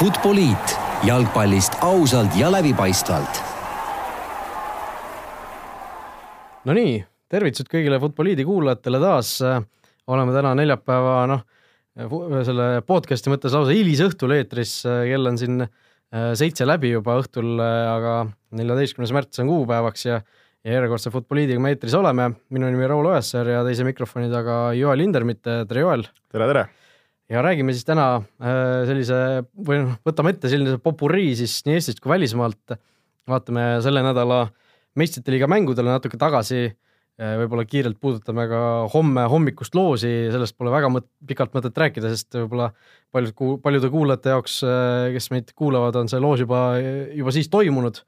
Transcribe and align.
Futboliit 0.00 0.70
jalgpallist 1.04 1.74
ausalt 1.84 2.32
ja 2.40 2.48
läbipaistvalt. 2.48 3.40
Nonii, 6.64 6.94
tervitused 7.28 7.68
kõigile 7.68 7.98
Futboliidi 8.00 8.46
kuulajatele 8.48 9.00
taas. 9.02 9.34
oleme 10.08 10.32
täna 10.32 10.54
neljapäeva, 10.56 11.18
noh, 11.28 11.44
selle 12.48 12.70
podcast'i 12.88 13.28
mõttes 13.28 13.52
lausa 13.52 13.76
hilisõhtul 13.76 14.38
eetris, 14.38 14.78
kell 14.88 15.28
on 15.28 15.36
siin 15.36 15.66
äh, 15.66 16.32
seitse 16.32 16.64
läbi 16.64 16.94
juba 16.94 17.20
õhtul, 17.20 17.60
aga 17.60 18.16
neljateistkümnes 18.56 19.12
märts 19.12 19.44
on 19.44 19.52
kuupäevaks 19.52 20.08
ja 20.08 20.22
ja 20.64 20.78
järjekordse 20.80 21.12
Futboliidiga 21.12 21.60
me 21.60 21.76
eetris 21.76 21.94
oleme. 21.94 22.32
minu 22.48 22.72
nimi 22.72 22.88
on 22.88 22.96
Raul 22.96 23.12
Oessar 23.12 23.48
ja 23.48 23.62
teise 23.68 23.84
mikrofoni 23.84 24.32
taga 24.32 24.72
Joel 24.72 25.04
Hindermitt, 25.04 25.44
tere 25.44 25.84
Joel! 25.84 26.08
tere, 26.32 26.46
tere! 26.46 26.70
Ja 27.30 27.42
räägime 27.44 27.74
siis 27.74 27.86
täna 27.86 28.06
äh, 28.18 28.84
sellise 28.88 29.16
või 29.54 29.80
noh, 29.84 29.96
võtame 30.06 30.34
ette 30.34 30.50
sellise 30.50 30.80
popurii 30.82 31.32
siis 31.38 31.60
nii 31.66 31.78
Eestist 31.78 32.02
kui 32.02 32.12
välismaalt. 32.12 32.78
vaatame 33.30 33.64
selle 33.84 34.02
nädala 34.02 34.48
meistrite 34.98 35.30
liiga 35.30 35.46
mängudele 35.46 35.92
natuke 35.92 36.18
tagasi. 36.18 36.70
Äh, 37.20 37.34
võib-olla 37.42 37.66
kiirelt 37.68 38.00
puudutame 38.00 38.46
ka 38.50 38.62
homme 38.94 39.26
hommikust 39.30 39.76
loosi, 39.76 40.30
sellest 40.32 40.56
pole 40.58 40.72
väga 40.72 40.88
mõt 40.90 41.06
pikalt 41.28 41.52
mõtet 41.54 41.76
rääkida, 41.76 42.10
sest 42.10 42.34
võib-olla 42.34 42.70
paljud, 43.12 43.60
paljude 43.62 43.90
kuulajate 43.92 44.34
jaoks, 44.34 44.56
äh, 44.64 45.10
kes 45.14 45.30
meid 45.34 45.52
kuulavad, 45.54 46.00
on 46.00 46.10
see 46.10 46.22
loos 46.22 46.42
juba, 46.42 46.64
juba 47.14 47.36
siis 47.36 47.52
toimunud. 47.52 48.02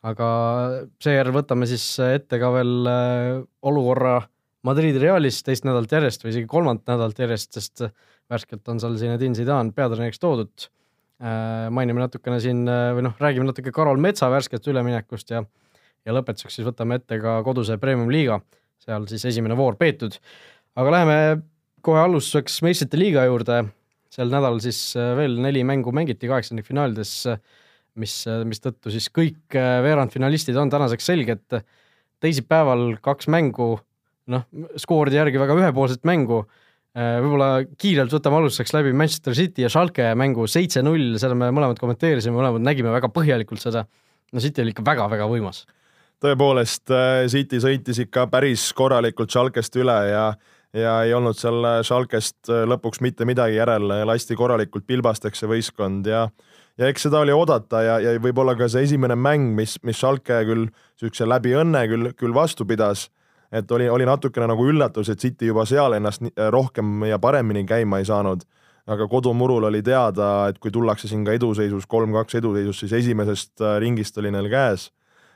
aga 0.00 0.26
seejärel 1.04 1.34
võtame 1.36 1.66
siis 1.68 1.84
ette 2.00 2.38
ka 2.40 2.48
veel 2.54 2.88
olukorra 3.68 4.22
Madridi 4.64 4.98
Realis 4.98 5.42
teist 5.44 5.64
nädalat 5.64 5.92
järjest 5.92 6.24
või 6.24 6.32
isegi 6.32 6.48
kolmandat 6.48 6.88
nädalat 6.88 7.18
järjest, 7.20 7.52
sest 7.52 7.82
värskelt 8.30 8.68
on 8.70 8.80
seal 8.82 8.96
Zinedine 9.00 9.36
Zidane 9.36 9.74
peatreeneriks 9.74 10.22
toodud. 10.22 10.68
Äh, 11.20 11.66
mainime 11.74 12.00
natukene 12.00 12.38
siin 12.40 12.62
äh, 12.70 12.90
või 12.96 13.04
noh, 13.04 13.16
räägime 13.20 13.50
natuke 13.50 13.72
Karol 13.76 14.00
Metsa 14.00 14.30
värskest 14.32 14.68
üleminekust 14.72 15.34
ja 15.34 15.42
ja 16.08 16.14
lõpetuseks 16.16 16.54
siis 16.56 16.64
võtame 16.64 16.96
ette 16.96 17.18
ka 17.20 17.34
koduse 17.44 17.76
premium-liiga, 17.76 18.38
seal 18.80 19.04
siis 19.10 19.26
esimene 19.28 19.52
voor 19.58 19.76
peetud. 19.76 20.16
aga 20.80 20.94
läheme 20.94 21.16
kohe 21.84 22.00
alustuseks 22.00 22.62
meistrite 22.64 22.96
liiga 22.96 23.26
juurde, 23.28 23.58
sel 24.08 24.32
nädalal 24.32 24.62
siis 24.64 24.78
äh, 24.96 25.12
veel 25.18 25.36
neli 25.44 25.60
mängu 25.68 25.92
mängiti 25.92 26.30
kaheksandikfinaalides, 26.30 27.12
mis, 28.00 28.16
mistõttu 28.48 28.88
siis 28.94 29.10
kõik 29.12 29.58
veerandfinalistid 29.84 30.56
on 30.56 30.72
tänaseks 30.72 31.10
selged. 31.10 31.60
teisipäeval 32.20 32.96
kaks 33.02 33.28
mängu, 33.28 33.74
noh, 34.32 34.48
skooride 34.80 35.20
järgi 35.20 35.40
väga 35.42 35.56
ühepoolset 35.58 36.04
mängu 36.08 36.46
võib-olla 36.96 37.48
kiirelt 37.78 38.10
võtame 38.10 38.40
alustuseks 38.40 38.72
läbi 38.74 38.92
Manchester 38.96 39.36
City 39.38 39.62
ja 39.62 39.68
Schalke 39.70 40.08
mängu 40.18 40.46
seitse-null, 40.50 41.18
seda 41.22 41.36
me 41.38 41.52
mõlemad 41.54 41.78
kommenteerisime, 41.78 42.34
mõlemad 42.34 42.64
nägime 42.66 42.90
väga 42.90 43.12
põhjalikult 43.14 43.62
seda. 43.62 43.84
no 44.32 44.40
City 44.42 44.62
oli 44.62 44.74
ikka 44.74 44.82
väga-väga 44.86 45.28
võimas. 45.30 45.66
tõepoolest, 46.20 46.90
äh, 46.90 47.26
City 47.28 47.60
sõitis 47.62 48.00
ikka 48.02 48.26
päris 48.26 48.72
korralikult 48.72 49.30
Schalkest 49.30 49.76
üle 49.76 49.98
ja 50.10 50.32
ja 50.74 51.02
ei 51.02 51.14
olnud 51.14 51.34
seal 51.38 51.82
Schalkest 51.82 52.48
äh, 52.48 52.66
lõpuks 52.66 53.00
mitte 53.00 53.24
midagi 53.24 53.56
järel, 53.56 53.88
lasti 54.06 54.34
korralikult 54.34 54.86
pilbasteks 54.86 55.38
see 55.38 55.48
võistkond 55.50 56.06
ja 56.06 56.28
ja 56.78 56.88
eks 56.88 57.06
seda 57.06 57.20
oli 57.20 57.32
oodata 57.34 57.82
ja, 57.84 57.98
ja 58.00 58.18
võib-olla 58.22 58.56
ka 58.58 58.68
see 58.70 58.86
esimene 58.88 59.16
mäng, 59.18 59.54
mis, 59.56 59.76
mis 59.86 59.98
Schalke 60.00 60.42
küll 60.48 60.68
niisuguse 60.70 61.28
läbi 61.28 61.54
õnne 61.54 61.86
küll, 61.90 62.12
küll 62.18 62.34
vastu 62.34 62.66
pidas 62.66 63.08
et 63.52 63.72
oli, 63.72 63.88
oli 63.88 64.06
natukene 64.06 64.46
nagu 64.50 64.66
üllatus, 64.70 65.10
et 65.10 65.20
City 65.20 65.50
juba 65.50 65.66
seal 65.66 65.96
ennast 65.98 66.22
rohkem 66.54 67.04
ja 67.08 67.18
paremini 67.18 67.64
käima 67.66 67.98
ei 67.98 68.08
saanud. 68.08 68.46
aga 68.90 69.06
kodumurul 69.06 69.64
oli 69.68 69.82
teada, 69.86 70.48
et 70.48 70.58
kui 70.58 70.70
tullakse 70.70 71.06
siin 71.06 71.20
ka 71.24 71.32
eduseisus, 71.36 71.84
kolm-kaks 71.86 72.34
eduseisus, 72.34 72.78
siis 72.80 72.92
esimesest 72.92 73.60
äh, 73.60 73.76
ringist 73.78 74.18
oli 74.18 74.30
neil 74.34 74.48
käes 74.50 74.88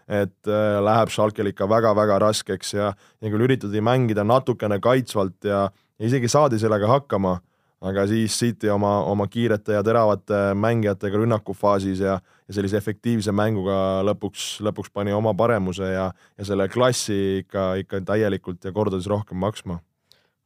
et 0.08 0.48
äh, 0.48 0.80
läheb 0.82 1.12
Schalkel 1.12 1.52
ikka 1.52 1.68
väga-väga 1.68 2.18
raskeks 2.20 2.74
ja, 2.74 2.90
ja 3.20 3.30
küll 3.30 3.44
üritati 3.46 3.80
mängida 3.84 4.24
natukene 4.24 4.80
kaitsvalt 4.82 5.44
ja, 5.44 5.68
ja 5.70 6.08
isegi 6.08 6.28
saadi 6.28 6.58
sellega 6.58 6.88
hakkama 6.90 7.38
aga 7.84 8.04
siis 8.08 8.34
City 8.38 8.70
oma, 8.72 8.96
oma 9.10 9.26
kiirete 9.30 9.76
ja 9.76 9.82
teravate 9.84 10.40
mängijatega 10.58 11.20
rünnakufaasis 11.20 12.00
ja, 12.04 12.18
ja 12.20 12.56
sellise 12.56 12.78
efektiivse 12.80 13.34
mänguga 13.36 13.76
lõpuks, 14.08 14.46
lõpuks 14.64 14.92
pani 14.94 15.14
oma 15.16 15.34
paremuse 15.36 15.90
ja, 15.92 16.10
ja 16.38 16.46
selle 16.48 16.68
klassi 16.72 17.42
ikka, 17.42 17.74
ikka 17.82 18.00
täielikult 18.08 18.64
ja 18.64 18.72
kordades 18.74 19.08
rohkem 19.10 19.40
maksma. 19.42 19.80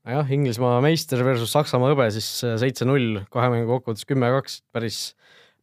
jah, 0.09 0.33
Inglismaa 0.35 0.81
meister 0.85 1.23
versus 1.27 1.53
Saksamaa 1.55 1.93
hõbe 1.95 2.09
siis 2.15 2.29
seitse-null, 2.63 3.23
kahe 3.31 3.53
mängu 3.55 3.71
kokkuvõttes 3.71 4.09
kümme-kaks, 4.09 4.63
päris, 4.75 5.03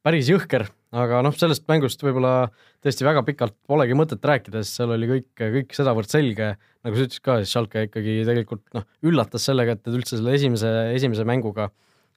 päris 0.06 0.30
jõhker, 0.30 0.68
aga 0.96 1.22
noh, 1.26 1.34
sellest 1.36 1.66
mängust 1.70 2.04
võib-olla 2.06 2.50
tõesti 2.86 3.08
väga 3.08 3.24
pikalt 3.26 3.56
polegi 3.68 3.98
mõtet 3.98 4.26
rääkida, 4.26 4.62
sest 4.62 4.80
seal 4.80 4.94
oli 4.96 5.10
kõik, 5.10 5.32
kõik 5.40 5.74
sedavõrd 5.78 6.12
selge, 6.12 6.52
nagu 6.86 6.98
sa 6.98 7.08
ütlesid 7.08 7.26
ka, 7.26 7.40
siis 7.42 7.56
Schalke 7.56 7.88
ikkagi 7.88 8.20
tegelikult 8.28 8.64
noh, 8.78 8.86
üllatas 9.10 9.48
sellega, 9.50 9.76
et 9.76 9.88
nad 9.88 9.98
üldse 9.98 10.20
selle 10.20 10.38
esimese, 10.38 10.76
esimese 10.94 11.26
mänguga 11.28 11.72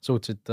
suutsid 0.04 0.46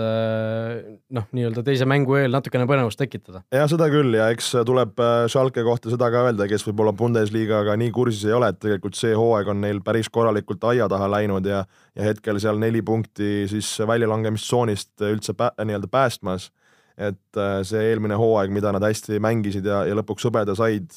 noh, 1.14 1.26
nii-öelda 1.36 1.62
teise 1.68 1.86
mängu 1.86 2.16
eel 2.18 2.34
natukene 2.34 2.66
põnevust 2.70 2.98
tekitada. 2.98 3.44
ja 3.54 3.68
seda 3.70 3.92
küll 3.94 4.18
ja 4.18 4.32
eks 4.34 4.48
tuleb 4.66 4.98
äh, 4.98 5.28
Schalke 5.30 5.62
kohta 5.68 5.92
seda 5.94 6.10
ka 6.14 6.24
öelda, 6.26 6.48
kes 6.50 6.66
võib-olla 6.66 6.96
Bundesligaga 6.98 7.76
nii 7.78 7.92
kursis 7.94 8.26
ei 8.26 8.34
ole, 8.34 8.50
et 8.50 8.58
tegelikult 8.64 8.98
see 8.98 9.14
hooaeg 9.14 9.52
on 9.54 9.62
neil 9.62 9.84
päris 9.86 10.10
korralikult 10.10 10.66
aia 10.72 10.90
taha 10.90 11.12
läinud 11.18 11.46
ja 11.46 11.62
ja 11.96 12.10
hetkel 12.10 12.42
seal 12.42 12.58
neli 12.60 12.82
punkti 12.86 13.46
siis 13.52 13.70
väljalangemistsoonist 13.86 15.06
üldse 15.12 15.38
pä 15.38 15.54
nii-öelda 15.62 15.92
päästmas 15.94 16.50
et 16.98 17.40
äh, 17.40 17.60
see 17.68 17.82
eelmine 17.92 18.18
hooaeg, 18.20 18.54
mida 18.56 18.72
nad 18.76 18.84
hästi 18.86 19.20
mängisid 19.24 19.68
ja, 19.68 19.84
ja 19.88 19.98
lõpuks 20.00 20.28
hõbeda 20.30 20.56
said, 20.58 20.88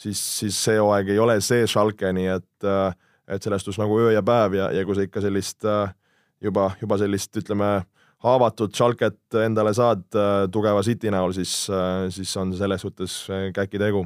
siis, 0.00 0.20
siis 0.20 0.58
see 0.66 0.76
hooaeg 0.80 1.14
ei 1.14 1.22
ole 1.22 1.38
see 1.44 1.64
Schalke, 1.68 2.12
nii 2.16 2.28
et, 2.34 2.68
äh, 2.68 2.92
et 3.30 3.44
selles 3.44 3.64
suhtes 3.64 3.80
nagu 3.80 3.96
öö 4.02 4.12
ja 4.14 4.24
päev 4.26 4.58
ja, 4.58 4.68
ja 4.74 4.84
kui 4.84 4.98
sa 4.98 5.06
ikka 5.06 5.24
sellist 5.24 5.64
äh, 5.68 5.94
juba, 6.44 6.70
juba 6.80 7.00
sellist, 7.00 7.32
ütleme, 7.40 7.72
haavatud 8.20 8.76
Schalket 8.76 9.40
endale 9.46 9.72
saad 9.76 10.04
tugeva 10.52 10.82
City 10.84 11.08
näol, 11.12 11.32
siis, 11.32 11.54
siis 12.12 12.32
on 12.36 12.52
selles 12.52 12.82
suhtes 12.84 13.14
käkitegu 13.56 14.02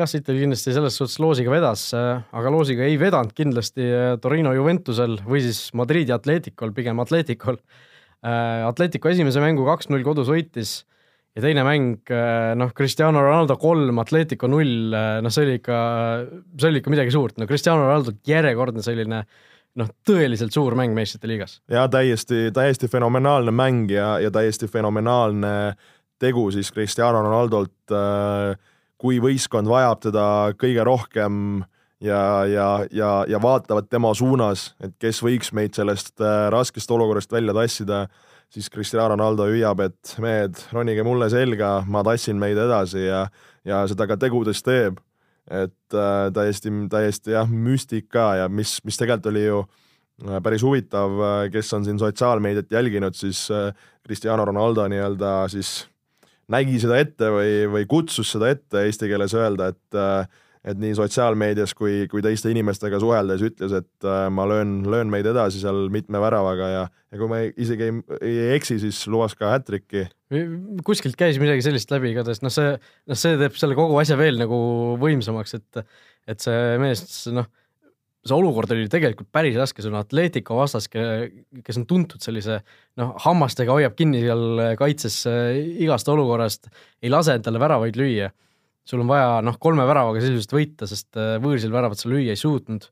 jah, 0.00 0.08
City 0.08 0.38
kindlasti 0.38 0.72
selles 0.72 0.96
suhtes 0.96 1.18
loosiga 1.20 1.52
vedas, 1.52 1.82
aga 1.92 2.52
loosiga 2.54 2.86
ei 2.88 2.96
vedanud 3.00 3.34
kindlasti 3.36 3.90
Torino 4.24 4.54
Juventusel 4.56 5.18
või 5.26 5.42
siis 5.44 5.66
Madridi 5.76 6.16
Atleticol, 6.16 6.72
pigem 6.72 7.04
Atleticol 7.04 7.60
Atletico 8.20 9.08
esimese 9.08 9.40
mängu 9.40 9.64
kaks-null 9.64 10.04
kodus 10.04 10.28
võitis 10.28 10.80
ja 11.36 11.44
teine 11.44 11.62
mäng, 11.66 12.00
äh, 12.10 12.52
noh, 12.58 12.72
Cristiano 12.76 13.22
Ronaldo 13.22 13.56
kolm, 13.60 14.00
Atletico 14.02 14.50
null, 14.50 14.90
äh, 14.92 15.20
noh, 15.22 15.32
see 15.32 15.46
oli 15.46 15.58
ikka, 15.60 15.78
see 16.58 16.72
oli 16.72 16.82
ikka 16.82 16.92
midagi 16.92 17.14
suurt, 17.14 17.38
no 17.38 17.48
Cristiano 17.50 17.86
Ronaldo 17.86 18.16
järjekordne 18.26 18.84
selline 18.84 19.22
noh, 19.80 19.90
tõeliselt 20.06 20.54
suur 20.54 20.74
mäng 20.78 20.96
meistrite 20.96 21.30
liigas. 21.30 21.60
ja 21.70 21.86
täiesti, 21.90 22.48
täiesti 22.54 22.90
fenomenaalne 22.90 23.54
mäng 23.54 23.92
ja, 23.94 24.16
ja 24.22 24.32
täiesti 24.34 24.68
fenomenaalne 24.68 25.54
tegu 26.20 26.48
siis 26.52 26.68
Cristiano 26.74 27.22
Ronaldolt, 27.24 27.94
kui 29.00 29.20
võistkond 29.22 29.70
vajab 29.70 30.02
teda 30.10 30.24
kõige 30.60 30.84
rohkem 30.84 31.62
äh, 31.62 31.68
ja, 32.00 32.46
ja, 32.46 32.68
ja, 32.90 33.10
ja 33.28 33.42
vaatavad 33.42 33.88
tema 33.90 34.12
suunas, 34.14 34.70
et 34.80 34.94
kes 35.00 35.22
võiks 35.24 35.52
meid 35.56 35.76
sellest 35.76 36.20
äh, 36.20 36.48
raskest 36.52 36.90
olukorrast 36.90 37.32
välja 37.32 37.54
tassida, 37.56 38.06
siis 38.50 38.70
Cristiano 38.72 39.12
Ronaldo 39.12 39.46
hüüab, 39.50 39.82
et 39.84 40.14
mehed, 40.22 40.58
ronige 40.74 41.04
mulle 41.06 41.30
selga, 41.30 41.80
ma 41.86 42.02
tassin 42.06 42.40
meid 42.40 42.58
edasi 42.58 43.04
ja, 43.06 43.26
ja 43.66 43.84
seda 43.90 44.08
ka 44.10 44.18
tegudes 44.20 44.64
teeb. 44.66 44.98
et 45.50 45.94
äh, 45.94 46.30
täiesti, 46.30 46.70
täiesti 46.90 47.32
jah, 47.34 47.48
müstika 47.48 48.34
ja 48.38 48.48
mis, 48.48 48.78
mis 48.84 48.96
tegelikult 48.96 49.32
oli 49.32 49.44
ju 49.44 49.62
äh, 49.64 50.42
päris 50.42 50.62
huvitav, 50.62 51.16
äh, 51.20 51.46
kes 51.50 51.72
on 51.74 51.84
siin 51.84 51.98
sotsiaalmeediat 51.98 52.70
jälginud, 52.70 53.14
siis 53.14 53.48
Cristiano 54.06 54.44
Ronaldo 54.44 54.86
nii-öelda 54.88 55.48
siis 55.50 55.90
nägi 56.50 56.80
seda 56.82 56.98
ette 57.00 57.30
või, 57.32 57.50
või 57.70 57.88
kutsus 57.90 58.32
seda 58.34 58.50
ette 58.52 58.84
eesti 58.86 59.10
keeles 59.10 59.34
öelda, 59.38 59.70
et 59.72 59.98
äh, 59.98 60.40
et 60.60 60.80
nii 60.80 60.92
sotsiaalmeedias 60.96 61.72
kui, 61.76 62.04
kui 62.10 62.20
teiste 62.24 62.50
inimestega 62.52 62.98
suheldes 63.00 63.42
ütles, 63.46 63.72
et 63.78 64.06
äh, 64.06 64.26
ma 64.32 64.44
löön, 64.48 64.80
löön 64.92 65.12
meid 65.12 65.28
edasi 65.30 65.62
seal 65.62 65.88
mitme 65.92 66.20
väravaga 66.20 66.68
ja, 66.68 66.82
ja 66.90 67.20
kui 67.20 67.30
ma 67.30 67.40
isegi 67.48 67.88
ei, 67.88 68.34
ei 68.34 68.50
eksi, 68.58 68.76
siis 68.82 69.00
lubas 69.10 69.36
ka 69.38 69.54
hat-trick'i. 69.54 70.04
kuskilt 70.86 71.16
käis 71.20 71.40
midagi 71.40 71.64
sellist 71.64 71.92
läbi 71.92 72.12
igatahes, 72.12 72.42
noh, 72.44 72.52
see, 72.52 72.74
noh, 73.08 73.18
see 73.18 73.38
teeb 73.40 73.56
selle 73.60 73.78
kogu 73.78 73.96
asja 74.02 74.18
veel 74.20 74.40
nagu 74.40 74.58
võimsamaks, 75.00 75.56
et, 75.56 75.96
et 76.28 76.44
see 76.44 76.76
mees, 76.82 77.06
noh, 77.32 77.48
see 78.20 78.36
olukord 78.36 78.76
oli 78.76 78.84
tegelikult 78.92 79.30
päris 79.32 79.56
raske, 79.56 79.80
sul 79.80 79.96
on 79.96 80.02
Atletico 80.02 80.60
vastas, 80.60 80.90
kes 80.92 81.80
on 81.80 81.88
tuntud 81.88 82.20
sellise 82.20 82.60
noh, 83.00 83.16
hammastega 83.24 83.72
hoiab 83.72 83.96
kinni 83.96 84.20
seal 84.26 84.76
kaitses 84.76 85.22
igast 85.80 86.12
olukorrast, 86.12 86.68
ei 87.00 87.08
lase 87.08 87.40
endale 87.40 87.64
väravaid 87.64 87.96
lüüa 87.96 88.28
sul 88.90 89.04
on 89.04 89.10
vaja 89.10 89.38
noh, 89.46 89.58
kolme 89.62 89.86
väravaga 89.88 90.22
sisuliselt 90.22 90.54
võita, 90.56 90.88
sest 90.90 91.18
äh, 91.20 91.36
võõrsil 91.42 91.72
väravat 91.74 92.00
sa 92.00 92.10
lüüa 92.10 92.34
ei 92.34 92.40
suutnud. 92.40 92.88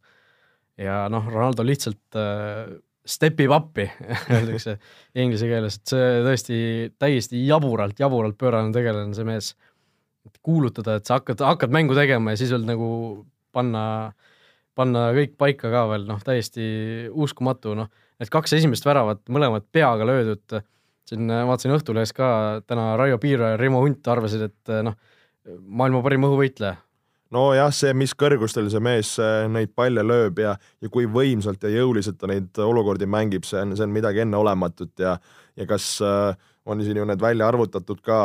ja 0.79 1.07
noh, 1.11 1.27
Ronaldo 1.27 1.65
lihtsalt 1.67 2.19
äh, 2.19 2.77
step 3.09 3.41
ib 3.43 3.55
up'i 3.55 3.89
öeldakse 4.37 4.77
inglise 5.19 5.49
keeles, 5.51 5.81
et 5.81 5.95
see 5.95 6.23
tõesti 6.27 6.61
täiesti 7.01 7.43
jaburalt, 7.47 7.99
jaburalt 7.99 8.39
pöörane 8.39 8.75
tegelane, 8.75 9.17
see 9.17 9.27
mees. 9.29 9.55
kuulutada, 10.45 10.99
et 10.99 11.09
sa 11.09 11.17
hakkad, 11.17 11.41
hakkad 11.41 11.73
mängu 11.73 11.95
tegema 11.97 12.35
ja 12.35 12.39
siis 12.41 12.51
veel 12.53 12.67
nagu 12.69 12.89
panna, 13.57 14.13
panna 14.77 15.09
kõik 15.17 15.39
paika 15.41 15.71
ka 15.73 15.87
veel, 15.89 16.05
noh, 16.09 16.21
täiesti 16.25 16.67
uskumatu, 17.09 17.73
noh, 17.79 17.89
need 18.21 18.31
kaks 18.33 18.53
esimest 18.59 18.85
väravat, 18.85 19.23
mõlemad 19.33 19.65
peaga 19.73 20.05
löödud. 20.05 20.61
siin 21.09 21.31
vaatasin 21.49 21.73
Õhtulehes 21.73 22.13
ka 22.13 22.61
täna 22.69 22.91
Raio 23.01 23.17
Piiro 23.19 23.49
ja 23.49 23.57
Rimo 23.57 23.81
Hunt 23.81 24.09
arvasid, 24.13 24.43
et 24.51 24.73
noh, 24.85 24.99
maailma 25.57 26.03
parim 26.05 26.29
õhuvõitleja. 26.29 26.77
Nojah, 27.35 27.69
see, 27.77 27.91
mis 27.93 28.15
kõrgustel 28.17 28.71
see 28.73 28.81
mees 28.81 29.11
neid 29.53 29.75
palle 29.77 30.01
lööb 30.01 30.39
ja, 30.41 30.55
ja 30.81 30.89
kui 30.89 31.05
võimsalt 31.13 31.61
ja 31.67 31.75
jõuliselt 31.75 32.17
ta 32.17 32.31
neid 32.31 32.57
olukordi 32.65 33.05
mängib, 33.05 33.45
see 33.45 33.61
on, 33.61 33.75
see 33.77 33.85
on 33.85 33.93
midagi 33.93 34.23
enneolematut 34.25 35.05
ja, 35.05 35.19
ja 35.59 35.67
kas 35.69 35.91
äh, 36.01 36.33
on 36.69 36.81
siin 36.85 36.97
ju 36.97 37.05
need 37.09 37.21
välja 37.21 37.49
arvutatud 37.49 38.01
ka, 38.05 38.19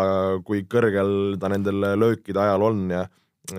kui 0.47 0.63
kõrgel 0.71 1.35
ta 1.39 1.51
nendel 1.51 1.83
löökide 1.99 2.39
ajal 2.43 2.65
on 2.69 2.81
ja, 2.95 3.03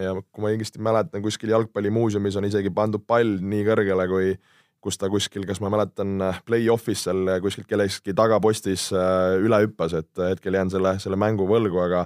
ja 0.01 0.17
kui 0.17 0.45
ma 0.45 0.53
õigesti 0.53 0.81
mäletan, 0.81 1.23
kuskil 1.25 1.53
jalgpallimuuseumis 1.53 2.41
on 2.41 2.49
isegi 2.49 2.73
pandud 2.75 3.05
pall 3.07 3.39
nii 3.41 3.65
kõrgele, 3.69 4.09
kui 4.09 4.35
kus 4.85 5.01
ta 5.01 5.09
kuskil, 5.09 5.47
kas 5.49 5.63
ma 5.65 5.71
mäletan, 5.73 6.19
play-off'is 6.45 7.07
seal 7.07 7.37
kuskilt 7.45 7.69
kellestki 7.69 8.13
tagapostis 8.17 8.91
äh, 8.93 9.37
üle 9.45 9.63
hüppas, 9.65 9.97
et 9.97 10.25
hetkel 10.33 10.57
jään 10.57 10.73
selle, 10.73 10.99
selle 11.01 11.21
mängu 11.21 11.49
võlgu, 11.49 11.81
aga 11.85 12.05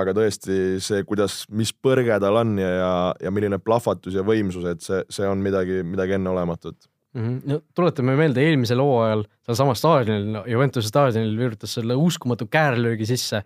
aga 0.00 0.14
tõesti 0.16 0.76
see, 0.82 1.04
kuidas, 1.08 1.44
mis 1.54 1.72
põrge 1.72 2.18
tal 2.22 2.40
on 2.42 2.56
ja, 2.60 2.72
ja, 2.80 2.92
ja 3.26 3.32
milline 3.34 3.58
plahvatus 3.62 4.16
ja 4.16 4.24
võimsus, 4.26 4.66
et 4.70 4.84
see, 4.84 5.02
see 5.12 5.28
on 5.28 5.42
midagi, 5.44 5.82
midagi 5.86 6.16
enneolematut 6.18 6.88
mm. 7.16 7.22
-hmm. 7.22 7.52
no 7.52 7.60
tuletame 7.74 8.16
meelde, 8.18 8.44
eelmisel 8.44 8.82
hooajal 8.82 9.24
sealsamas 9.48 9.82
staadionil, 9.82 10.42
Juventuse 10.52 10.90
staadionil 10.90 11.36
virutas 11.38 11.76
selle 11.78 11.96
uskumatu 11.98 12.48
käärlöögi 12.52 13.08
sisse, 13.08 13.42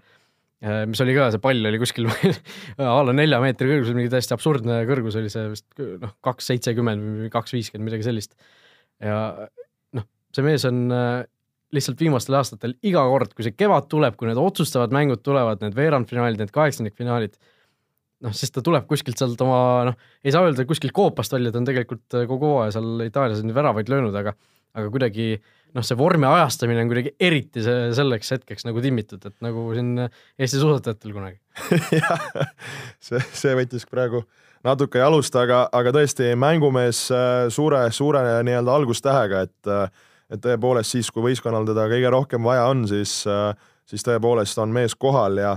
äh, 0.64 0.84
mis 0.90 1.00
oli 1.04 1.16
ka, 1.16 1.30
see 1.34 1.42
pall 1.42 1.70
oli 1.72 1.80
kuskil 1.82 2.10
a 2.90 3.00
la 3.06 3.16
nelja 3.16 3.40
meetri 3.42 3.70
kõrgusel, 3.70 3.98
mingi 3.98 4.12
täiesti 4.12 4.36
absurdne 4.36 4.82
kõrgus 4.90 5.18
oli 5.20 5.32
see 5.32 5.48
vist 5.54 5.84
noh, 6.02 6.14
kaks 6.26 6.52
seitsekümmend 6.52 7.24
või 7.24 7.34
kaks 7.34 7.56
viiskümmend, 7.56 7.90
midagi 7.90 8.08
sellist. 8.08 8.34
ja 9.00 9.20
noh, 9.96 10.08
see 10.34 10.46
mees 10.46 10.66
on 10.68 10.88
äh, 10.94 11.20
lihtsalt 11.74 12.00
viimastel 12.02 12.36
aastatel 12.38 12.74
iga 12.86 13.02
kord, 13.06 13.32
kui 13.36 13.46
see 13.46 13.56
kevad 13.56 13.88
tuleb, 13.92 14.16
kui 14.18 14.28
need 14.30 14.40
otsustavad 14.40 14.94
mängud 14.94 15.22
tulevad, 15.26 15.62
need 15.64 15.76
veerandfinaalid, 15.78 16.42
need 16.42 16.54
kaheksandikfinaalid, 16.54 17.36
noh, 18.26 18.34
siis 18.36 18.52
ta 18.54 18.62
tuleb 18.64 18.88
kuskilt 18.90 19.20
sealt 19.20 19.40
oma, 19.44 19.60
noh, 19.90 19.98
ei 20.24 20.34
saa 20.34 20.46
öelda 20.46 20.66
kuskilt 20.68 20.94
koopast 20.96 21.36
välja, 21.36 21.52
ta 21.54 21.62
on 21.62 21.68
tegelikult 21.68 22.18
äh, 22.18 22.26
kogu 22.30 22.54
hooaja 22.56 22.76
seal 22.78 23.06
Itaalias 23.06 23.44
neid 23.46 23.56
väravaid 23.56 23.92
löönud, 23.92 24.16
aga 24.18 24.34
aga 24.78 24.90
kuidagi 24.92 25.32
noh, 25.74 25.84
see 25.86 25.96
vormi 25.98 26.26
ajastamine 26.28 26.82
on 26.84 26.90
kuidagi 26.90 27.14
eriti 27.22 27.62
see 27.64 27.88
selleks 27.96 28.34
hetkeks 28.36 28.66
nagu 28.68 28.82
timmitud, 28.82 29.24
et 29.26 29.36
nagu 29.44 29.64
siin 29.74 30.04
Eesti 30.04 30.60
suusatajatel 30.60 31.14
kunagi. 31.14 31.40
Jah, 32.00 32.28
see, 33.02 33.22
see 33.34 33.56
võttis 33.58 33.86
praegu 33.90 34.22
natuke 34.66 35.00
jalust, 35.00 35.34
aga, 35.40 35.64
aga 35.74 35.94
tõesti 35.96 36.34
mängumees 36.38 37.06
äh, 37.14 37.48
suure, 37.52 37.86
suure 37.94 38.22
nii-öelda 38.46 38.76
algustähega, 38.76 39.44
et 39.48 39.70
äh, 39.70 40.06
et 40.30 40.40
tõepoolest 40.42 40.94
siis, 40.96 41.10
kui 41.10 41.24
võistkonnal 41.30 41.66
teda 41.68 41.88
kõige 41.90 42.12
rohkem 42.14 42.46
vaja 42.46 42.68
on, 42.70 42.86
siis, 42.88 43.20
äh, 43.26 43.50
siis 43.88 44.06
tõepoolest 44.06 44.58
on 44.62 44.72
mees 44.74 44.94
kohal 44.94 45.40
ja, 45.42 45.56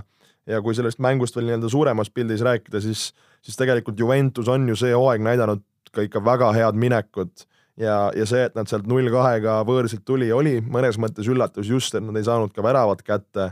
ja 0.49 0.61
kui 0.65 0.75
sellest 0.75 1.01
mängust 1.03 1.37
veel 1.37 1.47
nii-öelda 1.49 1.71
suuremas 1.71 2.11
pildis 2.13 2.43
rääkida, 2.45 2.81
siis, 2.83 3.11
siis 3.41 3.59
tegelikult 3.59 3.99
Juventus 3.99 4.49
on 4.51 4.67
ju 4.69 4.77
see 4.79 4.93
hooaeg 4.95 5.23
näidanud 5.25 5.63
ka 5.93 6.05
ikka 6.07 6.23
väga 6.25 6.49
head 6.55 6.79
minekut 6.79 7.45
ja, 7.77 7.97
ja 8.15 8.25
see, 8.29 8.47
et 8.47 8.57
nad 8.57 8.69
sealt 8.69 8.89
null 8.89 9.09
kahega 9.13 9.61
võõrsilt 9.67 10.05
tuli, 10.07 10.31
oli 10.33 10.57
mõnes 10.61 10.97
mõttes 11.01 11.29
üllatus 11.29 11.69
just, 11.69 11.95
et 11.95 12.05
nad 12.05 12.17
ei 12.17 12.25
saanud 12.25 12.53
ka 12.53 12.65
väravat 12.65 13.05
kätte. 13.05 13.51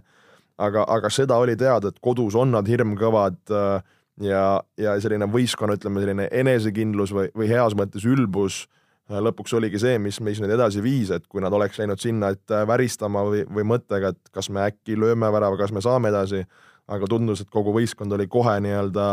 aga, 0.62 0.84
aga 0.88 1.10
seda 1.10 1.38
oli 1.42 1.56
teada, 1.58 1.90
et 1.90 2.00
kodus 2.02 2.36
on 2.36 2.52
nad 2.54 2.68
hirmkõvad 2.68 3.40
äh, 3.50 3.82
ja, 4.22 4.62
ja 4.78 5.00
selline 5.02 5.26
võistkonna, 5.32 5.78
ütleme 5.78 6.04
selline 6.04 6.28
enesekindlus 6.32 7.14
või, 7.16 7.32
või 7.36 7.50
heas 7.50 7.74
mõttes 7.78 8.06
ülbus 8.06 8.68
lõpuks 9.10 9.54
oligi 9.58 9.80
see, 9.82 9.98
mis 10.00 10.20
meis 10.24 10.40
nüüd 10.42 10.54
edasi 10.56 10.84
viis, 10.84 11.12
et 11.12 11.26
kui 11.28 11.42
nad 11.44 11.54
oleks 11.54 11.80
läinud 11.80 12.00
sinna, 12.00 12.32
et 12.36 12.54
äh, 12.54 12.66
väristama 12.68 13.24
või, 13.28 13.44
või 13.50 13.66
mõttega, 13.74 14.14
et 14.14 14.32
kas 14.34 14.50
me 14.50 14.64
äkki 14.68 14.96
lööme 15.00 15.32
värava, 15.34 15.58
kas 15.60 15.74
me 15.76 15.84
saame 15.84 16.12
edasi, 16.12 16.44
aga 16.92 17.08
tundus, 17.10 17.42
et 17.42 17.52
kogu 17.52 17.74
võistkond 17.76 18.14
oli 18.16 18.28
kohe 18.32 18.58
nii-öelda 18.64 19.08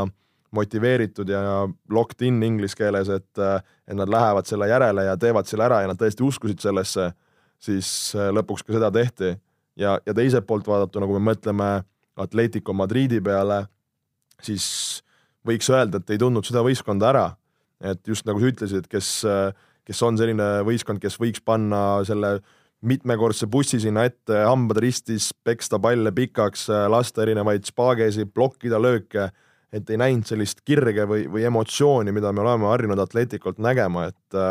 motiveeritud 0.55 1.29
ja 1.29 1.41
locked 1.93 2.25
in 2.25 2.41
inglise 2.43 2.77
keeles, 2.79 3.11
et, 3.13 3.31
äh, 3.43 3.59
et 3.89 3.99
nad 3.99 4.11
lähevad 4.11 4.49
selle 4.49 4.69
järele 4.69 5.05
ja 5.09 5.17
teevad 5.17 5.51
selle 5.51 5.67
ära 5.67 5.83
ja 5.83 5.91
nad 5.91 6.01
tõesti 6.01 6.25
uskusid 6.25 6.63
sellesse, 6.63 7.11
siis 7.59 8.15
lõpuks 8.15 8.63
ka 8.63 8.77
seda 8.77 8.91
tehti. 8.95 9.37
ja, 9.77 9.99
ja 10.07 10.15
teiselt 10.15 10.47
poolt 10.47 10.67
vaadatuna, 10.67 11.07
kui 11.07 11.19
me 11.19 11.33
mõtleme 11.33 11.69
Atletico 12.19 12.73
Madridi 12.75 13.21
peale, 13.23 13.65
siis 14.43 15.03
võiks 15.47 15.69
öelda, 15.71 16.01
et 16.01 16.11
ei 16.11 16.21
tundnud 16.21 16.47
seda 16.47 16.63
võistkonda 16.67 17.11
ära. 17.11 17.27
et 17.81 18.09
just 18.09 18.27
nagu 18.27 18.41
sa 18.43 18.49
ütlesid, 18.51 18.89
kes 18.91 19.09
äh, 19.25 19.55
kes 19.89 20.05
on 20.05 20.19
selline 20.21 20.47
võistkond, 20.69 21.01
kes 21.01 21.17
võiks 21.21 21.43
panna 21.45 22.05
selle 22.07 22.39
mitmekordse 22.87 23.49
bussi 23.51 23.81
sinna 23.83 24.05
ette, 24.07 24.37
hambad 24.47 24.79
ristis, 24.85 25.33
peksta 25.45 25.81
palle 25.83 26.13
pikaks, 26.15 26.69
lasta 26.93 27.25
erinevaid 27.25 27.67
spaagesid, 27.67 28.31
blokkida 28.35 28.79
lööke, 28.79 29.31
et 29.75 29.91
ei 29.91 29.99
näinud 30.01 30.29
sellist 30.29 30.63
kirge 30.65 31.05
või, 31.09 31.27
või 31.29 31.45
emotsiooni, 31.49 32.15
mida 32.15 32.31
me 32.33 32.45
oleme 32.45 32.69
harjunud 32.71 33.03
Atleticolt 33.03 33.59
nägema, 33.63 34.09
et 34.13 34.43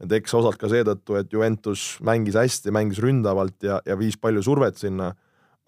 et 0.00 0.12
eks 0.16 0.32
osalt 0.32 0.56
ka 0.56 0.68
seetõttu, 0.72 1.18
et 1.20 1.32
Juventus 1.32 1.98
mängis 2.00 2.36
hästi, 2.38 2.72
mängis 2.72 3.02
ründavalt 3.04 3.66
ja, 3.66 3.82
ja 3.84 3.98
viis 4.00 4.16
palju 4.16 4.40
survet 4.46 4.78
sinna, 4.80 5.10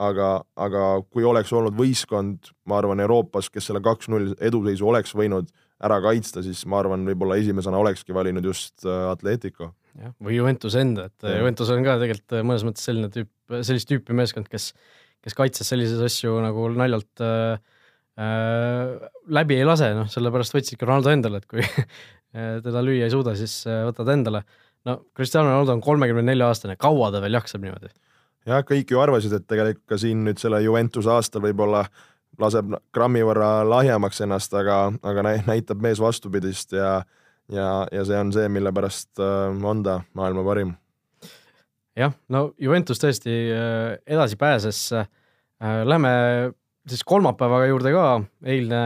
aga, 0.01 0.39
aga 0.57 0.87
kui 1.13 1.27
oleks 1.29 1.53
olnud 1.53 1.77
võistkond, 1.77 2.49
ma 2.65 2.79
arvan, 2.81 3.03
Euroopas, 3.05 3.51
kes 3.53 3.69
selle 3.69 3.83
kaks-null 3.85 4.33
eduseisu 4.41 4.89
oleks 4.89 5.13
võinud 5.17 5.53
ära 5.87 5.99
kaitsta, 6.05 6.43
siis 6.45 6.63
ma 6.71 6.81
arvan, 6.83 7.05
võib-olla 7.09 7.39
esimesena 7.41 7.81
olekski 7.83 8.15
valinud 8.15 8.47
just 8.47 8.87
äh, 8.87 9.11
Atletico. 9.11 9.73
jah, 9.99 10.15
või 10.23 10.39
Juventus 10.39 10.77
enda, 10.79 11.09
et 11.11 11.29
ja. 11.29 11.39
Juventus 11.41 11.71
on 11.75 11.85
ka 11.87 11.99
tegelikult 12.01 12.37
äh, 12.39 12.45
mõnes 12.47 12.67
mõttes 12.67 12.87
selline 12.89 13.11
tüüp, 13.13 13.31
sellist 13.61 13.91
tüüpi 13.91 14.17
meeskond, 14.17 14.49
kes, 14.53 14.71
kes 15.25 15.39
kaitses 15.39 15.73
selliseid 15.73 16.03
asju 16.07 16.37
nagu 16.45 16.69
naljalt 16.77 17.25
äh, 17.25 17.57
äh, 18.23 19.09
läbi 19.41 19.59
ei 19.59 19.67
lase, 19.69 19.93
noh, 19.99 20.11
sellepärast 20.13 20.57
võtsidki 20.57 20.89
Ronaldo 20.89 21.13
endale, 21.15 21.43
et 21.43 21.51
kui 21.51 21.67
teda 22.67 22.85
lüüa 22.85 23.09
ei 23.09 23.13
suuda, 23.13 23.35
siis 23.37 23.59
võtad 23.69 24.09
endale. 24.15 24.47
no 24.89 25.03
Cristiano 25.17 25.51
Ronaldo 25.51 25.75
on 25.77 25.85
kolmekümne 25.85 26.25
nelja 26.31 26.49
aastane, 26.49 26.79
kaua 26.81 27.11
ta 27.13 27.21
veel 27.25 27.37
jaksab 27.41 27.67
niimoodi? 27.67 27.93
jah, 28.49 28.63
kõik 28.67 28.91
ju 28.91 29.03
arvasid, 29.03 29.35
et 29.37 29.45
tegelikult 29.51 29.85
ka 29.91 29.99
siin 30.01 30.25
nüüd 30.27 30.41
selle 30.41 30.63
Juventuse 30.65 31.11
aastal 31.13 31.45
võib-olla 31.45 31.85
äh, 31.85 32.07
laseb 32.43 32.77
grammi 32.95 33.23
võrra 33.27 33.63
lahjemaks 33.67 34.23
ennast, 34.25 34.55
aga, 34.59 34.85
aga 35.03 35.25
näitab 35.47 35.83
mees 35.85 36.01
vastupidist 36.03 36.75
ja, 36.77 37.01
ja, 37.53 37.69
ja 37.93 38.05
see 38.07 38.19
on 38.19 38.33
see, 38.35 38.49
mille 38.53 38.73
pärast 38.75 39.21
äh, 39.23 39.51
on 39.51 39.83
ta 39.87 40.01
maailma 40.19 40.45
parim. 40.47 40.75
jah, 41.99 42.15
no 42.33 42.51
Juventus 42.61 43.03
tõesti 43.03 43.37
äh, 43.53 43.99
edasi 44.07 44.39
pääses. 44.41 44.81
Äh, 44.97 45.07
lähme 45.87 46.13
siis 46.89 47.05
kolmapäeva 47.07 47.63
juurde 47.71 47.93
ka, 47.95 48.07
eilne, 48.43 48.83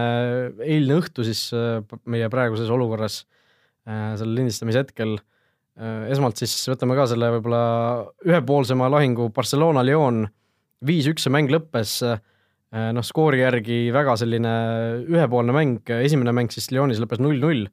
eilne 0.61 0.99
õhtu 1.01 1.25
siis 1.25 1.49
meie 2.05 2.27
praeguses 2.29 2.69
olukorras 2.69 3.23
selle 3.87 4.35
lindistamise 4.35 4.83
hetkel. 4.83 5.15
esmalt 6.11 6.37
siis 6.37 6.53
võtame 6.69 6.93
ka 6.99 7.07
selle 7.09 7.31
võib-olla 7.37 7.61
ühepoolsema 8.27 8.91
lahingu 8.93 9.31
Barcelona-Lyon, 9.33 10.27
viis-üks 10.85 11.25
see 11.25 11.33
mäng 11.33 11.49
lõppes 11.55 11.95
noh, 12.75 13.05
skoori 13.07 13.41
järgi 13.41 13.91
väga 13.95 14.17
selline 14.21 14.53
ühepoolne 15.07 15.55
mäng, 15.55 15.91
esimene 16.03 16.35
mäng 16.35 16.51
siis 16.53 16.71
Lyonis 16.75 17.01
lõppes 17.03 17.23
null-null. 17.23 17.67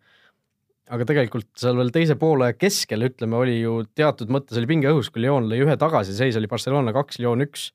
aga 0.94 1.08
tegelikult 1.10 1.48
seal 1.58 1.78
veel 1.80 1.90
teise 1.96 2.16
poole 2.20 2.52
keskel, 2.60 3.08
ütleme, 3.08 3.38
oli 3.40 3.56
ju 3.62 3.80
teatud 3.96 4.30
mõttes 4.30 4.60
oli 4.60 4.70
pinge 4.70 4.92
õhus, 4.92 5.10
kui 5.10 5.24
Lyon 5.24 5.48
lõi 5.50 5.64
ühe 5.64 5.78
tagasi, 5.80 6.14
seis 6.14 6.38
oli 6.38 6.48
Barcelona 6.52 6.94
kaks, 6.94 7.20
Lyon 7.20 7.42
üks. 7.48 7.72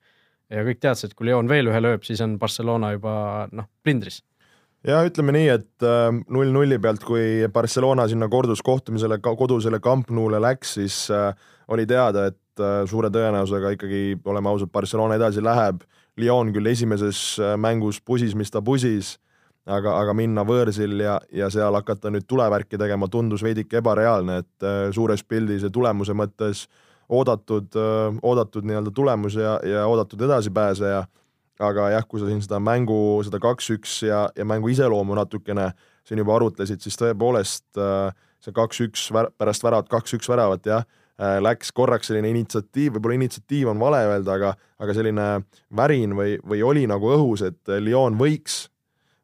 ja 0.49 0.63
kõik 0.65 0.79
teadsid, 0.79 1.11
et 1.11 1.17
kui 1.17 1.27
Lyon 1.27 1.49
veel 1.49 1.67
ühe 1.67 1.81
lööb, 1.81 2.05
siis 2.07 2.21
on 2.21 2.37
Barcelona 2.39 2.93
juba 2.95 3.47
noh, 3.51 3.67
plindris 3.83 4.21
ja 4.87 5.01
ütleme 5.03 5.35
nii, 5.35 5.49
et 5.51 5.83
äh, 5.83 6.09
null-nulli 6.31 6.79
pealt, 6.79 7.03
kui 7.03 7.47
Barcelona 7.51 8.07
sinna 8.07 8.29
korduskohtumisele, 8.31 9.19
kodusele 9.19 9.81
Camp 9.83 10.09
Nou'le 10.09 10.39
läks, 10.39 10.77
siis 10.79 11.01
äh, 11.11 11.33
oli 11.67 11.85
teada, 11.89 12.29
et 12.31 12.37
suure 12.89 13.07
tõenäosusega 13.07 13.69
ikkagi, 13.75 14.17
oleme 14.27 14.49
ausad, 14.51 14.67
Barcelona 14.71 15.15
edasi 15.15 15.39
läheb 15.39 15.83
Lyon 16.19 16.53
küll 16.55 16.69
esimeses 16.71 17.39
äh, 17.39 17.55
mängus 17.59 17.99
pusis, 18.03 18.35
mis 18.35 18.51
ta 18.51 18.61
pusis, 18.65 19.15
aga, 19.69 19.95
aga 20.01 20.15
minna 20.17 20.43
võõrsil 20.47 20.99
ja, 21.03 21.17
ja 21.31 21.49
seal 21.53 21.75
hakata 21.77 22.11
nüüd 22.13 22.27
tulevärki 22.29 22.79
tegema 22.79 23.09
tundus 23.11 23.43
veidike 23.45 23.79
ebareaalne, 23.81 24.41
et 24.43 24.67
äh, 24.67 24.81
suures 24.95 25.23
pildis 25.23 25.65
ja 25.65 25.71
tulemuse 25.73 26.15
mõttes 26.17 26.67
oodatud, 27.09 27.71
äh, 27.79 28.19
oodatud 28.21 28.67
nii-öelda 28.67 28.93
tulemus 28.95 29.39
ja, 29.39 29.57
ja 29.65 29.87
oodatud 29.89 30.27
edasipääseja. 30.27 31.07
aga 31.59 31.89
jah, 31.91 32.05
kui 32.07 32.21
sa 32.21 32.27
siin 32.29 32.39
seda 32.39 32.55
mängu, 32.63 33.19
seda 33.27 33.35
kaks-üks 33.43 33.97
ja, 34.07 34.29
ja 34.35 34.45
mängu 34.47 34.69
iseloomu 34.71 35.15
natukene 35.17 35.73
siin 36.07 36.21
juba 36.21 36.37
arutlesid, 36.37 36.79
siis 36.79 36.95
tõepoolest 36.95 37.75
see 38.39 38.53
kaks-üks 38.55 39.09
pärast 39.35 39.65
väravat, 39.65 39.89
kaks-üks 39.91 40.29
väravat 40.31 40.69
jah 40.71 40.85
läks 41.19 41.73
korraks 41.75 42.07
selline 42.07 42.29
initsiatiiv, 42.31 42.93
võib-olla 42.95 43.17
initsiatiiv 43.19 43.71
on 43.73 43.79
vale 43.81 44.03
öelda, 44.07 44.37
aga, 44.37 44.53
aga 44.79 44.93
selline 44.95 45.25
värin 45.75 46.13
või, 46.15 46.37
või 46.39 46.61
oli 46.63 46.85
nagu 46.87 47.11
õhus, 47.11 47.43
et 47.43 47.73
Lyon 47.83 48.15
võiks, 48.19 48.61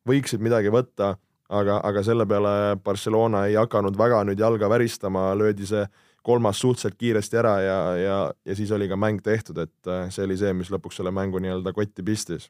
võiksid 0.08 0.44
midagi 0.44 0.74
võtta, 0.74 1.14
aga, 1.48 1.80
aga 1.88 2.04
selle 2.04 2.28
peale 2.28 2.76
Barcelona 2.84 3.46
ei 3.48 3.56
hakanud 3.56 3.96
väga 3.98 4.26
nüüd 4.28 4.44
jalga 4.44 4.70
väristama, 4.72 5.30
löödi 5.40 5.70
see 5.70 5.86
kolmas 6.26 6.60
suhteliselt 6.60 6.98
kiiresti 7.00 7.38
ära 7.38 7.56
ja, 7.62 7.80
ja, 8.02 8.20
ja 8.46 8.56
siis 8.58 8.72
oli 8.76 8.90
ka 8.90 8.98
mäng 9.00 9.24
tehtud, 9.24 9.62
et 9.62 9.96
see 10.12 10.26
oli 10.26 10.36
see, 10.42 10.52
mis 10.58 10.74
lõpuks 10.74 11.00
selle 11.00 11.14
mängu 11.16 11.40
nii-öelda 11.40 11.74
kotti 11.76 12.04
pistis 12.04 12.50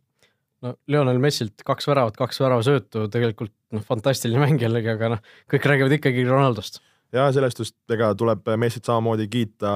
no 0.65 0.73
Lionel 0.91 1.19
Messilt 1.21 1.63
kaks 1.67 1.87
väravat, 1.89 2.17
kaks 2.19 2.39
väravasöötu, 2.43 3.05
tegelikult 3.13 3.53
noh, 3.75 3.83
fantastiline 3.85 4.41
mäng 4.41 4.61
jällegi, 4.61 4.91
aga 4.95 5.15
noh, 5.15 5.31
kõik 5.51 5.67
räägivad 5.71 5.97
ikkagi 5.99 6.25
Ronaldost. 6.27 6.81
Ja 7.15 7.29
sellest 7.35 7.61
just, 7.63 7.77
ega 7.91 8.11
tuleb 8.17 8.45
Messit 8.59 8.87
samamoodi 8.87 9.27
kiita, 9.31 9.71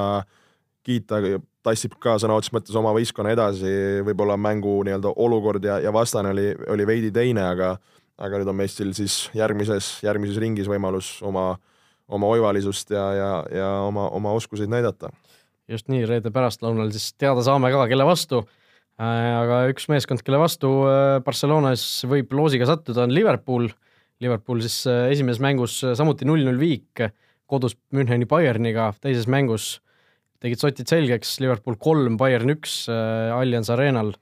kiita, 0.85 1.21
tassib 1.65 1.95
ka 2.01 2.17
sõna 2.21 2.37
otseses 2.39 2.55
mõttes 2.55 2.77
oma 2.79 2.93
võistkonna 2.95 3.33
edasi, 3.35 3.71
võib-olla 4.07 4.37
mängu 4.39 4.79
nii-öelda 4.87 5.15
olukord 5.15 5.65
ja, 5.65 5.79
ja 5.83 5.93
vastane 5.95 6.33
oli, 6.35 6.51
oli 6.75 6.87
veidi 6.89 7.13
teine, 7.15 7.47
aga 7.53 7.77
aga 8.19 8.41
nüüd 8.41 8.51
on 8.51 8.57
Messil 8.59 8.91
siis 8.91 9.29
järgmises, 9.31 10.01
järgmises 10.03 10.39
ringis 10.43 10.67
võimalus 10.67 11.13
oma, 11.23 11.53
oma 12.11 12.27
oivalisust 12.35 12.91
ja, 12.91 13.05
ja, 13.15 13.29
ja 13.55 13.69
oma, 13.87 14.09
oma 14.11 14.33
oskuseid 14.35 14.71
näidata. 14.71 15.13
just 15.71 15.87
nii, 15.87 16.03
reede 16.09 16.31
pärastlõunal 16.35 16.91
siis 16.91 17.13
teada 17.15 17.45
saame 17.45 17.71
ka, 17.71 17.87
kelle 17.87 18.07
vastu 18.07 18.43
Äh, 18.99 19.31
aga 19.31 19.61
üks 19.71 19.85
meeskond, 19.87 20.19
kelle 20.27 20.41
vastu 20.41 20.69
äh, 20.83 21.21
Barcelonas 21.23 21.83
võib 22.09 22.33
loosiga 22.35 22.67
sattuda, 22.67 23.05
on 23.05 23.13
Liverpool. 23.15 23.69
Liverpool 24.19 24.59
siis 24.65 24.81
äh, 24.91 25.05
esimeses 25.13 25.39
mängus 25.43 25.77
samuti 25.95 26.27
null-null 26.27 26.59
viik 26.59 27.05
kodus 27.49 27.75
Müncheni 27.95 28.27
Bayerniga, 28.29 28.91
teises 29.03 29.27
mängus 29.31 29.77
tegid 30.39 30.61
sotid 30.61 30.87
selgeks, 30.87 31.37
Liverpool 31.43 31.75
kolm, 31.81 32.15
Bayern 32.19 32.53
üks 32.53 32.85
Allianz 32.89 33.71
Arenal. 33.73 34.13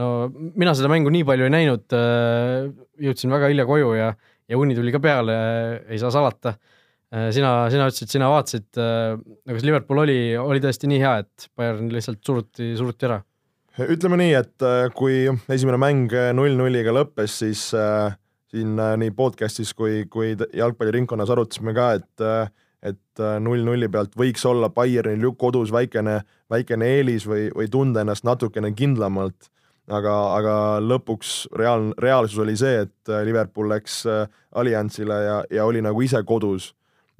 no 0.00 0.30
mina 0.30 0.72
seda 0.72 0.88
mängu 0.88 1.10
nii 1.12 1.26
palju 1.28 1.44
ei 1.48 1.52
näinud, 1.52 1.84
jõudsin 3.04 3.34
väga 3.34 3.50
hilja 3.52 3.66
koju 3.68 3.90
ja, 3.98 4.12
ja 4.48 4.60
uni 4.60 4.76
tuli 4.78 4.94
ka 4.94 5.02
peale, 5.04 5.34
ei 5.90 5.98
saa 6.00 6.14
salata. 6.14 6.54
sina, 7.10 7.68
sina 7.68 7.90
ütlesid, 7.90 8.08
sina 8.08 8.30
vaatasid, 8.32 8.70
no 8.78 9.52
kas 9.52 9.66
Liverpool 9.66 10.06
oli, 10.06 10.20
oli 10.40 10.62
tõesti 10.64 10.88
nii 10.88 11.02
hea, 11.02 11.18
et 11.26 11.50
Bayern 11.58 11.92
lihtsalt 11.92 12.24
suruti, 12.24 12.72
suruti 12.78 13.10
ära? 13.10 13.20
ütleme 13.78 14.18
nii, 14.20 14.32
et 14.36 14.64
äh, 14.66 14.88
kui 14.96 15.24
esimene 15.52 15.78
mäng 15.80 16.12
äh, 16.16 16.30
null-nulliga 16.36 16.92
lõppes, 16.94 17.38
siis 17.42 17.68
äh, 17.76 18.12
siin 18.50 18.78
äh, 18.80 18.96
nii 19.00 19.14
podcast'is 19.16 19.72
kui, 19.78 20.04
kui 20.10 20.34
jalgpalliringkonnas 20.56 21.30
arutasime 21.30 21.74
ka, 21.76 21.92
et 22.00 22.26
äh, 22.26 22.50
et 22.80 23.20
null-nulli 23.44 23.90
pealt 23.92 24.14
võiks 24.16 24.40
olla 24.48 24.70
Bayernil 24.72 25.26
ju 25.26 25.34
kodus 25.36 25.68
väikene, 25.68 26.14
väikene 26.48 26.86
eelis 26.94 27.26
või, 27.28 27.50
või 27.52 27.66
tunda 27.68 28.00
ennast 28.00 28.24
natukene 28.24 28.70
kindlamalt. 28.72 29.50
aga, 29.90 30.14
aga 30.38 30.54
lõpuks 30.80 31.50
reaal, 31.52 31.90
reaalsus 31.98 32.38
oli 32.38 32.56
see, 32.56 32.86
et 32.86 33.12
Liverpool 33.26 33.68
läks 33.68 34.06
Allianzile 34.54 35.18
ja, 35.24 35.36
ja 35.50 35.66
oli 35.68 35.82
nagu 35.84 36.00
ise 36.00 36.22
kodus 36.24 36.70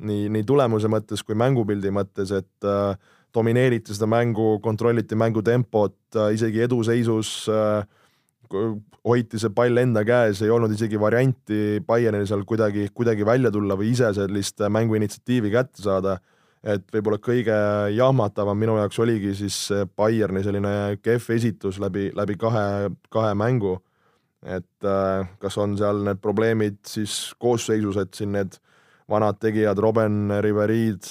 nii, 0.07 0.29
nii 0.33 0.45
tulemuse 0.47 0.91
mõttes 0.91 1.23
kui 1.27 1.37
mängupildi 1.39 1.93
mõttes, 1.95 2.33
et 2.35 2.69
äh, 2.69 2.97
domineeriti 3.35 3.95
seda 3.95 4.09
mängu, 4.11 4.59
kontrolliti 4.65 5.19
mängu 5.19 5.45
tempot, 5.47 5.97
äh, 6.17 6.33
isegi 6.37 6.65
eduseisus 6.67 7.35
äh, 7.53 7.83
hoiti 8.51 9.41
see 9.41 9.53
pall 9.55 9.81
enda 9.81 10.03
käes, 10.07 10.43
ei 10.45 10.51
olnud 10.53 10.73
isegi 10.75 10.99
varianti 11.01 11.81
Bayernil 11.87 12.27
seal 12.29 12.45
kuidagi, 12.49 12.89
kuidagi 12.95 13.27
välja 13.27 13.53
tulla 13.55 13.77
või 13.79 13.93
ise 13.95 14.11
sellist 14.17 14.61
mängu 14.69 14.99
initsiatiivi 14.99 15.53
kätte 15.55 15.83
saada. 15.83 16.19
et 16.61 16.85
võib-olla 16.93 17.17
kõige 17.17 17.55
jahmatavam 17.97 18.59
minu 18.59 18.75
jaoks 18.77 18.99
oligi 19.01 19.33
siis 19.35 19.71
Bayerni 19.97 20.43
selline 20.45 20.99
kehv 21.01 21.31
esitus 21.33 21.79
läbi, 21.81 22.11
läbi 22.15 22.37
kahe, 22.37 22.91
kahe 23.09 23.35
mängu. 23.35 23.79
et 24.43 24.85
äh, 24.85 25.29
kas 25.39 25.57
on 25.59 25.77
seal 25.79 26.05
need 26.05 26.21
probleemid 26.21 26.79
siis 26.87 27.35
koosseisus, 27.39 27.97
et 27.97 28.15
siin 28.15 28.33
need 28.33 28.57
vanad 29.09 29.41
tegijad, 29.41 29.79
Robben, 29.79 30.31
Riverid, 30.41 31.03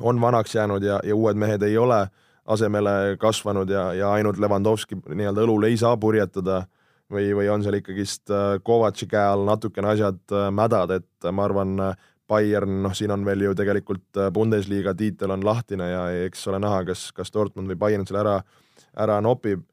on 0.00 0.20
vanaks 0.20 0.54
jäänud 0.54 0.82
ja, 0.82 1.00
ja 1.04 1.14
uued 1.14 1.36
mehed 1.36 1.62
ei 1.62 1.76
ole 1.78 2.08
asemele 2.44 3.16
kasvanud 3.20 3.70
ja, 3.70 3.90
ja 3.96 4.12
ainult 4.12 4.38
Levandovski 4.42 4.98
nii-öelda 5.06 5.44
õlul 5.44 5.68
ei 5.68 5.78
saa 5.80 5.96
purjetada 5.96 6.64
või, 7.12 7.30
või 7.36 7.48
on 7.52 7.64
seal 7.64 7.78
ikkagist 7.80 8.32
äh, 8.32 8.58
Kovatši 8.62 9.08
käe 9.10 9.24
all 9.34 9.46
natukene 9.48 9.94
asjad 9.94 10.20
äh, 10.32 10.50
mädad, 10.54 10.92
et 10.98 11.30
ma 11.32 11.48
arvan, 11.48 11.78
Bayern, 12.28 12.78
noh, 12.82 12.92
siin 12.96 13.12
on 13.12 13.24
veel 13.26 13.42
ju 13.44 13.54
tegelikult 13.56 14.16
äh, 14.16 14.30
Bundesliga 14.32 14.94
tiitel 14.96 15.34
on 15.34 15.44
lahtine 15.44 15.88
ja 15.90 16.04
eks 16.24 16.46
ole 16.48 16.60
näha, 16.64 16.84
kas, 16.88 17.10
kas 17.12 17.32
Dortmund 17.32 17.68
või 17.72 17.80
Bayern 17.80 18.08
selle 18.08 18.22
ära, 18.24 18.38
ära 18.96 19.20
nopib. 19.24 19.64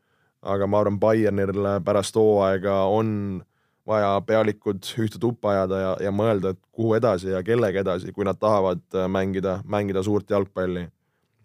aga 0.42 0.68
ma 0.68 0.80
arvan, 0.82 1.00
Bayernil 1.00 1.68
pärast 1.86 2.16
hooaega 2.18 2.84
on 2.90 3.42
vaja 3.88 4.22
pealikud 4.26 4.86
ühte 5.02 5.20
tuppa 5.22 5.52
ajada 5.54 5.80
ja, 5.80 5.92
ja 6.08 6.12
mõelda, 6.14 6.54
et 6.54 6.60
kuhu 6.72 6.96
edasi 6.98 7.32
ja 7.32 7.44
kellega 7.44 7.82
edasi, 7.82 8.12
kui 8.14 8.26
nad 8.28 8.40
tahavad 8.40 8.84
äh, 8.96 9.08
mängida, 9.08 9.60
mängida 9.66 10.04
suurt 10.04 10.30
jalgpalli. 10.30 10.88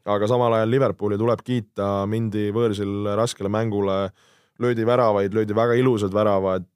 Aga 0.07 0.29
samal 0.31 0.55
ajal 0.59 0.71
Liverpooli 0.71 1.19
tuleb 1.19 1.43
kiita, 1.47 2.07
mindi 2.11 2.49
võõrsil 2.55 3.11
raskele 3.19 3.51
mängule, 3.53 3.99
löödi 4.63 4.87
väravaid, 4.87 5.35
löödi 5.35 5.57
väga 5.57 5.77
ilusad 5.79 6.15
väravad, 6.15 6.69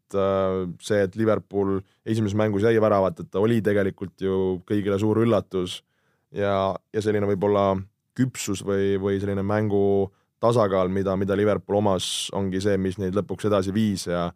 see, 0.82 0.98
et 0.98 1.14
Liverpool 1.16 1.78
esimeses 2.04 2.36
mängus 2.38 2.66
jäi 2.66 2.80
väravateta, 2.82 3.38
oli 3.40 3.60
tegelikult 3.62 4.20
ju 4.20 4.58
kõigile 4.66 4.98
suur 4.98 5.22
üllatus. 5.22 5.80
Ja, 6.34 6.74
ja 6.94 7.02
selline 7.02 7.26
võib-olla 7.26 7.72
küpsus 8.18 8.60
või, 8.66 8.94
või 9.02 9.16
selline 9.22 9.42
mängu 9.46 10.10
tasakaal, 10.42 10.90
mida, 10.92 11.16
mida 11.18 11.34
Liverpool 11.38 11.80
omas, 11.80 12.28
ongi 12.36 12.60
see, 12.62 12.76
mis 12.78 12.98
neid 12.98 13.16
lõpuks 13.18 13.48
edasi 13.48 13.74
viis 13.74 14.06
ja 14.06 14.28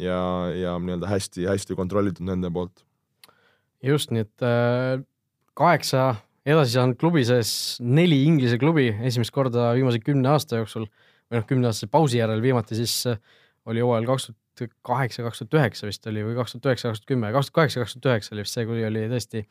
ja, 0.00 0.48
ja 0.56 0.76
nii-öelda 0.80 1.08
hästi-hästi 1.10 1.76
kontrollitud 1.76 2.26
nende 2.26 2.50
poolt. 2.50 2.84
just, 3.82 4.10
nii 4.10 4.24
et 4.24 4.44
äh, 4.46 5.02
kaheksa 5.58 6.14
edasi 6.48 6.76
saanud 6.76 6.98
klubi 7.00 7.22
sees 7.26 7.78
neli 7.82 8.22
Inglise 8.26 8.58
klubi 8.58 8.88
esimest 9.06 9.34
korda 9.34 9.72
viimase 9.76 10.02
kümne 10.02 10.32
aasta 10.34 10.60
jooksul. 10.60 10.88
Või 11.32 11.40
noh, 11.40 11.48
kümneaastase 11.48 11.88
pausi 11.88 12.18
järel 12.18 12.42
viimati 12.44 12.76
siis 12.76 12.94
äh, 13.08 13.20
oli 13.70 13.80
hooajal 13.80 14.08
kaks 14.10 14.28
tuhat 14.28 14.74
kaheksa, 14.84 15.22
kaks 15.24 15.40
tuhat 15.40 15.58
üheksa 15.60 15.88
vist 15.88 16.06
oli 16.10 16.24
või 16.26 16.36
kaks 16.36 16.56
tuhat 16.56 16.68
üheksa, 16.68 16.90
kaks 16.90 17.00
tuhat 17.00 17.08
kümme, 17.08 17.30
kaks 17.32 17.48
tuhat 17.48 17.58
kaheksa, 17.60 17.84
kaks 17.84 17.94
tuhat 17.96 18.08
üheksa 18.10 18.34
oli 18.34 18.44
vist 18.44 18.58
see, 18.58 18.66
kui 18.68 18.84
oli 18.84 19.04
tõesti 19.08 19.44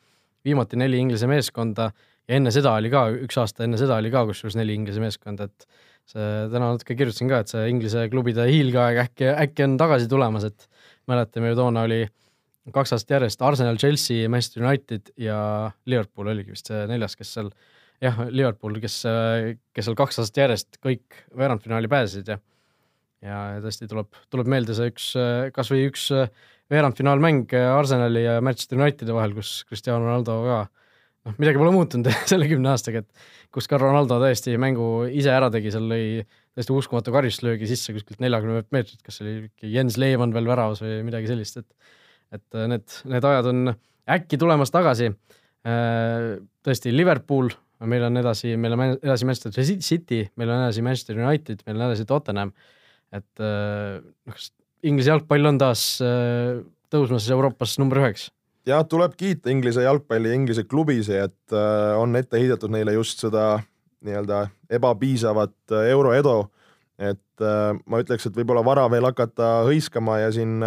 viimati 0.46 0.78
neli 0.78 1.00
Inglise 1.02 1.28
meeskonda. 1.30 1.88
Ja 2.30 2.38
enne 2.38 2.52
seda 2.54 2.76
oli 2.78 2.90
ka, 2.92 3.06
üks 3.24 3.38
aasta 3.42 3.66
enne 3.66 3.80
seda 3.80 3.96
oli 3.98 4.12
ka 4.14 4.22
kusjuures 4.28 4.54
neli 4.60 4.76
Inglise 4.78 5.02
meeskonda, 5.02 5.48
et 5.50 5.66
see 6.12 6.28
täna 6.52 6.70
natuke 6.70 6.94
kirjutasin 6.98 7.30
ka, 7.30 7.42
et 7.42 7.50
see 7.50 7.66
Inglise 7.72 8.06
klubide 8.12 8.46
hiilgeaeg 8.46 9.00
äkki, 9.08 9.26
äkki 9.32 9.66
on 9.66 9.74
tagasi 9.80 10.06
tulemas, 10.10 10.46
et 10.46 10.68
mäletame 11.10 11.50
ju 11.50 11.58
toona 11.58 11.82
oli 11.88 12.04
kaks 12.70 12.94
aastat 12.94 13.16
järjest 13.16 13.42
Arsenal, 13.42 13.78
Chelsea, 13.80 14.28
Manchester 14.30 14.62
United 14.62 15.10
ja 15.18 15.36
Liverpool 15.90 16.30
oligi 16.30 16.54
vist 16.54 16.70
see 16.70 16.84
neljas, 16.90 17.16
kes 17.18 17.32
seal 17.34 17.50
jah, 18.02 18.22
Liverpool, 18.30 18.78
kes, 18.82 19.00
kes 19.74 19.88
seal 19.88 19.98
kaks 19.98 20.22
aastat 20.22 20.42
järjest 20.44 20.78
kõik 20.84 21.24
veerandfinaali 21.38 21.90
pääsesid 21.90 22.34
ja 22.34 22.38
ja 23.22 23.38
tõesti 23.62 23.86
tuleb, 23.86 24.08
tuleb 24.34 24.48
meelde 24.50 24.74
see 24.74 24.90
üks, 24.90 25.12
kasvõi 25.54 25.84
üks 25.86 26.08
veerandfinaalmäng 26.72 27.52
Arsenali 27.54 28.24
ja 28.24 28.40
Manchester 28.42 28.80
Unitedi 28.80 29.14
vahel, 29.14 29.34
kus 29.36 29.60
Cristiano 29.68 30.02
Ronaldo 30.02 30.38
ka 30.42 30.56
noh, 30.66 31.36
midagi 31.38 31.60
pole 31.60 31.72
muutunud 31.74 32.10
selle 32.30 32.48
kümne 32.50 32.72
aastaga, 32.72 33.04
et 33.04 33.52
kus 33.54 33.68
ka 33.70 33.78
Ronaldo 33.80 34.18
tõesti 34.22 34.56
mängu 34.60 35.06
ise 35.10 35.32
ära 35.34 35.50
tegi, 35.54 35.70
seal 35.74 35.86
lõi 35.90 36.04
täiesti 36.52 36.74
uskumatu 36.76 37.14
karistuslöögi 37.14 37.68
sisse 37.70 37.94
kuskilt 37.96 38.20
neljakümne 38.22 38.64
meetrit, 38.74 39.00
kas 39.06 39.22
oli 39.24 39.36
Jens 39.72 39.96
Lehmann 40.00 40.34
veel 40.34 40.48
väravas 40.50 40.82
või 40.82 40.98
midagi 41.06 41.30
sellist, 41.30 41.62
et 41.62 42.01
et 42.32 42.58
äh, 42.58 42.68
need, 42.72 42.86
need 43.12 43.28
ajad 43.28 43.50
on 43.52 43.74
äkki 44.16 44.40
tulemas 44.40 44.72
tagasi. 44.74 45.12
Äh, 45.68 46.26
tõesti, 46.66 46.94
Liverpool, 46.94 47.52
meil 47.86 48.06
on 48.08 48.18
edasi, 48.22 48.56
meil 48.60 48.76
on 48.76 48.84
edasi 48.94 49.28
Manchester 49.28 49.82
City, 49.82 50.24
meil 50.40 50.50
on 50.50 50.66
edasi 50.66 50.84
Manchester 50.84 51.18
United, 51.22 51.64
meil 51.66 51.78
on 51.78 51.88
edasi 51.90 52.06
Tottenham, 52.08 52.54
et 53.12 53.42
äh, 53.42 53.98
noh, 54.02 54.36
kas 54.36 54.52
Inglise 54.82 55.12
jalgpall 55.12 55.46
on 55.46 55.60
taas 55.62 55.82
tõusmas 56.90 57.28
Euroopas 57.30 57.76
number 57.78 58.00
üheks 58.00 58.32
jah, 58.68 58.84
tuleb 58.88 59.14
kiita 59.18 59.50
Inglise 59.52 59.84
jalgpalli, 59.84 60.32
Inglise 60.34 60.64
klubisi, 60.68 61.16
et 61.18 61.54
äh, 61.54 61.92
on 61.98 62.16
ette 62.18 62.40
heidetud 62.40 62.72
neile 62.72 62.94
just 62.96 63.22
seda 63.22 63.60
nii-öelda 64.06 64.46
ebapiisavat 64.78 65.74
äh, 65.74 65.90
euroedu. 65.94 66.46
et 66.98 67.42
äh, 67.42 67.72
ma 67.86 67.98
ütleks, 68.02 68.28
et 68.28 68.36
võib-olla 68.36 68.62
vara 68.64 68.84
veel 68.90 69.06
hakata 69.08 69.64
hõiskama 69.66 70.20
ja 70.20 70.32
siin 70.34 70.60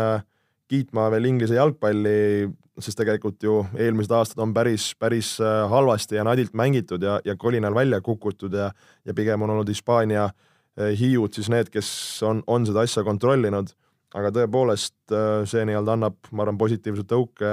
kiitma 0.71 1.09
veel 1.13 1.29
Inglise 1.29 1.57
jalgpalli, 1.57 2.49
sest 2.81 2.99
tegelikult 2.99 3.43
ju 3.43 3.61
eelmised 3.77 4.11
aastad 4.15 4.41
on 4.43 4.53
päris, 4.55 4.89
päris 4.99 5.35
halvasti 5.71 6.17
ja 6.17 6.25
nadilt 6.27 6.55
mängitud 6.57 7.03
ja, 7.03 7.19
ja 7.25 7.37
kolinal 7.39 7.75
välja 7.75 8.01
kukutud 8.03 8.53
ja, 8.53 8.71
ja 9.05 9.13
pigem 9.13 9.45
on 9.45 9.53
olnud 9.55 9.69
Hispaania 9.71 10.29
hiiud 10.75 11.33
siis 11.33 11.47
need, 11.53 11.69
kes 11.71 11.87
on, 12.27 12.41
on 12.51 12.65
seda 12.67 12.83
asja 12.83 13.05
kontrollinud. 13.07 13.71
Aga 14.15 14.31
tõepoolest 14.35 15.11
äh, 15.11 15.43
see 15.47 15.63
nii-öelda 15.67 15.95
annab, 15.95 16.17
ma 16.31 16.43
arvan, 16.43 16.59
positiivse 16.59 17.03
tõuke 17.07 17.49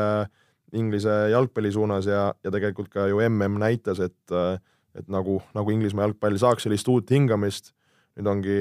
Inglise 0.78 1.12
jalgpalli 1.32 1.72
suunas 1.74 2.06
ja, 2.08 2.30
ja 2.44 2.50
tegelikult 2.54 2.90
ka 2.90 3.06
ju 3.10 3.20
mm 3.20 3.58
näitas, 3.60 4.00
et 4.00 4.34
äh, 4.34 4.58
et 4.94 5.08
nagu, 5.08 5.38
nagu 5.56 5.72
Inglismaa 5.72 6.08
jalgpall 6.08 6.36
saaks 6.40 6.66
sellist 6.66 6.88
uut 6.92 7.10
hingamist, 7.12 7.72
nüüd 8.18 8.28
ongi 8.28 8.58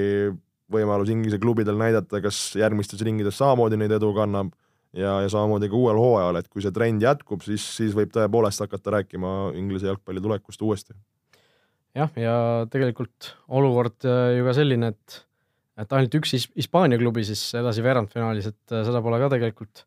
võimalus 0.73 1.11
Inglise 1.13 1.39
klubidel 1.41 1.77
näidata, 1.79 2.21
kas 2.23 2.51
järgmistes 2.59 3.01
ringides 3.05 3.37
samamoodi 3.41 3.79
neid 3.79 3.95
edu 3.97 4.11
kannab 4.15 4.51
ja, 4.97 5.17
ja 5.23 5.29
samamoodi 5.31 5.69
ka 5.71 5.79
uuel 5.79 5.99
hooajal, 5.99 6.39
et 6.41 6.49
kui 6.51 6.63
see 6.63 6.73
trend 6.75 7.03
jätkub, 7.03 7.43
siis, 7.45 7.65
siis 7.77 7.95
võib 7.97 8.11
tõepoolest 8.15 8.63
hakata 8.65 8.97
rääkima 8.97 9.51
Inglise 9.59 9.89
jalgpalli 9.89 10.23
tulekust 10.23 10.63
uuesti. 10.67 10.95
jah, 11.97 12.11
ja 12.19 12.35
tegelikult 12.71 13.33
olukord 13.51 14.07
äh, 14.07 14.37
ju 14.37 14.47
ka 14.47 14.55
selline, 14.57 14.91
et, 14.95 15.21
et 15.83 15.95
ainult 15.97 16.19
üks 16.21 16.35
Hispaania 16.35 16.99
klubi 17.01 17.25
siis 17.27 17.43
edasi 17.59 17.83
veerandfinaalis, 17.85 18.51
et 18.51 18.75
äh, 18.75 18.85
seda 18.87 19.03
pole 19.03 19.19
ka 19.21 19.31
tegelikult 19.35 19.85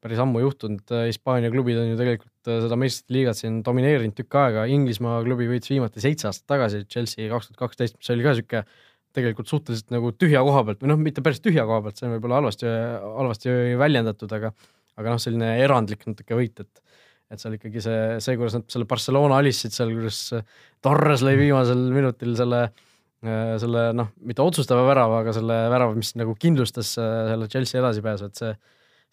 päris 0.00 0.20
ammu 0.22 0.40
juhtunud, 0.40 0.92
Hispaania 1.10 1.50
klubid 1.52 1.76
on 1.76 1.90
ju 1.90 1.96
tegelikult 1.98 2.48
äh, 2.48 2.62
seda 2.64 2.78
meistrite 2.80 3.16
liigat 3.18 3.38
siin 3.38 3.60
domineerinud 3.66 4.16
tükk 4.16 4.38
aega, 4.40 4.64
Inglismaa 4.72 5.20
klubi 5.26 5.50
võitis 5.50 5.74
viimati 5.74 6.02
seitse 6.02 6.30
aastat 6.30 6.48
tagasi, 6.54 6.86
Chelsea 6.90 7.28
kaks 7.32 7.50
tuhat 7.50 7.66
kaksteist, 7.66 7.98
mis 8.00 8.14
oli 8.14 8.24
ka 8.24 8.34
niisugune 8.34 8.64
tegelikult 9.16 9.50
suhteliselt 9.50 9.90
nagu 9.94 10.12
tühja 10.16 10.42
koha 10.46 10.62
pealt 10.68 10.84
või 10.84 10.92
noh, 10.92 11.00
mitte 11.00 11.24
päris 11.24 11.42
tühja 11.44 11.64
koha 11.68 11.80
pealt, 11.86 11.98
see 11.98 12.06
on 12.08 12.14
võib-olla 12.16 12.40
halvasti, 12.40 12.68
halvasti 13.20 13.56
väljendatud, 13.80 14.36
aga 14.38 14.52
aga 15.00 15.14
noh, 15.14 15.20
selline 15.22 15.54
erandlik 15.64 16.06
natuke 16.08 16.38
võit, 16.38 16.62
et 16.64 16.86
et 17.30 17.38
seal 17.38 17.54
ikkagi 17.54 17.78
see, 17.78 17.98
see, 18.18 18.34
kuidas 18.34 18.56
nad 18.56 18.64
selle 18.72 18.88
Barcelona 18.90 19.36
alistasid 19.38 19.76
seal, 19.76 19.92
kuidas 19.94 20.16
Torres 20.82 21.22
lõi 21.22 21.36
viimasel 21.38 21.84
minutil 21.94 22.34
selle 22.38 22.64
selle 23.20 23.90
noh, 23.92 24.08
mitte 24.24 24.42
otsustava 24.42 24.82
värava, 24.88 25.20
aga 25.20 25.34
selle 25.36 25.56
värava, 25.70 25.92
mis 25.94 26.14
nagu 26.16 26.32
kindlustas 26.40 26.94
selle 26.96 27.48
Chelsea 27.52 27.78
edasipääsu, 27.82 28.30
et 28.30 28.40
see 28.40 28.54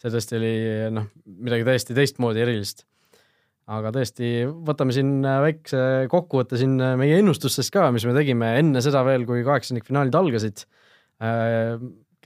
see 0.02 0.14
tõesti 0.14 0.38
oli 0.38 0.54
noh, 0.94 1.10
midagi 1.26 1.66
täiesti 1.68 1.96
teistmoodi 1.98 2.44
erilist. 2.44 2.86
Aga 3.68 3.92
tõesti, 3.96 4.32
võtame 4.68 4.96
siin 4.96 5.20
väikse 5.24 5.80
kokkuvõtte 6.12 6.60
siin 6.60 6.78
meie 7.00 7.18
ennustustest 7.20 7.74
ka, 7.74 7.90
mis 7.96 8.06
me 8.08 8.16
tegime 8.16 8.54
enne 8.62 8.84
seda 8.84 9.04
veel, 9.08 9.26
kui 9.28 9.44
kaheksandikfinaalid 9.48 10.16
algasid. 10.16 10.64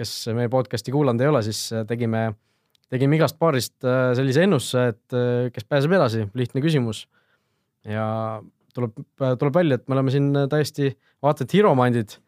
kes 0.02 0.12
meie 0.38 0.50
podcast'i 0.52 0.94
kuulanud 0.94 1.22
ei 1.22 1.30
ole, 1.32 1.42
siis 1.46 1.62
tegime, 1.90 2.28
tegime 2.92 3.18
igast 3.18 3.40
paarist 3.40 3.78
sellise 4.18 4.46
ennustuse, 4.46 4.88
et 4.94 5.54
kes 5.56 5.68
pääseb 5.70 5.96
edasi, 5.98 6.28
lihtne 6.38 6.62
küsimus. 6.62 7.08
ja 7.86 8.42
tuleb, 8.76 9.00
tuleb 9.18 9.56
välja, 9.56 9.80
et 9.80 9.88
me 9.88 9.98
oleme 9.98 10.12
siin 10.12 10.34
täiesti 10.50 10.94
vaata 11.24 11.44
et 11.44 11.54
hiromandid 11.58 12.20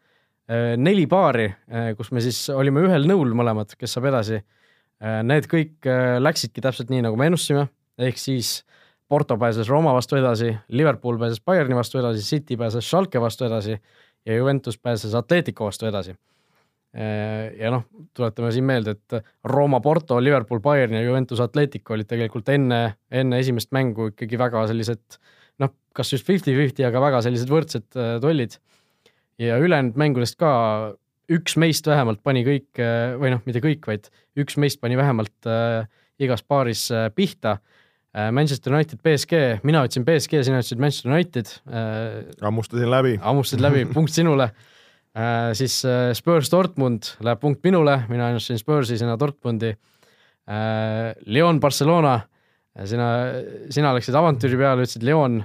neli 0.76 1.06
paari, 1.06 1.46
kus 1.96 2.10
me 2.12 2.20
siis 2.20 2.48
olime 2.52 2.82
ühel 2.84 3.06
nõul 3.08 3.30
mõlemad, 3.36 3.76
kes 3.78 3.94
saab 3.94 4.10
edasi 4.10 4.42
Äh, 5.02 5.20
need 5.26 5.48
kõik 5.50 5.84
äh, 5.90 6.16
läksidki 6.22 6.62
täpselt 6.64 6.92
nii, 6.92 7.02
nagu 7.04 7.18
me 7.18 7.26
ennustasime, 7.28 7.66
ehk 8.00 8.20
siis 8.20 8.60
Porto 9.08 9.36
pääses 9.38 9.68
Rooma 9.68 9.92
vastu 9.94 10.16
edasi, 10.16 10.54
Liverpool 10.68 11.18
pääses 11.18 11.40
Bayerni 11.44 11.76
vastu 11.76 11.98
edasi, 12.00 12.22
City 12.24 12.56
pääses 12.56 12.86
Schalke 12.88 13.20
vastu 13.20 13.44
edasi 13.44 13.76
ja 14.26 14.36
Juventus 14.36 14.78
pääses 14.78 15.14
Atletico 15.14 15.64
vastu 15.64 15.86
edasi. 15.86 16.14
Äh, 16.94 17.52
ja 17.58 17.70
noh, 17.74 17.84
tuletame 18.14 18.52
siin 18.54 18.64
meelde, 18.64 18.94
et 18.94 19.24
Rooma, 19.44 19.80
Porto, 19.80 20.20
Liverpool, 20.22 20.60
Bayern 20.64 20.94
ja 20.94 21.02
Juventus, 21.02 21.40
Atletico 21.40 21.94
olid 21.94 22.08
tegelikult 22.08 22.48
enne, 22.48 22.94
enne 23.10 23.40
esimest 23.42 23.72
mängu 23.74 24.12
ikkagi 24.12 24.38
väga 24.38 24.66
sellised 24.70 25.18
noh, 25.60 25.74
kas 25.94 26.12
just 26.14 26.26
fifty-fifty, 26.26 26.86
aga 26.86 27.02
väga 27.02 27.20
sellised 27.26 27.50
võrdsed 27.50 27.98
duellid. 28.22 28.58
ja 29.38 29.58
ülejäänud 29.58 29.96
mängudest 29.98 30.38
ka 30.38 30.50
üks 31.34 31.56
meist 31.58 31.86
vähemalt 31.90 32.22
pani 32.22 32.44
kõik 32.46 32.78
või 33.18 33.32
noh, 33.34 33.40
mitte 33.44 33.60
kõik, 33.64 33.86
vaid 33.90 34.06
üks 34.38 34.56
meist 34.62 34.80
pani 34.80 34.96
vähemalt 34.96 35.48
äh, 35.50 35.88
igas 36.22 36.46
paaris 36.46 36.86
äh, 36.94 37.10
pihta 37.14 37.58
äh,. 37.58 37.83
Manchester 38.14 38.70
United, 38.70 39.00
BSG, 39.02 39.38
mina 39.66 39.80
ütlesin 39.82 40.04
BSG, 40.06 40.44
sina 40.46 40.60
ütlesid 40.62 40.78
Manchester 40.82 41.10
United 41.10 41.48
äh,. 41.66 42.20
ammustasin 42.46 42.90
läbi. 42.90 43.16
ammustasid 43.18 43.64
läbi, 43.64 43.80
punkt 43.96 44.14
sinule 44.14 44.46
äh,. 45.18 45.50
siis 45.58 45.80
äh, 45.88 46.12
Spurs 46.14 46.52
Dortmund 46.52 47.10
läheb 47.26 47.42
punkt 47.42 47.64
minule, 47.66 47.96
mina 48.10 48.28
ennustasin 48.30 48.62
Spursi, 48.62 49.00
sina 49.00 49.16
Dortmundi 49.18 49.72
äh,. 49.74 51.10
Lyon 51.26 51.58
Barcelona, 51.60 52.20
sina, 52.86 53.08
sina 53.74 53.90
läksid 53.98 54.14
avantüüri 54.20 54.62
peale, 54.62 54.86
ütlesid 54.86 55.06
Lyon 55.06 55.42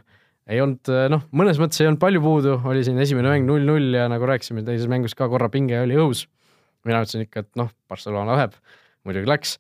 ei 0.50 0.62
olnud 0.62 0.94
noh, 1.14 1.26
mõnes 1.42 1.58
mõttes 1.62 1.82
ei 1.82 1.90
olnud 1.90 2.02
palju 2.02 2.22
puudu, 2.22 2.56
oli 2.70 2.86
siin 2.86 3.02
esimene 3.02 3.34
mäng 3.34 3.50
null-null 3.50 3.98
ja 3.98 4.06
nagu 4.14 4.30
rääkisime, 4.30 4.62
teises 4.66 4.90
mängus 4.90 5.18
ka 5.18 5.30
korra 5.30 5.50
pinge 5.54 5.82
oli 5.82 5.98
õhus. 5.98 6.28
mina 6.86 7.02
ütlesin 7.02 7.26
ikka, 7.26 7.48
et 7.48 7.52
noh, 7.58 7.74
Barcelona 7.90 8.38
läheb, 8.38 8.54
muidugi 9.06 9.30
läks 9.30 9.58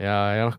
ja, 0.00 0.16
ja 0.36 0.48
noh, 0.50 0.58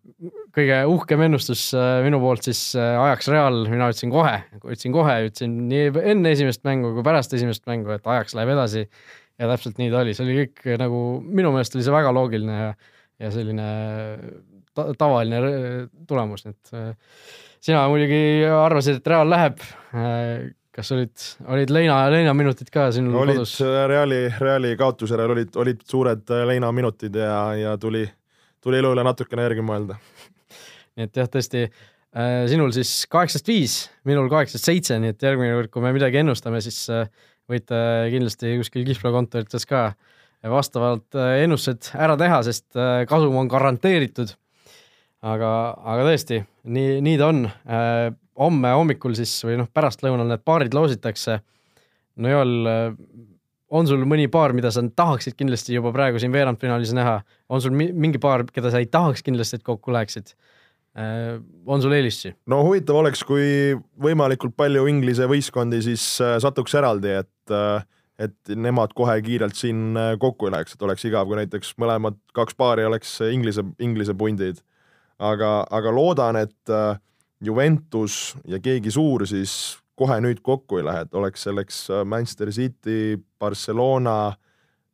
kõige 0.57 0.81
uhkem 0.89 1.23
ennustus 1.27 1.69
äh, 1.77 1.99
minu 2.05 2.19
poolt 2.23 2.47
siis 2.47 2.61
äh, 2.79 2.97
ajaks 3.05 3.29
Real, 3.33 3.63
mina 3.69 3.91
ütlesin 3.91 4.13
kohe, 4.13 4.35
ütlesin 4.59 4.95
kohe, 4.95 5.15
ütlesin 5.29 5.55
nii 5.69 5.93
enne 6.13 6.33
esimest 6.35 6.65
mängu 6.67 6.95
kui 6.97 7.05
pärast 7.05 7.33
esimest 7.37 7.65
mängu, 7.69 7.93
et 7.95 8.05
ajaks 8.05 8.37
läheb 8.37 8.55
edasi. 8.57 8.87
ja 9.37 9.49
täpselt 9.51 9.77
nii 9.77 9.91
ta 9.93 10.01
oli, 10.01 10.17
see 10.17 10.25
oli 10.25 10.37
kõik 10.41 10.79
nagu 10.81 11.01
minu 11.21 11.53
meelest 11.53 11.75
oli 11.77 11.85
see 11.85 11.93
väga 11.93 12.13
loogiline 12.15 12.55
ja, 12.57 12.71
ja 13.21 13.33
selline 13.33 13.67
ta, 14.77 14.87
tavaline 14.97 15.41
tulemus, 16.09 16.45
nii 16.45 16.55
et 16.55 16.73
äh, 16.77 16.93
sina 17.63 17.83
muidugi 17.91 18.45
arvasid, 18.49 19.01
et 19.01 19.11
Real 19.11 19.29
läheb. 19.29 19.61
Äh, 19.95 20.49
kas 20.77 20.91
olid, 20.93 21.15
olid 21.49 21.71
leina, 21.73 22.03
leinaminutid 22.13 22.69
ka 22.73 22.91
sinul 22.93 23.15
olid 23.23 23.39
kodus? 23.39 23.55
Reali, 23.89 24.27
Reali 24.37 24.75
kaotuse 24.77 25.15
järel 25.15 25.33
olid, 25.33 25.55
olid 25.57 25.81
suured 25.89 26.33
äh, 26.33 26.45
leinaminutid 26.51 27.17
ja, 27.17 27.39
ja 27.57 27.73
tuli, 27.81 28.05
tuli 28.61 28.77
elu 28.81 28.93
üle 28.93 29.05
natukene 29.07 29.47
järgi 29.47 29.65
mõelda. 29.65 29.97
Nii 30.97 31.07
et 31.07 31.21
jah, 31.21 31.29
tõesti 31.31 31.63
äh, 31.67 32.43
sinul 32.51 32.73
siis 32.75 32.91
kaheksast 33.11 33.47
viis, 33.47 33.77
minul 34.07 34.29
kaheksast 34.33 34.67
seitse, 34.67 34.99
nii 35.01 35.15
et 35.15 35.27
järgmine 35.29 35.55
kord, 35.55 35.71
kui 35.73 35.85
me 35.85 35.93
midagi 35.95 36.21
ennustame, 36.23 36.61
siis 36.65 36.85
võite 37.47 37.79
kindlasti 38.11 38.57
kuskil 38.59 38.83
Kihvla 38.87 39.13
kontorites 39.15 39.65
ka 39.69 39.91
vastavalt 40.47 41.15
ennustused 41.15 41.93
ära 41.97 42.17
teha, 42.19 42.41
sest 42.45 42.67
kasum 43.09 43.39
on 43.39 43.49
garanteeritud 43.51 44.35
aga, 45.25 45.51
aga 45.81 46.07
tõesti, 46.07 46.41
nii, 46.69 46.97
nii 47.05 47.19
ta 47.19 47.29
on. 47.31 47.45
Äh, 47.47 48.09
homme 48.37 48.73
hommikul 48.77 49.15
siis 49.17 49.33
või 49.45 49.57
noh, 49.57 49.69
pärastlõunal 49.73 50.29
need 50.29 50.43
paarid 50.45 50.75
loositakse. 50.77 51.39
no 52.21 52.29
Joel, 52.29 52.53
äh, 52.69 52.91
on 53.69 53.87
sul 53.87 54.05
mõni 54.05 54.27
paar, 54.31 54.53
mida 54.53 54.71
sa 54.71 54.83
tahaksid 54.83 55.35
kindlasti 55.35 55.73
juba 55.75 55.91
praegu 55.91 56.19
siin 56.19 56.31
veerandfinaalis 56.31 56.93
näha, 56.95 57.21
on 57.49 57.61
sul 57.61 57.73
mingi 57.75 58.19
paar, 58.19 58.45
keda 58.53 58.71
sa 58.71 58.79
ei 58.79 58.85
tahaks 58.85 59.25
kindlasti, 59.25 59.59
et 59.59 59.65
kokku 59.65 59.91
läheksid? 59.91 60.31
Äh, 60.31 60.56
on 60.97 61.81
sul 61.83 61.93
eelistusi? 61.93 62.31
no 62.49 62.63
huvitav 62.65 62.97
oleks, 63.03 63.21
kui 63.27 63.75
võimalikult 64.01 64.55
palju 64.57 64.87
Inglise 64.89 65.27
võistkondi 65.29 65.83
siis 65.85 66.05
satuks 66.17 66.73
eraldi, 66.79 67.13
et 67.21 67.57
et 68.17 68.49
nemad 68.57 68.95
kohe 68.97 69.13
kiirelt 69.21 69.53
siin 69.53 69.93
kokku 70.17 70.47
ei 70.47 70.55
läheks, 70.55 70.73
et 70.73 70.81
oleks 70.81 71.05
igav, 71.05 71.27
kui 71.29 71.37
näiteks 71.37 71.75
mõlemad 71.77 72.17
kaks 72.33 72.57
paari 72.57 72.87
oleks 72.87 73.11
Inglise, 73.29 73.61
Inglise 73.77 74.15
pundid 74.17 74.63
aga, 75.19 75.65
aga 75.73 75.93
loodan, 75.93 76.39
et 76.39 76.71
äh, 76.71 76.97
Juventus 77.43 78.35
ja 78.49 78.59
keegi 78.63 78.91
suur 78.93 79.25
siis 79.29 79.77
kohe 79.97 80.19
nüüd 80.21 80.41
kokku 80.45 80.79
ei 80.79 80.85
lähe, 80.85 81.05
et 81.05 81.17
oleks 81.17 81.47
selleks 81.47 81.87
äh, 81.91 82.03
Manchester 82.05 82.51
City, 82.53 83.17
Barcelona, 83.39 84.35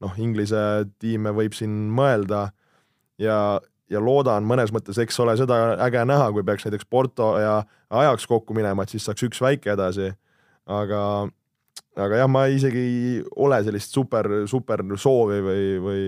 noh, 0.04 0.18
Inglise 0.20 0.86
tiime 1.00 1.34
võib 1.36 1.56
siin 1.58 1.76
mõelda 1.96 2.48
ja, 3.22 3.60
ja 3.94 4.02
loodan 4.04 4.46
mõnes 4.48 4.74
mõttes, 4.76 5.00
eks 5.02 5.20
ole 5.24 5.36
seda 5.40 5.60
äge 5.86 6.04
näha, 6.10 6.32
kui 6.34 6.44
peaks 6.46 6.68
näiteks 6.68 6.90
Porto 6.90 7.34
ja 7.42 7.62
Ajax 7.94 8.28
kokku 8.30 8.56
minema, 8.58 8.84
et 8.84 8.94
siis 8.94 9.06
saaks 9.08 9.26
üks 9.28 9.42
väike 9.44 9.74
edasi. 9.76 10.12
aga, 10.66 11.00
aga 12.00 12.22
jah, 12.22 12.30
ma 12.32 12.46
isegi 12.48 12.80
ei 12.80 13.24
ole 13.36 13.60
sellist 13.64 13.92
super, 13.94 14.30
super 14.48 14.84
soovi 14.96 15.42
või, 15.44 15.66
või 15.84 16.04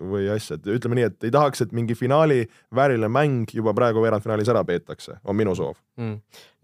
või 0.00 0.26
asja, 0.32 0.56
et 0.58 0.66
ütleme 0.70 0.98
nii, 0.98 1.06
et 1.10 1.26
ei 1.26 1.32
tahaks, 1.34 1.62
et 1.64 1.72
mingi 1.76 1.96
finaali 1.98 2.42
vääriline 2.74 3.10
mäng 3.12 3.50
juba 3.54 3.74
praegu 3.76 4.02
veerandfinaalis 4.02 4.50
ära 4.52 4.62
peetakse, 4.66 5.18
on 5.24 5.36
minu 5.38 5.54
soov. 5.56 5.76
Mm.. 6.00 6.16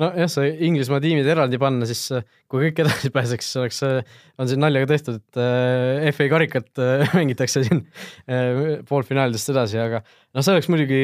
nojah, 0.02 0.30
see 0.32 0.48
Inglismaa 0.66 0.98
tiimid 1.02 1.28
eraldi 1.30 1.58
panna, 1.62 1.86
siis 1.86 2.02
äh, 2.16 2.24
kui 2.50 2.64
kõik 2.66 2.82
edasi 2.84 3.12
pääseks, 3.16 3.50
oleks, 3.62 3.80
äh, 3.86 4.16
on 4.40 4.50
siin 4.50 4.62
naljaga 4.64 4.90
tehtud, 4.90 5.20
et 5.20 5.40
äh, 5.42 6.10
FA 6.16 6.28
karikat 6.32 6.82
mängitakse 7.18 7.64
siin 7.66 7.84
poolfinaalidest 8.88 9.52
edasi, 9.54 9.78
aga 9.82 10.02
noh, 10.02 10.42
see 10.42 10.56
oleks 10.56 10.70
muidugi 10.72 11.02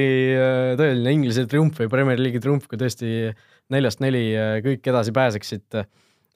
tõeline 0.80 1.14
Inglise 1.18 1.46
triumf 1.50 1.78
või 1.82 1.92
Premier 1.92 2.20
League'i 2.22 2.42
triumf, 2.42 2.66
kui 2.70 2.80
tõesti 2.80 3.30
neljast 3.72 4.02
neli 4.02 4.28
kõik 4.64 4.86
edasi 4.92 5.14
pääseksid. 5.14 5.82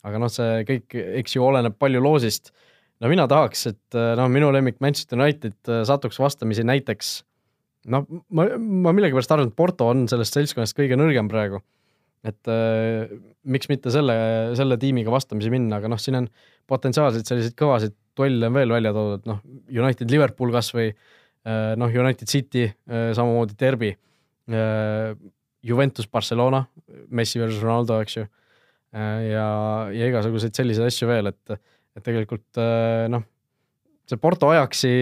aga 0.07 0.19
noh, 0.23 0.31
see 0.33 0.65
kõik, 0.69 0.97
eks 1.23 1.37
ju, 1.37 1.45
oleneb 1.45 1.77
palju 1.79 2.03
loosist 2.03 2.55
no 3.01 3.11
mina 3.11 3.27
tahaks, 3.31 3.67
et 3.73 3.99
äh, 3.99 4.13
noh, 4.19 4.29
minu 4.33 4.51
lemmik 4.55 4.81
Manchester 4.85 5.19
United 5.19 5.57
äh, 5.71 5.83
satuks 5.89 6.21
vastamisi 6.21 6.65
näiteks 6.67 7.21
noh, 7.93 8.07
ma, 8.29 8.47
ma 8.59 8.93
millegipärast 8.97 9.33
arvan, 9.35 9.51
et 9.51 9.57
Porto 9.57 9.89
on 9.91 10.07
sellest 10.11 10.37
seltskonnast 10.37 10.77
kõige 10.77 10.99
nõrgem 11.01 11.31
praegu. 11.31 11.63
et 12.27 12.51
äh, 12.53 13.09
miks 13.49 13.71
mitte 13.71 13.89
selle, 13.93 14.15
selle 14.59 14.77
tiimiga 14.81 15.13
vastamisi 15.13 15.53
minna, 15.53 15.79
aga 15.81 15.89
noh, 15.89 16.01
siin 16.01 16.19
on 16.19 16.27
potentsiaalselt 16.69 17.29
selliseid 17.29 17.57
kõvasid 17.57 17.97
duelle 18.19 18.51
on 18.51 18.59
veel 18.59 18.75
välja 18.75 18.93
toodud, 18.93 19.25
noh, 19.31 19.41
United 19.73 20.13
Liverpool 20.13 20.53
kasvõi 20.53 20.91
äh, 20.91 21.73
noh, 21.81 21.89
United 21.89 22.29
City 22.29 22.67
äh,, 22.69 23.13
samamoodi 23.17 23.57
Derby 23.61 23.95
äh,, 23.95 25.17
Juventus 25.65 26.09
Barcelona, 26.09 26.67
Messi 27.09 27.41
versus 27.41 27.61
Ronaldo, 27.65 27.99
eks 28.01 28.15
ju 28.17 28.23
ja, 28.91 29.43
ja 29.93 30.07
igasuguseid 30.09 30.57
selliseid 30.57 30.89
asju 30.89 31.07
veel, 31.07 31.29
et, 31.29 31.61
et 31.97 32.07
tegelikult 32.07 32.61
noh, 33.13 33.27
see 34.09 34.21
Porto 34.21 34.51
Ajaxi 34.53 34.95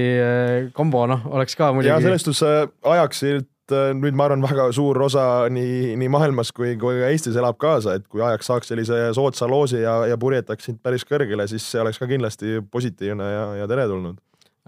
kombo 0.77 1.05
noh, 1.11 1.29
oleks 1.33 1.57
ka 1.59 1.72
muidugi. 1.77 1.92
ja 1.92 2.01
selles 2.03 2.27
suhtes 2.27 2.74
Ajaxilt 2.88 3.48
nüüd 3.68 4.16
ma 4.16 4.24
arvan, 4.24 4.40
väga 4.40 4.70
suur 4.72 4.96
osa 5.05 5.22
nii, 5.53 5.92
nii 6.01 6.09
maailmas 6.09 6.55
kui, 6.57 6.70
kui 6.81 7.03
ka 7.03 7.11
Eestis 7.12 7.37
elab 7.37 7.59
kaasa, 7.61 7.98
et 7.98 8.07
kui 8.09 8.22
Ajax 8.24 8.48
saaks 8.48 8.72
sellise 8.72 9.11
soodsa 9.16 9.44
loosi 9.51 9.83
ja, 9.83 9.98
ja 10.09 10.16
purjetaks 10.20 10.70
sind 10.70 10.81
päris 10.81 11.05
kõrgele, 11.05 11.44
siis 11.51 11.66
see 11.68 11.83
oleks 11.83 12.01
ka 12.01 12.09
kindlasti 12.09 12.62
positiivne 12.72 13.29
ja, 13.29 13.44
ja 13.61 13.68
teretulnud 13.68 14.16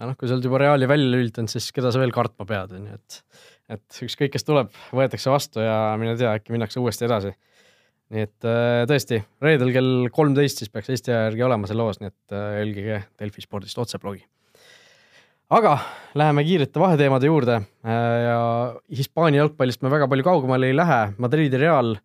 aga 0.01 0.09
noh, 0.09 0.17
kui 0.17 0.29
sa 0.29 0.35
oled 0.35 0.47
juba 0.47 0.59
Reali 0.63 0.89
välja 0.89 1.09
lülitanud, 1.13 1.51
siis 1.53 1.69
keda 1.75 1.91
sa 1.93 2.01
veel 2.01 2.13
kartma 2.15 2.47
pead, 2.49 2.73
on 2.73 2.87
ju, 2.89 2.97
et, 2.97 3.17
et 3.77 3.99
ükskõik, 4.07 4.33
kes 4.33 4.47
tuleb, 4.47 4.71
võetakse 4.97 5.29
vastu 5.29 5.61
ja 5.61 5.93
mine 6.01 6.15
tea, 6.17 6.33
äkki 6.39 6.55
minnakse 6.55 6.81
uuesti 6.81 7.05
edasi. 7.05 7.35
Nii 8.11 8.25
et 8.27 8.47
äh, 8.47 8.83
tõesti, 8.89 9.21
reedel 9.43 9.71
kell 9.75 10.11
kolmteist 10.13 10.61
siis 10.61 10.71
peaks 10.71 10.91
Eesti 10.91 11.13
aja 11.13 11.29
järgi 11.29 11.45
olema 11.47 11.69
see 11.69 11.79
loos, 11.79 12.01
nii 12.01 12.11
et 12.11 12.35
äh, 12.35 12.45
jälgige 12.59 13.01
Delfi 13.19 13.43
spordist 13.45 13.79
otseblogi. 13.81 14.25
aga 15.51 15.77
läheme 16.15 16.43
kiirete 16.47 16.79
vaheteemade 16.79 17.31
juurde 17.31 17.59
äh, 17.61 17.97
ja 18.27 18.39
Hispaania 18.97 19.43
jalgpallist 19.43 19.81
me 19.81 19.93
väga 19.93 20.09
palju 20.11 20.27
kaugemale 20.27 20.71
ei 20.71 20.75
lähe, 20.75 21.03
Madridi 21.17 21.61
Real 21.61 21.95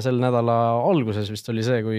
sel 0.00 0.16
nädala 0.16 0.54
alguses 0.88 1.28
vist 1.28 1.50
oli 1.52 1.60
see, 1.60 1.82
kui, 1.84 1.98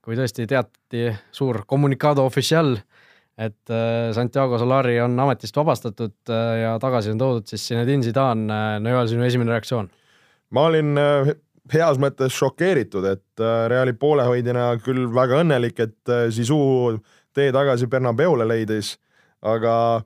kui 0.00 0.16
tõesti 0.16 0.46
teatati 0.48 1.10
suur 1.36 1.58
communicado 1.68 2.24
oficial 2.24 2.70
äh, 2.78 3.04
et 3.38 3.70
äh, 3.70 4.12
Santiago 4.14 4.58
Solari 4.58 5.00
on 5.02 5.18
ametist 5.20 5.56
vabastatud 5.56 6.14
äh, 6.30 6.60
ja 6.62 6.74
tagasi 6.82 7.10
on 7.10 7.18
toodud 7.18 7.50
siis 7.50 7.66
Zinedine 7.68 8.06
Zidane. 8.06 8.46
Äh, 8.46 8.76
no 8.82 8.94
Joel, 8.94 9.10
sinu 9.10 9.26
esimene 9.26 9.54
reaktsioon? 9.54 9.90
ma 10.54 10.68
olin 10.68 10.94
heas 11.72 12.00
mõttes 12.00 12.34
šokeeritud, 12.36 13.06
et 13.08 13.44
Reali 13.70 13.94
poolehoidjana 13.96 14.74
küll 14.84 15.06
väga 15.14 15.40
õnnelik, 15.44 15.78
et 15.80 16.12
Zizou 16.34 16.98
tee 17.34 17.52
tagasi 17.54 17.88
Bernabeule 17.90 18.46
leidis, 18.46 18.94
aga, 19.40 20.02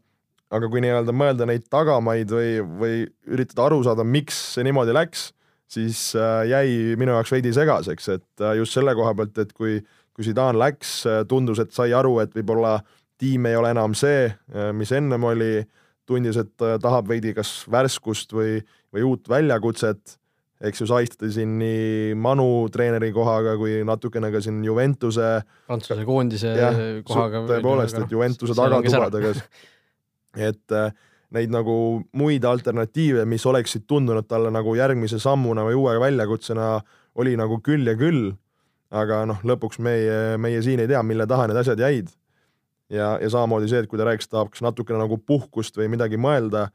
aga 0.54 0.70
kui 0.70 0.82
nii-öelda 0.84 1.14
mõelda 1.14 1.48
neid 1.50 1.66
tagamaid 1.70 2.30
või, 2.30 2.52
või 2.62 3.00
üritada 3.26 3.66
aru 3.66 3.82
saada, 3.86 4.06
miks 4.06 4.38
see 4.54 4.66
niimoodi 4.68 4.94
läks, 4.94 5.32
siis 5.68 6.12
jäi 6.48 6.94
minu 7.00 7.16
jaoks 7.16 7.34
veidi 7.34 7.50
segaseks, 7.56 8.08
et 8.14 8.46
just 8.60 8.78
selle 8.78 8.94
koha 8.96 9.16
pealt, 9.18 9.42
et 9.42 9.50
kui, 9.52 9.80
kui 10.14 10.28
Zidane 10.30 10.58
läks, 10.62 11.02
tundus, 11.28 11.58
et 11.64 11.74
sai 11.74 11.90
aru, 11.96 12.20
et 12.22 12.38
võib-olla 12.38 12.78
äh, 12.78 12.86
tiim 13.18 13.46
ei 13.46 13.56
ole 13.58 13.72
enam 13.74 13.94
see, 13.98 14.28
äh, 14.30 14.70
mis 14.76 14.92
ennem 14.94 15.26
oli, 15.26 15.62
tundis, 16.08 16.38
et 16.40 16.64
äh, 16.64 16.78
tahab 16.82 17.10
veidi 17.10 17.34
kas 17.36 17.62
värskust 17.70 18.32
või, 18.36 18.58
või 18.94 19.04
uut 19.10 19.28
väljakutset, 19.30 20.17
eks 20.58 20.82
ju, 20.82 20.88
sahistati 20.90 21.30
siin 21.32 21.56
nii 21.60 22.14
Manu 22.18 22.66
treeneri 22.74 23.12
kohaga 23.14 23.54
kui 23.60 23.78
natukene 23.86 24.30
ka 24.34 24.42
siin 24.42 24.60
Juventuse 24.66 25.28
Prantsuse 25.68 26.06
koondise 26.08 26.54
jah, 26.58 26.80
kohaga. 27.06 27.44
tõepoolest, 27.52 28.00
et 28.02 28.14
Juventuse 28.14 28.56
tagatubadega, 28.58 29.34
et 30.50 30.76
äh, 30.76 30.90
neid 31.36 31.52
nagu 31.54 31.78
muid 32.16 32.44
alternatiive, 32.48 33.24
mis 33.28 33.44
oleksid 33.46 33.86
tundunud 33.86 34.26
talle 34.28 34.50
nagu 34.54 34.74
järgmise 34.78 35.20
sammuna 35.22 35.66
või 35.68 35.78
uue 35.78 35.98
väljakutsena, 36.02 36.78
oli 37.18 37.36
nagu 37.38 37.60
küll 37.64 37.86
ja 37.86 37.96
küll. 37.98 38.32
aga 38.88 39.26
noh, 39.28 39.42
lõpuks 39.44 39.82
meie, 39.84 40.38
meie 40.40 40.62
siin 40.64 40.80
ei 40.80 40.88
tea, 40.88 41.02
mille 41.04 41.26
taha 41.28 41.50
need 41.50 41.58
asjad 41.60 41.80
jäid 41.82 42.08
ja, 42.88 43.18
ja 43.20 43.30
samamoodi 43.30 43.68
see, 43.68 43.82
et 43.82 43.88
kui 43.90 44.00
ta 44.00 44.06
rääkis, 44.08 44.30
tahaks 44.32 44.62
natukene 44.64 45.00
nagu 45.02 45.18
puhkust 45.20 45.76
või 45.76 45.90
midagi 45.92 46.16
mõelda, 46.20 46.68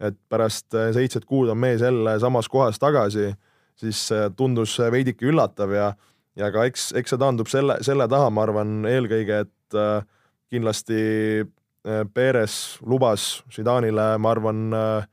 et 0.00 0.16
pärast 0.32 0.74
äh, 0.74 0.90
seitset 0.96 1.26
kuud 1.28 1.50
on 1.52 1.58
mees 1.60 1.82
jälle 1.84 2.18
samas 2.20 2.48
kohas 2.48 2.78
tagasi, 2.80 3.32
siis 3.76 4.06
äh, 4.12 4.28
tundus 4.36 4.78
veidike 4.92 5.28
üllatav 5.28 5.74
ja, 5.76 5.92
ja 6.36 6.50
ka 6.52 6.64
eks, 6.68 6.90
eks 6.96 7.14
see 7.14 7.20
taandub 7.20 7.50
selle, 7.52 7.78
selle 7.86 8.08
taha, 8.08 8.30
ma 8.32 8.46
arvan, 8.46 8.80
eelkõige, 8.88 9.44
et 9.46 9.78
äh, 9.78 10.04
kindlasti 10.50 11.00
äh, 11.44 12.04
Perez 12.14 12.78
lubas 12.86 13.42
Zidane'ile, 13.52 14.14
ma 14.18 14.34
arvan 14.34 14.70
äh,, 14.76 15.10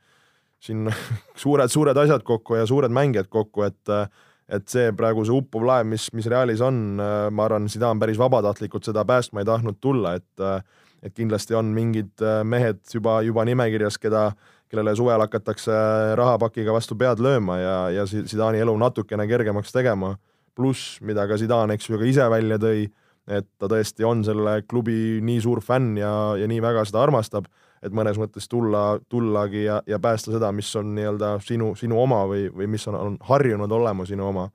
siin 0.58 0.88
suured-suured 1.42 1.98
asjad 2.04 2.24
kokku 2.26 2.58
ja 2.58 2.66
suured 2.66 2.92
mängijad 2.94 3.30
kokku, 3.30 3.68
et 3.68 3.94
äh, 3.94 4.08
et 4.48 4.64
see 4.72 4.88
praegu 4.96 5.26
see 5.28 5.34
uppuv 5.36 5.66
laev, 5.68 5.86
mis, 5.90 6.06
mis 6.16 6.26
Realis 6.32 6.62
on, 6.64 6.80
äh, 7.04 7.28
ma 7.28 7.44
arvan, 7.44 7.68
Zidane 7.68 8.00
päris 8.00 8.18
vabatahtlikult 8.20 8.86
seda 8.88 9.04
päästma 9.08 9.42
ei 9.42 9.48
tahtnud 9.48 9.76
tulla, 9.80 10.16
et 10.16 10.44
äh, 10.44 10.62
et 11.02 11.14
kindlasti 11.14 11.54
on 11.54 11.68
mingid 11.70 12.24
äh, 12.24 12.40
mehed 12.42 12.80
juba, 12.90 13.20
juba 13.22 13.44
nimekirjas, 13.46 14.00
keda, 14.02 14.32
kellele 14.68 14.94
suvel 14.96 15.20
hakatakse 15.24 15.74
rahapakiga 16.18 16.72
vastu 16.74 16.96
pead 16.98 17.22
lööma 17.24 17.58
ja, 17.60 17.76
ja 17.94 18.06
Zidane'i 18.08 18.62
elu 18.64 18.76
natukene 18.78 19.26
kergemaks 19.28 19.72
tegema. 19.72 20.16
pluss, 20.58 20.98
mida 21.00 21.22
ka 21.30 21.36
Zidane, 21.38 21.76
eks 21.78 21.86
ju, 21.86 21.98
ka 21.98 22.04
ise 22.04 22.24
välja 22.30 22.56
tõi, 22.58 22.88
et 23.30 23.46
ta 23.58 23.68
tõesti 23.70 24.02
on 24.04 24.24
selle 24.26 24.62
klubi 24.66 25.20
nii 25.22 25.40
suur 25.40 25.60
fänn 25.62 25.96
ja, 26.00 26.34
ja 26.34 26.48
nii 26.50 26.58
väga 26.62 26.82
seda 26.88 27.04
armastab 27.04 27.46
et 27.82 27.94
mõnes 27.94 28.18
mõttes 28.18 28.48
tulla, 28.50 28.98
tullagi 29.10 29.64
ja, 29.64 29.78
ja 29.86 29.98
päästa 30.02 30.32
seda, 30.34 30.50
mis 30.54 30.70
on 30.78 30.92
nii-öelda 30.96 31.36
sinu, 31.44 31.72
sinu 31.78 32.00
oma 32.02 32.24
või, 32.30 32.48
või 32.54 32.68
mis 32.74 32.86
on, 32.90 32.98
on 32.98 33.18
harjunud 33.28 33.72
olema 33.72 34.06
sinu 34.08 34.28
oma. 34.28 34.48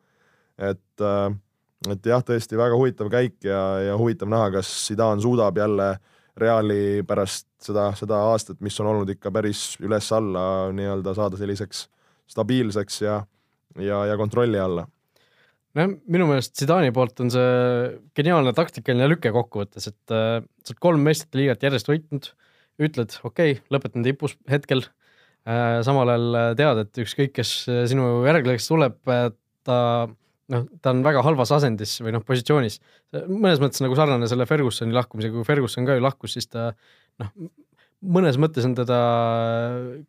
et, 0.58 1.02
äh, 1.02 1.30
et 1.91 2.06
jah, 2.06 2.23
tõesti 2.23 2.60
väga 2.60 2.76
huvitav 2.78 3.10
käik 3.12 3.39
ja, 3.47 3.62
ja 3.89 3.97
huvitav 3.97 4.30
näha, 4.32 4.52
kas 4.58 4.71
Zidane 4.88 5.21
suudab 5.21 5.58
jälle 5.58 5.95
Reali 6.39 7.04
pärast 7.06 7.48
seda, 7.62 7.91
seda 7.98 8.24
aastat, 8.32 8.58
mis 8.65 8.80
on 8.82 8.89
olnud 8.89 9.10
ikka 9.13 9.30
päris 9.34 9.76
üles-alla 9.84 10.72
nii-öelda 10.74 11.13
saada 11.13 11.38
selliseks 11.38 11.86
stabiilseks 12.34 13.02
ja, 13.04 13.19
ja, 13.78 14.00
ja 14.10 14.17
kontrolli 14.17 14.58
alla. 14.58 14.88
Noh, 15.78 15.93
minu 16.10 16.26
meelest 16.30 16.56
Zidane'i 16.58 16.93
poolt 16.93 17.22
on 17.22 17.30
see 17.34 17.46
geniaalne 18.17 18.54
taktikaline 18.58 19.08
lüke 19.10 19.32
kokkuvõttes, 19.34 19.89
et 19.89 20.13
äh, 20.13 20.39
sa 20.65 20.74
oled 20.74 20.82
kolm 20.86 21.06
meistrite 21.06 21.39
liigat 21.39 21.65
järjest 21.65 21.89
võitnud 21.89 22.30
äh,, 22.30 22.43
ütled, 22.82 23.17
okei 23.24 23.56
okay,, 23.58 23.63
lõpetan 23.74 24.06
tipus 24.06 24.36
hetkel. 24.50 24.86
Äh,, 25.43 25.82
samal 25.86 26.10
ajal 26.13 26.38
äh, 26.39 26.50
tead, 26.60 26.84
et 26.86 27.02
ükskõik, 27.04 27.34
kes 27.36 27.54
äh, 27.67 27.84
sinu 27.91 28.24
järglejaks 28.28 28.69
tuleb, 28.69 29.00
äh, 29.12 29.28
ta 29.67 29.78
noh, 30.54 30.66
ta 30.84 30.94
on 30.94 31.04
väga 31.06 31.24
halvas 31.26 31.52
asendis 31.56 31.98
või 32.04 32.16
noh, 32.16 32.24
positsioonis. 32.28 32.80
mõnes 33.28 33.62
mõttes 33.63 33.84
nagu 33.84 33.98
sarnane 33.98 34.30
selle 34.32 34.48
Fergusoni 34.50 34.96
lahkumisega, 34.96 35.36
kui 35.36 35.48
Ferguson 35.48 35.88
ka 35.88 35.98
ju 35.98 36.04
lahkus, 36.06 36.38
siis 36.38 36.50
ta 36.50 36.72
noh, 37.22 37.32
mõnes 38.04 38.39
mõttes 38.42 38.68
on 38.68 38.76
teda 38.78 39.00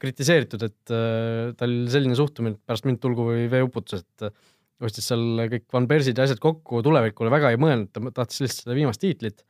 kritiseeritud, 0.02 0.66
et 0.66 0.94
äh, 0.94 1.54
tal 1.58 1.76
selline 1.92 2.18
suhtumine, 2.18 2.58
et 2.58 2.68
pärast 2.68 2.88
mind 2.88 3.02
tulgu 3.02 3.30
või 3.30 3.48
veeuputus, 3.52 4.04
et 4.04 4.30
ostis 4.84 5.06
seal 5.08 5.46
kõik 5.48 5.68
Van 5.72 5.88
Persid 5.88 6.18
ja 6.18 6.26
asjad 6.26 6.40
kokku, 6.42 6.82
tulevikule 6.84 7.32
väga 7.32 7.54
ei 7.54 7.60
mõelnud, 7.60 7.92
ta 7.94 8.02
tahtis 8.22 8.42
lihtsalt 8.44 8.66
seda 8.66 8.78
viimast 8.78 9.02
tiitlit 9.02 9.44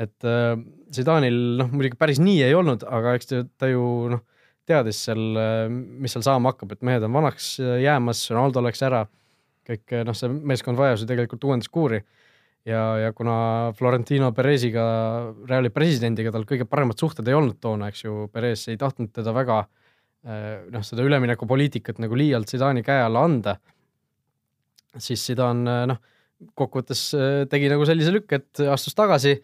et 0.00 0.26
äh, 0.26 0.54
Zidanil 0.92 1.38
noh, 1.60 1.72
muidugi 1.72 1.98
päris 2.00 2.20
nii 2.22 2.42
ei 2.46 2.54
olnud, 2.56 2.84
aga 2.88 3.16
eks 3.18 3.30
ta, 3.30 3.42
ta 3.60 3.68
ju 3.70 3.82
noh, 4.12 4.22
teadis 4.68 5.02
seal, 5.08 5.24
äh, 5.38 5.66
mis 5.70 6.14
seal 6.14 6.24
saama 6.26 6.52
hakkab, 6.52 6.74
et 6.74 6.86
mehed 6.86 7.04
on 7.06 7.18
vanaks 7.18 7.54
äh, 7.60 7.80
jäämas, 7.84 8.24
Ronaldo 8.32 8.64
läks 8.64 8.82
ära, 8.86 9.04
kõik 9.68 9.94
äh, 9.94 10.04
noh, 10.06 10.16
see 10.16 10.30
meeskond 10.32 10.80
vajas 10.80 11.02
ju 11.02 11.08
tegelikult 11.10 11.44
uuenduskuuri 11.48 12.00
ja, 12.68 12.82
ja 13.02 13.12
kuna 13.16 13.36
Florentino 13.78 14.32
Pereziga, 14.36 14.84
Reali 15.48 15.72
presidendiga 15.74 16.32
tal 16.34 16.46
kõige 16.48 16.66
paremad 16.68 17.00
suhted 17.00 17.28
ei 17.28 17.38
olnud 17.38 17.60
toona, 17.62 17.90
eks 17.92 18.04
ju, 18.04 18.26
Perez 18.32 18.66
ei 18.70 18.80
tahtnud 18.80 19.12
teda 19.14 19.34
väga 19.36 19.62
noh, 20.22 20.84
seda 20.86 21.02
üleminekupoliitikat 21.02 21.96
nagu 21.98 22.14
liialt 22.14 22.46
Zidani 22.46 22.84
käe 22.86 23.00
alla 23.02 23.24
anda, 23.26 23.56
siis 24.94 25.24
Zidane 25.26 25.80
noh, 25.90 25.98
kokkuvõttes 26.54 27.08
tegi 27.50 27.70
nagu 27.72 27.82
sellise 27.88 28.12
lükke, 28.14 28.38
et 28.38 28.62
astus 28.70 28.94
tagasi 28.94 29.34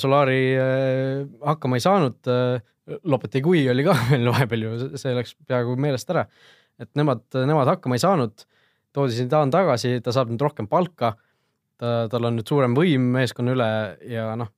Solari 0.00 0.56
hakkama 1.44 1.76
ei 1.76 1.84
saanud, 1.84 2.16
äh, 2.32 2.64
Lopetegui 3.04 3.64
oli 3.70 3.84
ka 3.86 3.96
veel 4.12 4.28
vahepeal 4.30 4.66
ju, 4.66 4.74
see 5.00 5.14
läks 5.16 5.34
peaaegu 5.48 5.74
meelest 5.80 6.12
ära. 6.14 6.26
et 6.76 6.90
nemad, 6.98 7.22
nemad 7.48 7.68
hakkama 7.70 7.96
ei 7.96 8.02
saanud, 8.02 8.44
toodi 8.96 9.16
Zidane 9.16 9.52
tagasi, 9.54 9.98
ta 10.04 10.14
saab 10.14 10.32
nüüd 10.32 10.42
rohkem 10.42 10.68
palka, 10.70 11.14
ta, 11.80 11.96
tal 12.12 12.28
on 12.30 12.38
nüüd 12.38 12.48
suurem 12.48 12.76
võim 12.76 13.10
meeskonna 13.16 13.56
üle 13.56 13.68
ja 14.10 14.30
noh, 14.40 14.52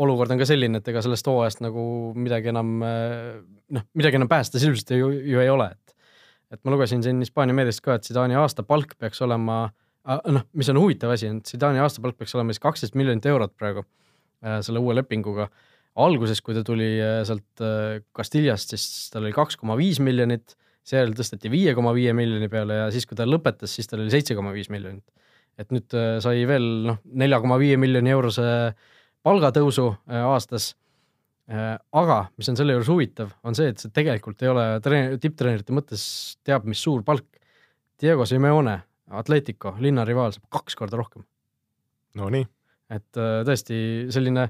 olukord 0.00 0.32
on 0.32 0.40
ka 0.40 0.48
selline, 0.48 0.80
et 0.80 0.88
ega 0.88 1.02
sellest 1.04 1.26
hooajast 1.28 1.60
nagu 1.66 1.82
midagi 2.16 2.52
enam 2.52 2.78
noh, 2.80 3.88
midagi 3.98 4.20
enam 4.20 4.30
päästa 4.30 4.62
sisuliselt 4.62 4.94
ju, 4.96 5.10
ju 5.34 5.42
ei 5.42 5.52
ole, 5.52 5.72
et 5.74 5.94
et 6.54 6.60
ma 6.62 6.70
lugesin 6.70 7.02
siin 7.02 7.18
Hispaania 7.18 7.56
meediast 7.58 7.82
ka, 7.82 7.98
et 7.98 8.06
Zidane'i 8.06 8.38
aastapalk 8.38 8.94
peaks 9.02 9.18
olema 9.26 9.64
noh, 10.06 10.44
mis 10.54 10.70
on 10.70 10.78
huvitav 10.78 11.10
asi, 11.12 11.28
on 11.28 11.42
Zidane'i 11.44 11.82
aastapalk 11.82 12.16
peaks 12.16 12.36
olema 12.38 12.54
siis 12.54 12.62
kaksteist 12.62 12.94
miljonit 12.96 13.26
eurot 13.26 13.56
praegu 13.58 13.82
Äh, 14.44 14.60
selle 14.64 14.82
uue 14.82 14.96
lepinguga. 14.96 15.48
alguses, 15.96 16.42
kui 16.44 16.52
ta 16.52 16.60
tuli 16.60 16.90
äh, 17.00 17.22
sealt 17.24 17.62
äh, 17.64 18.02
Castillast, 18.12 18.74
siis 18.74 19.08
tal 19.08 19.24
oli 19.24 19.32
kaks 19.32 19.56
koma 19.56 19.78
viis 19.78 19.96
miljonit, 20.04 20.52
seejärel 20.86 21.14
tõsteti 21.18 21.50
viie 21.50 21.74
koma 21.74 21.92
viie 21.96 22.14
miljoni 22.16 22.48
peale 22.52 22.80
ja 22.84 22.88
siis, 22.94 23.06
kui 23.08 23.18
ta 23.18 23.26
lõpetas, 23.26 23.74
siis 23.74 23.90
tal 23.90 24.04
oli 24.04 24.12
seitse 24.14 24.36
koma 24.38 24.54
viis 24.54 24.70
miljonit. 24.72 25.04
et 25.58 25.70
nüüd 25.72 25.94
sai 26.20 26.44
veel 26.46 26.66
noh, 26.84 26.98
nelja 27.16 27.40
koma 27.40 27.56
viie 27.58 27.78
miljoni 27.80 28.12
eurose 28.12 28.42
palgatõusu 29.24 29.86
aastas. 30.22 30.74
aga 31.46 32.18
mis 32.36 32.48
on 32.50 32.58
selle 32.58 32.74
juures 32.74 32.90
huvitav, 32.90 33.32
on 33.46 33.54
see, 33.54 33.70
et 33.70 33.82
see 33.82 33.92
tegelikult 33.94 34.42
ei 34.42 34.50
ole 34.50 34.66
treen-, 34.82 35.16
tipptreenerite 35.22 35.74
mõttes 35.74 36.04
teab, 36.44 36.66
mis 36.66 36.82
suur 36.82 37.04
palk. 37.06 37.26
Diego 37.96 38.26
Simeone 38.26 38.80
Atletico, 39.14 39.76
linnarivaal 39.80 40.34
saab 40.34 40.48
kaks 40.58 40.74
korda 40.76 40.98
rohkem. 40.98 41.24
Nonii. 42.18 42.46
et 42.90 43.18
äh, 43.18 43.40
tõesti 43.46 43.76
selline 44.14 44.46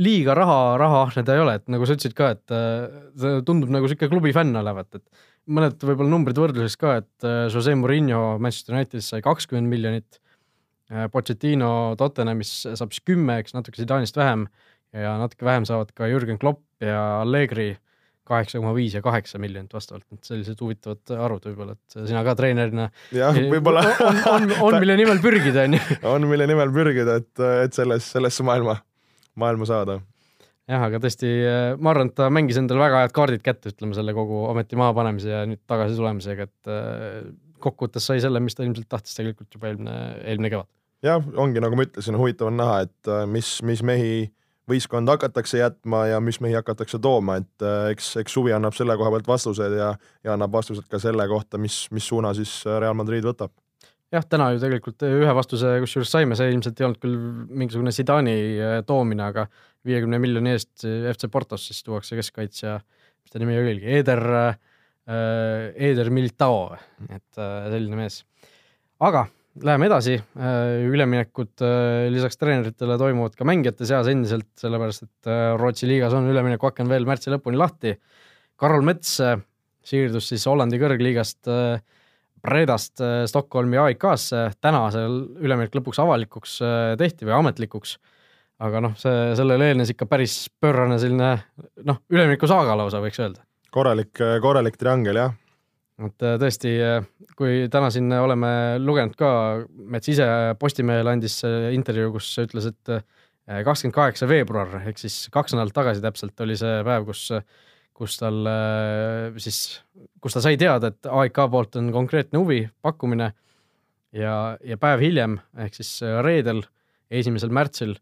liiga 0.00 0.34
raha, 0.36 0.60
rahaahne 0.80 1.24
ta 1.26 1.36
ei 1.36 1.42
ole, 1.42 1.58
et 1.60 1.66
nagu 1.72 1.86
sa 1.86 1.96
ütlesid 1.96 2.16
ka, 2.16 2.32
et 2.36 2.42
ta 2.48 3.34
tundub 3.46 3.72
nagu 3.72 3.90
sihuke 3.90 4.08
klubi 4.12 4.32
fänn 4.36 4.56
olevat, 4.56 4.88
et 4.96 5.26
mõned 5.50 5.82
võib-olla 5.82 6.12
numbrid 6.12 6.40
võrdluseks 6.40 6.80
ka, 6.80 6.96
et 7.02 7.28
Jose 7.52 7.74
Murillo 7.76 8.38
Manchester 8.42 8.76
Unitedis 8.76 9.10
sai 9.12 9.24
kakskümmend 9.24 9.70
miljonit. 9.72 10.20
Pochettino 11.12 11.94
Tottenhamis 11.98 12.50
saab 12.74 12.90
siis 12.90 13.04
kümme, 13.06 13.36
eks 13.38 13.54
natuke 13.54 13.78
Zidane'ist 13.78 14.16
vähem 14.18 14.48
ja 14.96 15.14
natuke 15.20 15.46
vähem 15.46 15.66
saavad 15.68 15.92
ka 15.94 16.08
Jürgen 16.10 16.40
Klopp 16.40 16.64
ja 16.82 17.20
Allegri 17.20 17.76
kaheksa 18.30 18.60
koma 18.60 18.72
viis 18.76 18.94
ja 18.94 19.02
kaheksa 19.02 19.40
miljonit 19.42 19.72
vastavalt, 19.74 20.06
et 20.14 20.28
sellised 20.28 20.60
huvitavad 20.62 21.14
arvud 21.16 21.48
võib-olla, 21.50 21.74
et 21.74 21.96
sina 22.08 22.22
ka 22.26 22.36
treenerina. 22.38 22.88
jah, 23.14 23.38
võib-olla 23.54 23.82
on, 24.06 24.20
on, 24.34 24.46
on, 24.68 24.78
mille 24.82 24.96
nimel 25.00 25.22
pürgida, 25.22 25.66
on 25.66 25.78
ju. 25.78 25.98
on, 26.12 26.28
mille 26.30 26.46
nimel 26.50 26.70
pürgida, 26.74 27.18
et, 27.22 27.44
et 27.66 27.76
selles, 27.76 28.06
sellesse 28.14 28.46
maailma, 28.46 28.78
maailma 29.40 29.68
saada. 29.68 30.00
jah, 30.70 30.86
aga 30.86 31.00
tõesti, 31.02 31.28
ma 31.82 31.94
arvan, 31.94 32.12
et 32.12 32.18
ta 32.18 32.28
mängis 32.32 32.58
endale 32.60 32.84
väga 32.84 33.04
head 33.04 33.14
kaardid 33.16 33.44
kätte, 33.44 33.72
ütleme 33.74 33.96
selle 33.96 34.14
kogu 34.16 34.44
ameti 34.50 34.78
mahapanemise 34.78 35.32
ja 35.32 35.44
nüüd 35.48 35.62
tagasi 35.70 35.98
tulemisega, 35.98 36.46
et 36.46 36.70
äh, 36.70 37.30
kokkuvõttes 37.60 38.06
sai 38.06 38.20
selle, 38.22 38.42
mis 38.42 38.56
ta 38.56 38.64
ilmselt 38.66 38.88
tahtis 38.90 39.16
tegelikult 39.18 39.56
juba 39.56 39.70
eelmine, 39.70 39.96
eelmine 40.24 40.52
kevad. 40.52 40.70
jah, 41.06 41.24
ongi 41.40 41.62
nagu 41.64 41.78
ma 41.78 41.86
ütlesin, 41.88 42.18
huvitav 42.20 42.50
on 42.52 42.60
näha, 42.60 42.84
et 42.86 43.10
äh, 43.10 43.24
mis, 43.30 43.56
mis 43.66 43.82
mehi 43.86 44.28
võistkonda 44.70 45.16
hakatakse 45.16 45.60
jätma 45.60 46.04
ja 46.10 46.20
mis 46.22 46.40
mehi 46.42 46.56
hakatakse 46.58 47.00
tooma, 47.02 47.40
et 47.40 47.64
äh, 47.64 47.90
eks, 47.94 48.12
eks 48.22 48.36
suvi 48.36 48.54
annab 48.56 48.76
selle 48.76 48.96
koha 49.00 49.12
pealt 49.14 49.30
vastused 49.30 49.76
ja, 49.76 49.94
ja 50.24 50.36
annab 50.36 50.54
vastused 50.54 50.86
ka 50.90 51.00
selle 51.02 51.26
kohta, 51.30 51.58
mis, 51.58 51.82
mis 51.94 52.06
suuna 52.06 52.34
siis 52.36 52.60
äh, 52.66 52.80
Real 52.82 52.96
Madrid 52.98 53.26
võtab. 53.26 53.54
Jah, 54.14 54.26
täna 54.26 54.50
ju 54.54 54.62
tegelikult 54.62 55.04
ühe 55.06 55.34
vastuse 55.36 55.76
kusjuures 55.84 56.12
saime, 56.12 56.38
see 56.38 56.52
ilmselt 56.52 56.80
ei 56.80 56.88
olnud 56.88 57.02
küll 57.02 57.18
mingisugune 57.62 57.94
Zidani 57.94 58.36
äh, 58.58 58.78
toomine, 58.86 59.28
aga 59.30 59.46
viiekümne 59.86 60.20
miljoni 60.20 60.54
eest 60.56 60.84
FC 60.84 61.30
Portos 61.32 61.66
siis 61.70 61.82
tuuakse 61.86 62.18
keskkaitsja, 62.18 62.78
mis 63.24 63.32
ta 63.32 63.42
nimi 63.42 63.58
oligi, 63.60 63.88
Eder 64.00 64.24
äh,, 64.36 64.56
Eder 65.90 66.10
Militao, 66.14 66.70
et 67.08 67.40
äh, 67.40 67.68
selline 67.72 67.98
mees. 67.98 68.22
aga 69.00 69.26
Läheme 69.58 69.88
edasi, 69.90 70.14
äh, 70.14 70.84
üleminekud 70.86 71.62
äh, 71.66 72.06
lisaks 72.14 72.38
treeneritele 72.38 72.94
toimuvad 73.00 73.34
ka 73.34 73.44
mängijate 73.48 73.84
seas 73.88 74.06
endiselt, 74.08 74.46
sellepärast 74.60 75.02
et 75.04 75.28
äh, 75.28 75.40
Rootsi 75.58 75.88
liigas 75.90 76.14
on 76.14 76.28
üleminekuaken 76.30 76.86
veel 76.88 77.08
märtsi 77.08 77.32
lõpuni 77.32 77.58
lahti. 77.58 77.96
Karol 78.60 78.86
Mets 78.86 79.16
siirdus 79.90 80.30
siis 80.30 80.46
Hollandi 80.46 80.78
kõrgliigast 80.78 81.48
Bredast 82.40 83.02
Stockholmi 83.30 83.78
AIK-sse, 83.80 84.46
täna 84.60 84.86
see 84.94 85.04
üleminek 85.44 85.74
lõpuks 85.76 86.00
avalikuks 86.02 86.56
tehti 87.00 87.28
või 87.28 87.36
ametlikuks. 87.40 87.98
aga 88.60 88.80
noh, 88.84 88.96
see, 89.00 89.34
sellele 89.36 89.70
eelnes 89.70 89.92
ikka 89.92 90.08
päris 90.08 90.48
pöörane 90.60 90.98
selline 91.00 91.30
noh, 91.84 92.00
üleminekusaaga 92.12 92.76
lausa 92.76 93.00
võiks 93.04 93.20
öelda. 93.20 93.44
korralik, 93.70 94.12
korralik 94.40 94.76
triangel 94.80 95.20
jah 95.20 95.36
et 96.06 96.24
äh, 96.24 96.36
tõesti, 96.40 96.74
äh, 96.82 97.06
kui 97.38 97.64
täna 97.72 97.90
siin 97.92 98.10
oleme 98.16 98.50
lugenud 98.80 99.16
ka, 99.18 99.30
Mets 99.90 100.10
ise 100.12 100.26
Postimehele 100.60 101.14
andis 101.16 101.40
äh, 101.46 101.70
intervjuu, 101.76 102.14
kus 102.16 102.32
ütles, 102.42 102.70
et 102.72 102.94
kakskümmend 103.50 103.96
kaheksa 103.96 104.28
veebruar 104.30 104.76
ehk 104.84 105.00
siis 105.00 105.24
kaks 105.34 105.56
nädalat 105.56 105.74
tagasi 105.74 106.02
täpselt 106.04 106.42
oli 106.44 106.54
see 106.60 106.84
päev, 106.86 107.08
kus, 107.08 107.24
kus 108.00 108.16
tal 108.20 108.38
siis, 109.40 109.80
kus 110.24 110.36
ta 110.36 110.42
sai 110.44 110.56
teada, 110.60 110.88
et 110.90 111.08
AIK 111.08 111.42
poolt 111.52 111.76
on 111.80 111.90
konkreetne 111.92 112.40
huvi, 112.40 112.62
pakkumine 112.80 113.30
ja, 114.16 114.36
ja 114.64 114.78
päev 114.80 115.04
hiljem 115.04 115.36
ehk 115.60 115.76
siis 115.76 115.98
reedel, 116.24 116.64
esimesel 117.12 117.52
märtsil, 117.52 117.98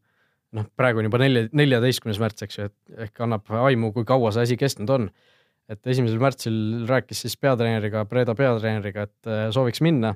noh, 0.55 0.69
praegu 0.79 1.03
on 1.03 1.09
juba 1.11 1.21
nelja, 1.21 1.49
neljateistkümnes 1.59 2.23
märts, 2.23 2.47
eks 2.47 2.61
ju, 2.61 2.69
et 2.71 3.03
ehk 3.09 3.27
annab 3.27 3.51
aimu, 3.67 3.91
kui 3.97 4.07
kaua 4.09 4.31
see 4.35 4.47
asi 4.47 4.61
kestnud 4.61 4.95
on 4.95 5.11
et 5.69 5.91
esimesel 5.93 6.21
märtsil 6.21 6.57
rääkis 6.89 7.25
siis 7.25 7.37
peatreeneriga, 7.41 8.07
Breda 8.09 8.35
peatreeneriga, 8.37 9.05
et 9.09 9.29
äh, 9.31 9.45
sooviks 9.55 9.83
minna. 9.85 10.15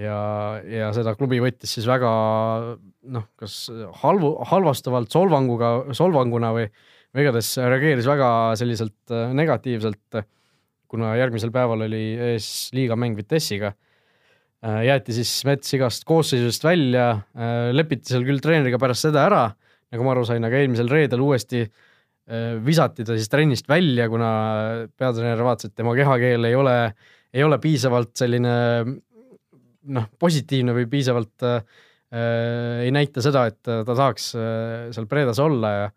ja, 0.00 0.16
ja 0.64 0.88
seda 0.96 1.12
klubi 1.18 1.40
võttis 1.42 1.74
siis 1.76 1.86
väga 1.86 2.10
noh, 3.14 3.24
kas 3.36 3.66
halvu, 4.00 4.30
halvastavalt 4.48 5.12
solvanguga, 5.12 5.92
solvanguna 5.98 6.54
või 6.56 6.68
igatahes 7.18 7.56
reageeris 7.58 8.06
väga 8.06 8.30
selliselt 8.60 9.14
äh, 9.14 9.32
negatiivselt, 9.36 10.20
kuna 10.90 11.14
järgmisel 11.18 11.52
päeval 11.54 11.86
oli 11.86 12.04
ees 12.32 12.70
liigamäng 12.76 13.18
Vitessiga. 13.18 13.72
Äh, 14.64 14.82
jäeti 14.86 15.16
siis 15.16 15.32
Mets 15.48 15.74
igast 15.74 16.06
koosseisust 16.08 16.64
välja, 16.66 17.12
lepiti 17.72 18.12
seal 18.12 18.26
küll 18.28 18.42
treeneriga 18.42 18.78
pärast 18.78 19.08
seda 19.08 19.24
ära, 19.26 19.44
nagu 19.90 20.06
ma 20.06 20.14
aru 20.14 20.26
sain, 20.28 20.44
aga 20.46 20.58
eelmisel 20.60 20.90
reedel 20.92 21.22
uuesti 21.24 21.64
äh, 21.64 21.86
Äh, 22.30 22.58
visati 22.62 23.02
ta 23.02 23.16
siis 23.18 23.30
trennist 23.30 23.66
välja, 23.68 24.04
kuna 24.10 24.30
peatreener 24.98 25.40
vaatas, 25.42 25.66
et 25.66 25.74
tema 25.74 25.96
kehakeel 25.98 26.46
ei 26.46 26.54
ole, 26.54 26.74
ei 27.34 27.42
ole 27.42 27.56
piisavalt 27.58 28.12
selline 28.20 28.52
noh, 29.96 30.06
positiivne 30.20 30.76
või 30.76 30.86
piisavalt 30.92 31.46
äh, 31.48 31.80
ei 32.84 32.92
näita 32.94 33.24
seda, 33.24 33.48
et 33.50 33.58
ta 33.64 33.82
tahaks 33.88 34.28
äh, 34.38 34.86
seal 34.94 35.08
Predas 35.10 35.42
olla 35.42 35.72
ja 35.74 35.90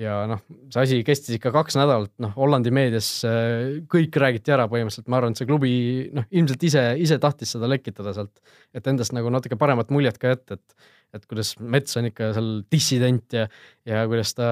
ja 0.00 0.14
noh, 0.26 0.40
see 0.72 0.82
asi 0.82 0.98
kestis 1.06 1.36
ikka 1.36 1.52
kaks 1.54 1.76
nädalat, 1.78 2.10
noh, 2.22 2.32
Hollandi 2.34 2.72
meedias 2.74 3.08
äh, 3.28 3.78
kõik 3.90 4.16
räägiti 4.18 4.54
ära 4.54 4.66
põhimõtteliselt, 4.70 5.06
ma 5.12 5.20
arvan, 5.20 5.34
et 5.34 5.40
see 5.40 5.48
klubi 5.48 5.74
noh, 6.16 6.26
ilmselt 6.34 6.66
ise, 6.66 6.82
ise 7.04 7.18
tahtis 7.22 7.54
seda 7.54 7.70
lekitada 7.70 8.14
sealt, 8.16 8.42
et 8.74 8.90
endast 8.90 9.14
nagu 9.14 9.30
natuke 9.30 9.58
paremat 9.60 9.94
muljet 9.94 10.18
ka 10.20 10.34
jätta, 10.34 10.58
et 10.58 10.92
et 11.14 11.28
kuidas 11.30 11.52
Mets 11.62 11.94
on 11.94 12.08
ikka 12.08 12.32
seal 12.34 12.48
dissident 12.74 13.36
ja, 13.36 13.44
ja 13.86 14.00
kuidas 14.10 14.32
ta, 14.34 14.48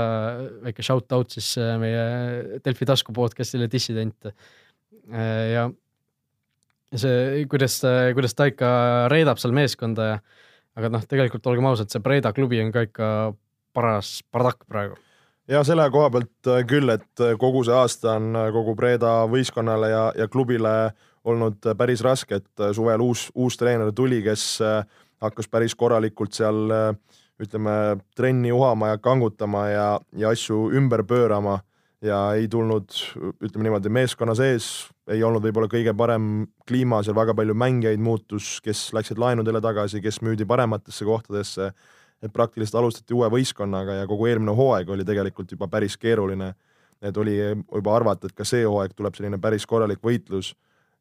väike 0.63 0.85
shout 0.87 1.11
out 1.11 1.35
siis 1.35 1.49
äh, 1.59 1.75
meie 1.83 2.61
Delfi 2.63 2.87
tasku 2.87 3.11
podcast'ile 3.17 3.67
dissident. 3.67 4.31
Äh, 5.11 5.49
ja 5.57 5.65
see, 6.95 7.43
kuidas, 7.51 7.81
kuidas 8.15 8.39
ta 8.39 8.47
ikka 8.53 8.71
reedab 9.11 9.43
seal 9.43 9.59
meeskonda 9.59 10.07
ja 10.13 10.19
aga 10.79 10.93
noh, 10.95 11.03
tegelikult 11.03 11.51
olgem 11.51 11.67
ausad, 11.67 11.91
see 11.91 12.05
Breda 12.05 12.31
klubi 12.37 12.63
on 12.63 12.71
ka 12.71 12.87
ikka 12.87 13.09
paras 13.75 14.21
bardakk 14.31 14.63
praegu 14.71 15.01
ja 15.53 15.63
selle 15.67 15.87
koha 15.93 16.11
pealt 16.13 16.51
äh, 16.51 16.63
küll, 16.69 16.91
et 16.93 17.23
äh, 17.23 17.35
kogu 17.41 17.63
see 17.67 17.75
aasta 17.77 18.17
on 18.17 18.37
äh, 18.39 18.51
kogu 18.55 18.75
Breda 18.79 19.23
võistkonnale 19.31 19.91
ja, 19.93 20.05
ja 20.17 20.29
klubile 20.33 20.93
olnud 21.29 21.69
päris 21.79 22.03
raske, 22.03 22.41
et 22.41 22.63
suvel 22.75 23.03
uus, 23.05 23.29
uus 23.39 23.59
treener 23.61 23.93
tuli, 23.95 24.19
kes 24.25 24.59
hakkas 25.23 25.47
päris 25.47 25.77
korralikult 25.79 26.35
seal 26.35 26.73
ütleme, 27.39 27.75
trenni 28.19 28.51
uhama 28.51 28.89
ja 28.91 28.99
kangutama 28.99 29.69
ja, 29.71 29.85
ja 30.19 30.33
asju 30.35 30.73
ümber 30.75 31.05
pöörama 31.07 31.61
ja 32.03 32.19
ei 32.35 32.49
tulnud, 32.51 32.91
ütleme 33.39 33.69
niimoodi, 33.69 33.93
meeskonna 33.95 34.35
sees 34.35 34.67
ei 35.15 35.23
olnud 35.23 35.47
võib-olla 35.47 35.71
kõige 35.71 35.95
parem 35.95 36.49
kliima, 36.67 37.05
seal 37.07 37.15
väga 37.15 37.37
palju 37.39 37.55
mängijaid 37.55 38.03
muutus, 38.03 38.57
kes 38.67 38.89
läksid 38.99 39.23
laenudele 39.23 39.63
tagasi, 39.63 40.03
kes 40.03 40.19
müüdi 40.27 40.49
parematesse 40.49 41.07
kohtadesse 41.07 41.71
et 42.23 42.33
praktiliselt 42.33 42.79
alustati 42.81 43.15
uue 43.15 43.29
võistkonnaga 43.31 44.03
ja 44.03 44.07
kogu 44.07 44.27
eelmine 44.31 44.55
hooaeg 44.57 44.91
oli 44.95 45.05
tegelikult 45.05 45.53
juba 45.53 45.69
päris 45.69 45.97
keeruline. 45.97 46.55
et 47.03 47.17
oli 47.17 47.39
juba 47.75 47.97
arvata, 47.97 48.27
et 48.27 48.33
ka 48.33 48.45
see 48.45 48.65
hooaeg 48.65 48.93
tuleb 48.95 49.15
selline 49.15 49.39
päris 49.39 49.67
korralik 49.67 49.99
võitlus 49.99 50.55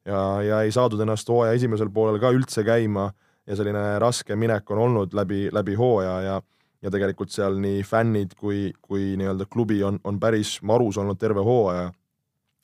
ja, 0.06 0.42
ja 0.42 0.62
ei 0.62 0.72
saadud 0.72 1.00
ennast 1.00 1.30
hooaja 1.30 1.54
esimesel 1.54 1.90
poolel 1.90 2.20
ka 2.20 2.32
üldse 2.34 2.64
käima 2.64 3.12
ja 3.48 3.56
selline 3.56 4.00
raske 4.00 4.36
minek 4.36 4.72
on 4.72 4.78
olnud 4.88 5.14
läbi, 5.14 5.50
läbi 5.54 5.76
hooaja 5.76 6.22
ja 6.22 6.42
ja 6.82 6.90
tegelikult 6.90 7.30
seal 7.30 7.60
nii 7.62 7.84
fännid 7.86 8.36
kui, 8.38 8.72
kui 8.82 9.16
nii-öelda 9.20 9.46
klubi 9.46 9.84
on, 9.86 10.00
on 10.04 10.20
päris 10.20 10.56
marus 10.66 10.98
olnud 10.98 11.20
terve 11.22 11.44
hooaja. 11.46 11.92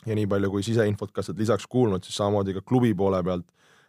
ja 0.05 0.15
nii 0.15 0.27
palju, 0.27 0.49
kui 0.49 0.63
siseinfot 0.63 1.11
ka 1.11 1.21
sealt 1.21 1.37
lisaks 1.37 1.67
kuulnud, 1.67 2.03
siis 2.03 2.17
samamoodi 2.17 2.53
ka 2.55 2.61
klubi 2.61 2.93
poole 2.95 3.21
pealt 3.23 3.45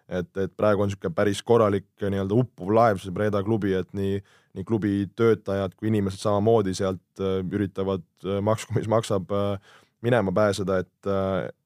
et, 0.08 0.30
et 0.36 0.52
praegu 0.56 0.82
on 0.82 0.88
niisugune 0.90 1.14
päris 1.14 1.42
korralik 1.44 1.88
nii-öelda 2.00 2.36
uppuv 2.36 2.72
laev, 2.74 3.00
see 3.02 3.14
Breda 3.14 3.42
klubi, 3.44 3.74
et 3.76 3.90
nii, 3.96 4.18
nii 4.56 4.66
klubi 4.68 4.94
töötajad 5.18 5.76
kui 5.76 5.90
inimesed 5.92 6.22
samamoodi 6.22 6.74
sealt 6.76 7.22
äh, 7.22 7.38
üritavad 7.44 8.06
äh, 8.24 8.40
maksku, 8.44 8.76
mis 8.78 8.88
maksab, 8.90 9.30
äh, 9.32 9.78
minema 10.02 10.32
pääseda, 10.32 10.78
et, 10.78 11.08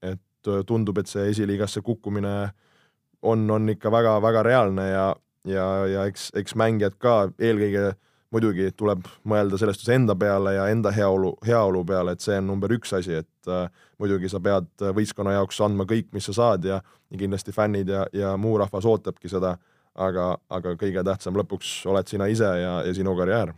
et 0.09 0.53
tundub, 0.67 0.97
et 0.99 1.11
see 1.11 1.27
esiliigasse 1.29 1.83
kukkumine 1.85 2.33
on, 3.23 3.43
on 3.51 3.69
ikka 3.69 3.93
väga-väga 3.93 4.43
reaalne 4.47 4.87
ja, 4.89 5.05
ja, 5.45 5.67
ja 5.87 6.07
eks, 6.09 6.31
eks 6.41 6.57
mängijad 6.57 6.97
ka 7.03 7.17
eelkõige 7.37 7.93
muidugi 8.33 8.71
tuleb 8.77 9.07
mõelda 9.29 9.59
selles 9.61 9.79
suhtes 9.79 9.92
enda 9.95 10.16
peale 10.18 10.55
ja 10.57 10.66
enda 10.73 10.92
heaolu, 10.95 11.35
heaolu 11.47 11.85
peale, 11.88 12.14
et 12.14 12.25
see 12.25 12.38
on 12.40 12.49
number 12.49 12.73
üks 12.75 12.95
asi, 12.97 13.21
et 13.23 13.51
äh, 13.51 13.66
muidugi 14.01 14.31
sa 14.33 14.40
pead 14.42 14.71
võistkonna 14.97 15.37
jaoks 15.37 15.61
andma 15.64 15.87
kõik, 15.88 16.11
mis 16.16 16.29
sa 16.31 16.37
saad 16.38 16.68
ja, 16.68 16.81
ja 16.83 17.21
kindlasti 17.21 17.55
fännid 17.55 17.92
ja, 17.92 18.07
ja 18.16 18.37
muu 18.40 18.57
rahvas 18.61 18.88
ootabki 18.88 19.31
seda, 19.33 19.57
aga, 19.95 20.37
aga 20.53 20.77
kõige 20.81 21.05
tähtsam 21.07 21.37
lõpuks 21.40 21.83
oled 21.90 22.09
sina 22.09 22.29
ise 22.33 22.49
ja, 22.62 22.79
ja 22.87 22.95
sinu 22.97 23.14
karjäär. 23.18 23.53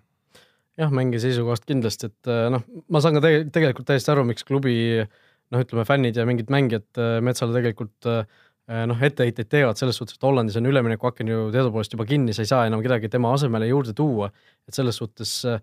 jah, 0.80 0.90
mängija 0.90 1.22
seisukohast 1.22 1.68
kindlasti, 1.68 2.10
et 2.10 2.30
äh, 2.32 2.48
noh, 2.54 2.64
ma 2.90 3.02
saan 3.02 3.18
ka 3.18 3.24
te 3.24 3.36
tegelikult 3.54 3.88
täiesti 3.90 4.10
aru, 4.14 4.26
miks 4.28 4.46
klubi 4.46 4.74
noh, 5.04 5.60
ütleme 5.62 5.84
fännid 5.86 6.18
ja 6.18 6.26
mingid 6.28 6.50
mängijad 6.52 6.88
äh, 6.98 7.20
Metsale 7.24 7.54
tegelikult 7.56 8.10
äh, 8.10 8.24
noh, 8.64 9.00
etteheiteid 9.04 9.48
teevad 9.52 9.76
selles 9.76 9.98
suhtes, 10.00 10.16
et 10.16 10.24
Hollandis 10.24 10.56
on 10.56 10.68
üleminekuaken 10.70 11.28
ju 11.28 11.48
teadupoolest 11.52 11.96
juba 11.96 12.06
kinni, 12.08 12.32
sa 12.32 12.44
ei 12.44 12.48
saa 12.48 12.62
enam 12.68 12.80
kedagi 12.84 13.10
tema 13.12 13.34
asemele 13.36 13.68
juurde 13.68 13.92
tuua. 13.96 14.30
et 14.68 14.76
selles 14.76 14.96
suhtes 14.96 15.34
äh, 15.44 15.60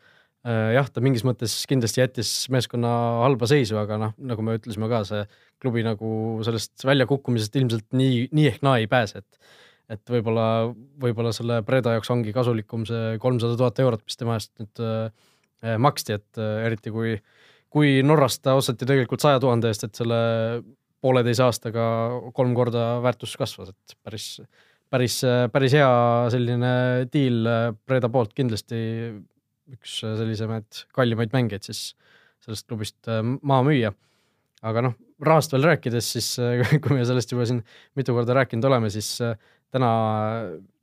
jah, 0.75 0.89
ta 0.89 1.01
mingis 1.01 1.25
mõttes 1.25 1.55
kindlasti 1.69 2.01
jättis 2.01 2.33
meeskonna 2.53 2.91
halba 3.23 3.49
seisu, 3.49 3.77
aga 3.81 3.97
noh, 4.01 4.13
nagu 4.17 4.45
me 4.45 4.57
ütlesime 4.59 4.89
ka, 4.91 5.03
see 5.07 5.25
klubi 5.61 5.85
nagu 5.85 6.41
sellest 6.45 6.85
väljakukkumisest 6.85 7.57
ilmselt 7.61 7.87
nii, 7.97 8.27
nii 8.33 8.47
ehk 8.53 8.63
naa 8.65 8.79
ei 8.81 8.89
pääse, 8.91 9.21
et 9.25 9.57
et 9.91 10.07
võib-olla, 10.07 10.71
võib-olla 11.03 11.33
selle 11.35 11.57
Breda 11.67 11.97
jaoks 11.97 12.11
ongi 12.13 12.31
kasulikum 12.31 12.85
see 12.87 13.17
kolmsada 13.19 13.57
tuhat 13.59 13.81
eurot, 13.83 14.05
mis 14.07 14.15
tema 14.15 14.37
eest 14.37 14.53
nüüd 14.61 14.83
äh, 14.85 15.75
maksti, 15.83 16.15
et 16.15 16.39
äh, 16.39 16.61
eriti 16.69 16.93
kui, 16.95 17.17
kui 17.71 17.97
Norrast 18.05 18.39
ta 18.45 18.55
osteti 18.55 18.87
tegelikult 18.87 19.23
saja 19.23 19.41
tuhande 19.43 19.67
eest, 19.67 19.83
et 19.89 19.99
selle 19.99 20.21
pooleteise 21.01 21.45
aastaga 21.45 21.85
kolm 22.37 22.53
korda 22.57 22.99
väärtus 23.03 23.33
kasvas, 23.39 23.71
et 23.73 23.95
päris, 24.05 24.27
päris, 24.93 25.19
päris 25.53 25.75
hea 25.79 25.91
selline 26.33 26.73
diil 27.13 27.47
Breda 27.87 28.09
poolt 28.13 28.35
kindlasti 28.37 28.81
üks 29.71 30.01
sellisemaid 30.03 30.85
kallimaid 30.95 31.33
mängijaid 31.33 31.65
siis 31.67 31.91
sellest 32.45 32.67
klubist 32.69 33.09
äh, 33.11 33.21
maha 33.23 33.65
müüa. 33.67 33.93
aga 34.61 34.83
noh, 34.85 34.93
rahast 35.25 35.53
veel 35.55 35.65
rääkides, 35.71 36.11
siis 36.17 36.33
äh, 36.41 36.61
kui 36.83 36.97
me 36.97 37.05
sellest 37.07 37.33
juba 37.33 37.47
siin 37.49 37.63
mitu 37.97 38.15
korda 38.17 38.35
rääkinud 38.41 38.67
oleme, 38.69 38.91
siis 38.93 39.13
äh, 39.25 39.37
täna 39.73 39.91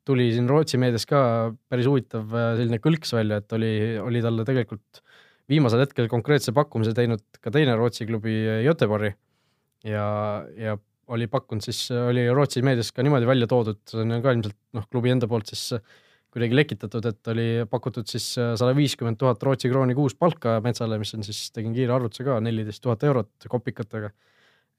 tuli 0.08 0.30
siin 0.32 0.48
Rootsi 0.48 0.80
meedias 0.80 1.04
ka 1.06 1.20
päris 1.68 1.88
huvitav 1.90 2.30
selline 2.56 2.78
kõlks 2.80 3.12
välja, 3.12 3.42
et 3.42 3.52
oli, 3.52 3.72
oli 4.00 4.22
talle 4.24 4.46
tegelikult 4.48 5.02
viimasel 5.48 5.82
hetkel 5.84 6.08
konkreetse 6.08 6.54
pakkumise 6.56 6.94
teinud 6.96 7.20
ka 7.42 7.52
teine 7.52 7.74
Rootsi 7.76 8.06
klubi 8.08 8.40
Göteborgi 8.64 9.12
ja, 9.86 10.08
ja 10.58 10.76
oli 11.14 11.28
pakkunud 11.30 11.64
siis, 11.64 11.86
oli 11.92 12.26
Rootsi 12.34 12.62
meedias 12.64 12.90
ka 12.92 13.04
niimoodi 13.04 13.28
välja 13.28 13.48
toodud, 13.50 13.80
see 13.88 14.04
on 14.04 14.20
ka 14.24 14.34
ilmselt 14.34 14.56
noh, 14.76 14.86
klubi 14.92 15.12
enda 15.12 15.28
poolt 15.30 15.50
siis 15.50 15.80
kuidagi 16.34 16.56
lekitatud, 16.56 17.06
et 17.08 17.30
oli 17.32 17.46
pakutud 17.70 18.08
siis 18.10 18.26
sada 18.36 18.74
viiskümmend 18.76 19.18
tuhat 19.20 19.42
Rootsi 19.42 19.70
krooni 19.72 19.96
kuus 19.96 20.16
palka 20.18 20.58
Metsale, 20.64 20.98
mis 21.00 21.14
on 21.16 21.24
siis, 21.24 21.46
tegin 21.54 21.72
kiire 21.76 21.94
arvutuse 21.96 22.26
ka, 22.26 22.36
neliteist 22.44 22.84
tuhat 22.84 23.06
eurot 23.08 23.48
kopikatega. 23.48 24.12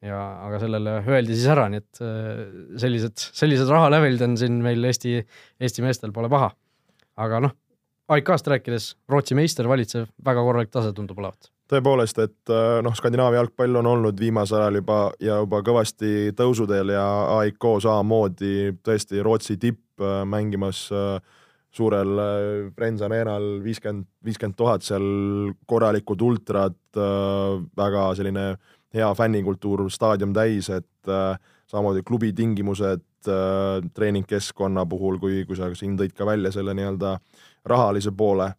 ja, 0.05 0.19
aga 0.45 0.62
sellele 0.62 0.99
öeldi 1.01 1.35
siis 1.35 1.49
ära, 1.51 1.65
nii 1.71 1.81
et 1.81 2.03
äh, 2.05 2.43
sellised, 2.79 3.17
sellised 3.41 3.71
rahalävelid 3.73 4.21
on 4.29 4.38
siin 4.39 4.62
meil 4.63 4.85
Eesti, 4.91 5.17
Eesti 5.59 5.83
meestel 5.83 6.13
pole 6.15 6.29
paha. 6.31 6.53
aga 7.19 7.41
noh, 7.47 7.57
AIK-st 8.09 8.53
rääkides, 8.53 8.91
Rootsi 9.09 9.38
meister 9.38 9.67
valitsev, 9.69 10.07
väga 10.25 10.45
korralik 10.45 10.71
tase 10.73 10.93
tundub 10.95 11.17
olevat 11.19 11.51
tõepoolest, 11.69 12.21
et 12.23 12.53
äh, 12.53 12.79
noh, 12.86 12.95
Skandinaavia 12.97 13.43
jalgpall 13.43 13.79
on 13.82 13.89
olnud 13.89 14.19
viimasel 14.19 14.63
ajal 14.63 14.79
juba 14.82 14.99
ja 15.23 15.39
juba 15.41 15.62
kõvasti 15.65 16.32
tõusuteel 16.38 16.93
ja 16.95 17.05
AIK 17.39 17.67
samamoodi 17.86 18.55
tõesti 18.86 19.21
Rootsi 19.25 19.60
tipp 19.62 20.01
äh, 20.01 20.23
mängimas 20.29 20.88
äh, 20.93 21.19
suurel 21.69 22.17
Friends 22.73 23.03
Arenal 23.05 23.60
viiskümmend, 23.62 24.08
viiskümmend 24.25 24.58
tuhat 24.58 24.82
seal 24.82 25.03
korralikud 25.69 26.23
ultrad, 26.25 26.79
väga 27.77 28.08
selline 28.17 28.45
hea 28.97 29.10
fännikultuur, 29.13 29.84
staadion 29.93 30.34
täis, 30.34 30.71
et 30.73 31.12
samamoodi 31.69 32.01
klubi 32.08 32.32
tingimused 32.34 33.05
treeningkeskkonna 33.93 34.88
puhul, 34.89 35.19
kui, 35.21 35.43
kui 35.45 35.60
sa 35.60 35.69
siin 35.77 35.93
tõid 35.99 36.17
ka 36.17 36.25
välja 36.25 36.49
selle 36.58 36.73
nii-öelda 36.73 37.19
rahalise 37.69 38.15
poole 38.17 38.49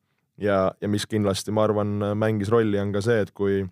ja, 0.41 0.61
ja 0.81 0.91
mis 0.91 1.07
kindlasti, 1.11 1.53
ma 1.55 1.67
arvan, 1.69 1.99
mängis 2.19 2.51
rolli, 2.53 2.79
on 2.81 2.95
ka 2.95 3.03
see, 3.05 3.21
et 3.25 3.33
kui, 3.37 3.63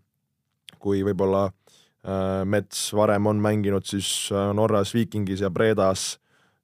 kui 0.83 1.03
võib-olla 1.07 1.49
äh, 1.49 2.45
Mets 2.49 2.89
varem 2.97 3.29
on 3.31 3.43
mänginud 3.43 3.87
siis 3.89 4.29
äh, 4.33 4.51
Norras, 4.57 4.95
Vikingis 4.97 5.45
ja 5.45 5.51
Bredas 5.51 6.17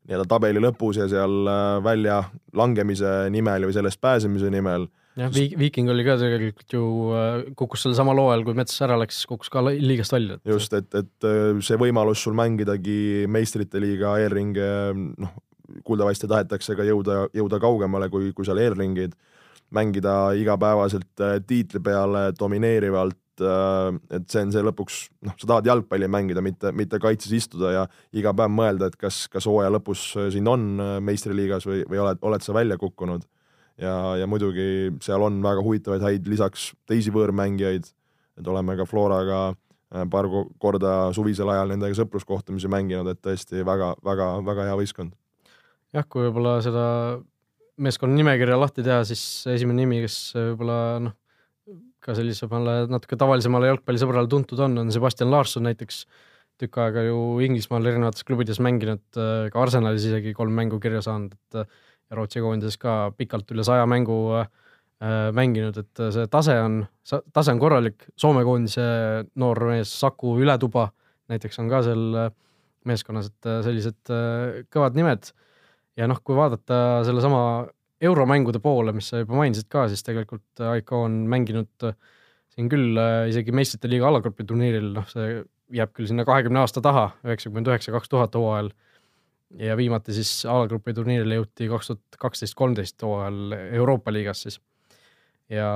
nii-öelda 0.05 0.29
tabeli 0.29 0.61
lõpus 0.61 1.01
ja 1.01 1.09
seal 1.09 1.49
äh, 1.49 1.79
välja 1.85 2.21
langemise 2.57 3.25
nimel 3.33 3.69
või 3.69 3.77
sellest 3.77 4.01
pääsemise 4.05 4.51
nimel. 4.53 4.87
jah, 5.17 5.33
Viiking 5.33 5.89
oli 5.93 6.05
ka 6.05 6.19
tegelikult 6.21 6.77
ju, 6.77 6.85
äh, 7.17 7.39
kukkus 7.57 7.87
sel 7.87 7.97
samal 7.97 8.21
hooajal, 8.21 8.45
kui 8.45 8.59
Mets 8.59 8.77
ära 8.85 8.99
läks, 9.01 9.25
kukkus 9.31 9.53
ka 9.53 9.65
liigast 9.71 10.13
välja. 10.13 10.39
just, 10.45 10.77
et, 10.77 10.91
et 10.95 11.31
see 11.65 11.81
võimalus 11.81 12.23
sul 12.27 12.37
mängidagi 12.37 13.25
meistrite 13.33 13.81
liiga 13.81 14.19
eelringe, 14.21 14.69
noh, 15.17 15.37
kuuldavasti 15.85 16.29
tahetakse 16.29 16.77
ka 16.77 16.85
jõuda, 16.85 17.25
jõuda 17.35 17.59
kaugemale 17.63 18.11
kui, 18.13 18.35
kui 18.37 18.45
seal 18.47 18.61
eelringid 18.61 19.17
mängida 19.75 20.15
igapäevaselt 20.39 21.21
äh, 21.21 21.37
tiitli 21.47 21.81
peale 21.85 22.29
domineerivalt, 22.39 23.43
äh, 23.43 23.99
et 24.17 24.29
see 24.31 24.45
on 24.47 24.53
see 24.55 24.65
lõpuks, 24.65 25.01
noh, 25.27 25.37
sa 25.41 25.51
tahad 25.51 25.69
jalgpalli 25.71 26.09
mängida, 26.11 26.43
mitte, 26.45 26.73
mitte 26.77 27.01
kaitses 27.03 27.35
istuda 27.37 27.73
ja 27.75 27.87
iga 28.17 28.35
päev 28.37 28.53
mõelda, 28.55 28.91
et 28.91 28.99
kas, 29.01 29.25
kas 29.33 29.49
hooaja 29.51 29.73
lõpus 29.75 30.07
sind 30.35 30.51
on 30.51 30.71
äh, 30.83 30.95
meistriliigas 31.05 31.67
või, 31.69 31.83
või 31.91 32.03
oled, 32.05 32.23
oled 32.23 32.47
sa 32.47 32.57
välja 32.57 32.79
kukkunud. 32.81 33.27
ja, 33.81 34.15
ja 34.21 34.27
muidugi 34.31 34.95
seal 35.03 35.23
on 35.27 35.43
väga 35.43 35.63
huvitavaid 35.67 36.03
häid 36.07 36.31
lisaks 36.31 36.73
teisi 36.87 37.11
võõrmängijaid, 37.15 37.91
et 38.39 38.49
oleme 38.49 38.77
ka 38.79 38.87
Floraga 38.87 39.53
paar 40.11 40.27
korda 40.59 41.13
suvisel 41.15 41.51
ajal 41.53 41.71
nendega 41.71 41.95
sõpruskohtumisi 41.95 42.67
mänginud, 42.71 43.07
et 43.13 43.21
tõesti 43.23 43.63
väga-väga-väga 43.67 44.67
hea 44.67 44.79
võistkond. 44.79 45.13
jah, 45.95 46.07
kui 46.11 46.25
võib-olla 46.25 46.57
seda 46.63 46.87
meeskonna 47.81 48.15
nimekirja 48.19 48.59
lahti 48.59 48.85
teha, 48.87 49.03
siis 49.09 49.23
esimene 49.51 49.83
nimi, 49.83 50.01
kes 50.05 50.19
võib-olla 50.37 50.79
noh, 51.09 51.17
ka 52.05 52.15
sellisele 52.17 52.85
natuke 52.93 53.17
tavalisemale 53.19 53.71
jalgpallisõbrale 53.73 54.29
tuntud 54.31 54.61
on, 54.67 54.77
on 54.83 54.93
Sebastian 54.95 55.33
Larson 55.33 55.67
näiteks. 55.69 56.05
tükk 56.61 56.77
aega 56.79 57.03
ju 57.03 57.41
Inglismaal 57.43 57.87
erinevates 57.91 58.23
klubides 58.23 58.61
mänginud, 58.63 59.03
ka 59.11 59.59
Arsenalis 59.59 60.05
isegi 60.07 60.31
kolm 60.39 60.53
mängu 60.55 60.79
kirja 60.79 61.01
saanud, 61.03 61.33
et 61.35 62.15
Rootsi 62.15 62.39
koondises 62.45 62.77
ka 62.79 63.11
pikalt 63.19 63.51
üle 63.51 63.65
saja 63.67 63.87
mängu 63.91 64.37
äh, 64.39 64.47
mänginud, 65.35 65.81
et 65.81 66.03
see 66.15 66.29
tase 66.31 66.55
on, 66.63 66.85
tase 67.05 67.51
on 67.51 67.59
korralik. 67.59 68.07
Soome 68.15 68.45
koondise 68.47 68.85
noor 69.35 69.65
mees 69.73 69.91
Saku 69.99 70.37
Ületuba 70.39 70.93
näiteks 71.33 71.59
on 71.59 71.73
ka 71.73 71.83
seal 71.83 72.05
meeskonnas, 72.87 73.33
et 73.33 73.51
sellised 73.65 74.15
kõvad 74.71 74.95
nimed 74.95 75.33
ja 75.99 76.09
noh, 76.11 76.21
kui 76.25 76.37
vaadata 76.37 76.77
sellesama 77.07 77.43
euromängude 78.05 78.61
poole, 78.63 78.93
mis 78.97 79.09
sa 79.13 79.23
juba 79.23 79.39
mainisid 79.39 79.69
ka, 79.73 79.87
siis 79.91 80.05
tegelikult 80.07 80.65
AIK 80.73 80.93
on 80.99 81.23
mänginud 81.31 81.87
äh, 81.89 81.97
siin 82.55 82.71
küll 82.73 82.99
äh, 83.01 83.27
isegi 83.31 83.55
meistrite 83.55 83.91
liiga 83.91 84.09
alagrupi 84.11 84.47
turniiril, 84.49 84.91
noh, 84.97 85.07
see 85.11 85.43
jääb 85.75 85.95
küll 85.97 86.09
sinna 86.11 86.27
kahekümne 86.29 86.61
aasta 86.63 86.83
taha, 86.85 87.09
üheksakümmend 87.25 87.71
üheksa, 87.71 87.95
kaks 87.95 88.11
tuhat 88.13 88.37
hooajal. 88.39 88.73
ja 89.55 89.77
viimati 89.79 90.13
siis 90.17 90.31
alagrupi 90.51 90.95
turniirile 90.95 91.37
jõuti 91.39 91.69
kaks 91.71 91.91
tuhat 91.91 92.19
kaksteist, 92.19 92.57
kolmteist 92.59 93.03
hooajal 93.03 93.55
Euroopa 93.79 94.13
liigas 94.13 94.43
siis. 94.47 94.61
ja 95.49 95.69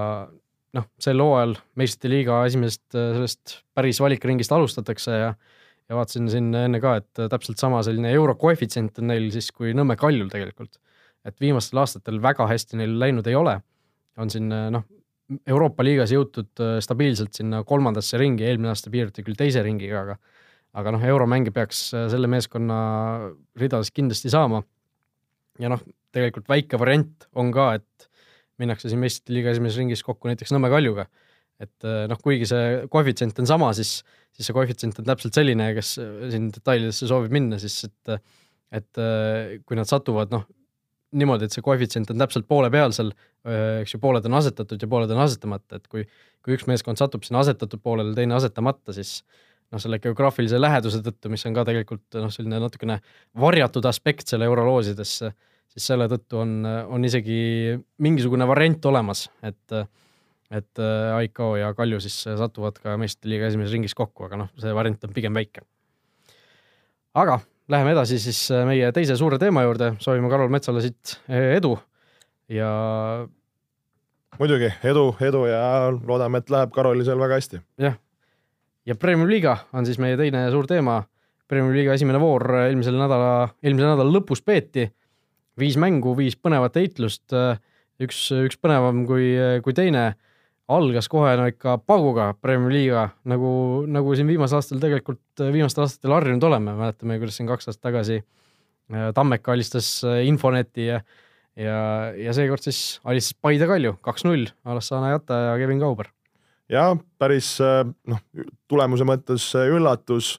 noh, 0.76 0.88
sel 1.00 1.22
hooajal 1.22 1.57
meistrite 1.78 2.12
liiga 2.12 2.42
esimesest 2.48 2.98
äh, 2.98 3.12
sellest 3.16 3.59
päris 3.74 4.00
valikringist 4.02 4.52
alustatakse 4.52 5.18
ja 5.22 5.33
ja 5.88 5.96
vaatasin 5.96 6.29
siin 6.31 6.53
enne 6.55 6.81
ka, 6.83 6.98
et 7.01 7.22
täpselt 7.33 7.61
sama 7.61 7.81
selline 7.87 8.12
euro 8.12 8.35
koefitsient 8.40 9.01
on 9.01 9.11
neil 9.12 9.31
siis 9.35 9.51
kui 9.55 9.72
Nõmme 9.77 9.96
Kaljul 9.96 10.29
tegelikult. 10.33 10.79
et 11.27 11.40
viimastel 11.40 11.81
aastatel 11.83 12.22
väga 12.22 12.46
hästi 12.48 12.79
neil 12.81 12.94
läinud 13.01 13.27
ei 13.27 13.35
ole. 13.35 13.59
on 14.16 14.31
siin 14.31 14.48
noh, 14.48 14.85
Euroopa 15.46 15.85
liigas 15.85 16.12
jõutud 16.12 16.61
äh, 16.64 16.79
stabiilselt 16.81 17.37
sinna 17.37 17.61
kolmandasse 17.68 18.16
ringi, 18.20 18.46
eelmine 18.48 18.70
aasta 18.72 18.88
piirduti 18.90 19.24
küll 19.27 19.37
teise 19.37 19.62
ringiga, 19.64 20.01
aga 20.07 20.16
aga 20.79 20.92
noh, 20.94 21.05
euromänge 21.05 21.53
peaks 21.53 21.88
äh, 21.96 22.07
selle 22.12 22.31
meeskonna 22.31 22.79
ridades 23.61 23.92
kindlasti 23.92 24.33
saama. 24.33 24.62
ja 25.59 25.68
noh, 25.72 25.83
tegelikult 26.14 26.48
väike 26.48 26.81
variant 26.81 27.29
on 27.37 27.53
ka, 27.53 27.74
et 27.81 28.09
minnakse 28.59 28.88
siin 28.88 29.01
meistrite 29.03 29.37
liiga 29.37 29.53
esimeses 29.53 29.79
ringis 29.81 30.05
kokku 30.07 30.31
näiteks 30.31 30.53
Nõmme 30.55 30.70
Kaljuga 30.72 31.09
et 31.62 31.86
äh, 31.86 32.04
noh, 32.10 32.20
kuigi 32.22 32.46
see 32.48 32.66
koefitsient 32.92 33.38
on 33.42 33.48
sama, 33.50 33.72
siis, 33.76 33.98
siis 34.34 34.48
see 34.48 34.56
koefitsient 34.56 35.00
on 35.02 35.08
täpselt 35.08 35.38
selline, 35.38 35.72
kes 35.76 35.96
siin 35.98 36.52
detailidesse 36.54 37.08
soovib 37.10 37.34
minna, 37.34 37.58
siis 37.62 37.80
et, 37.88 38.14
et 38.78 39.02
äh, 39.02 39.59
kui 39.66 39.78
nad 39.78 39.90
satuvad 39.90 40.34
noh, 40.34 40.46
niimoodi, 41.18 41.48
et 41.48 41.56
see 41.56 41.64
koefitsient 41.64 42.11
on 42.12 42.20
täpselt 42.20 42.46
poole 42.48 42.70
peal 42.72 42.94
seal, 42.94 43.11
äh, 43.48 43.80
eks 43.82 43.96
ju, 43.96 44.00
pooled 44.02 44.26
on 44.28 44.38
asetatud 44.38 44.82
ja 44.82 44.90
pooled 44.90 45.12
on 45.14 45.22
asetamata, 45.24 45.80
et 45.80 45.90
kui, 45.90 46.06
kui 46.44 46.56
üks 46.56 46.68
meeskond 46.70 47.00
satub 47.00 47.26
sinna 47.26 47.42
asetatud 47.44 47.82
poolele, 47.82 48.14
teine 48.16 48.36
asetamata, 48.38 48.94
siis 48.96 49.18
noh, 49.72 49.80
selle 49.82 49.98
geograafilise 50.04 50.61
läheduse 50.61 51.02
tõttu, 51.04 51.32
mis 51.32 51.44
on 51.48 51.56
ka 51.56 51.66
tegelikult 51.68 52.20
noh, 52.20 52.32
selline 52.32 52.61
natukene 52.62 53.00
varjatud 53.40 53.88
aspekt 53.88 54.30
selle 54.30 54.48
euroloosidesse, 54.48 55.32
siis 55.74 55.88
selle 55.90 56.06
tõttu 56.12 56.42
on, 56.44 56.61
on 56.64 57.04
isegi 57.04 57.40
mingisugune 58.04 58.46
variant 58.48 58.92
olemas, 58.92 59.26
et 59.42 59.80
et 60.51 60.80
äh, 60.80 61.16
Aiko 61.18 61.57
ja 61.61 61.72
Kalju 61.76 62.01
siis 62.01 62.16
äh, 62.26 62.38
satuvad 62.40 62.78
ka 62.80 62.96
meistrite 63.01 63.28
liiga 63.32 63.51
esimeses 63.51 63.74
ringis 63.74 63.94
kokku, 63.96 64.28
aga 64.28 64.40
noh, 64.44 64.51
see 64.61 64.72
variant 64.74 65.05
on 65.05 65.12
pigem 65.16 65.36
väike. 65.36 65.64
aga 67.18 67.40
läheme 67.68 67.92
edasi 67.92 68.18
siis 68.22 68.46
äh, 68.55 68.64
meie 68.68 68.92
teise 68.96 69.16
suure 69.20 69.38
teema 69.38 69.66
juurde, 69.66 69.94
soovime 70.01 70.30
Karol 70.32 70.53
Metsale 70.53 70.84
siit 70.84 71.18
edu 71.28 71.74
ja. 72.49 72.70
muidugi 74.38 74.72
edu, 74.88 75.11
edu 75.20 75.44
ja 75.51 75.62
loodame, 75.92 76.40
et 76.40 76.51
läheb 76.53 76.72
Karolisel 76.72 77.20
väga 77.20 77.40
hästi. 77.40 77.61
jah, 77.84 77.99
ja 78.88 78.96
Premium 78.96 79.28
liiga 79.28 79.59
on 79.72 79.86
siis 79.88 80.01
meie 80.01 80.16
teine 80.20 80.49
suur 80.55 80.68
teema. 80.68 81.03
Premier 81.49 81.72
League'i 81.72 81.94
esimene 81.96 82.18
voor 82.20 82.44
eelmisel 82.66 82.99
nädala, 83.01 83.55
eelmise 83.64 83.86
nädala 83.86 84.12
lõpus 84.12 84.42
peeti. 84.44 84.90
viis 85.59 85.78
mängu, 85.80 86.12
viis 86.16 86.36
põnevat 86.36 86.76
heitlust, 86.76 87.32
üks, 88.05 88.18
üks 88.44 88.59
põnevam 88.61 89.07
kui, 89.09 89.32
kui 89.64 89.74
teine. 89.74 90.12
Algas 90.68 91.08
kohe 91.08 91.34
no 91.40 91.46
ikka 91.48 91.78
pauguga 91.86 92.32
Premier 92.40 92.72
League'iga, 92.72 93.04
nagu, 93.30 93.50
nagu 93.88 94.16
siin 94.16 94.28
viimasel 94.28 94.60
aastal 94.60 94.82
tegelikult, 94.82 95.22
viimastel 95.40 95.86
aastatel 95.86 96.16
harjunud 96.16 96.44
oleme, 96.48 96.74
mäletame, 96.76 97.16
kuidas 97.22 97.38
siin 97.40 97.48
kaks 97.48 97.70
aastat 97.70 97.88
tagasi 97.90 98.20
Tammeka 98.88 99.52
alistas 99.52 99.88
Infoneti 100.24 100.86
ja 100.88 101.00
ja, 101.58 101.78
ja 102.16 102.32
seekord 102.36 102.62
siis 102.64 103.00
alistas 103.04 103.36
Paide 103.40 103.66
Kalju 103.68 103.96
kaks-null, 104.04 104.48
Alassane 104.64 105.10
Jata 105.12 105.40
ja 105.50 105.56
Kevin 105.60 105.80
Kauber. 105.82 106.12
ja 106.68 106.90
päris 107.18 107.56
noh, 107.60 108.20
tulemuse 108.68 109.08
mõttes 109.08 109.50
üllatus 109.64 110.36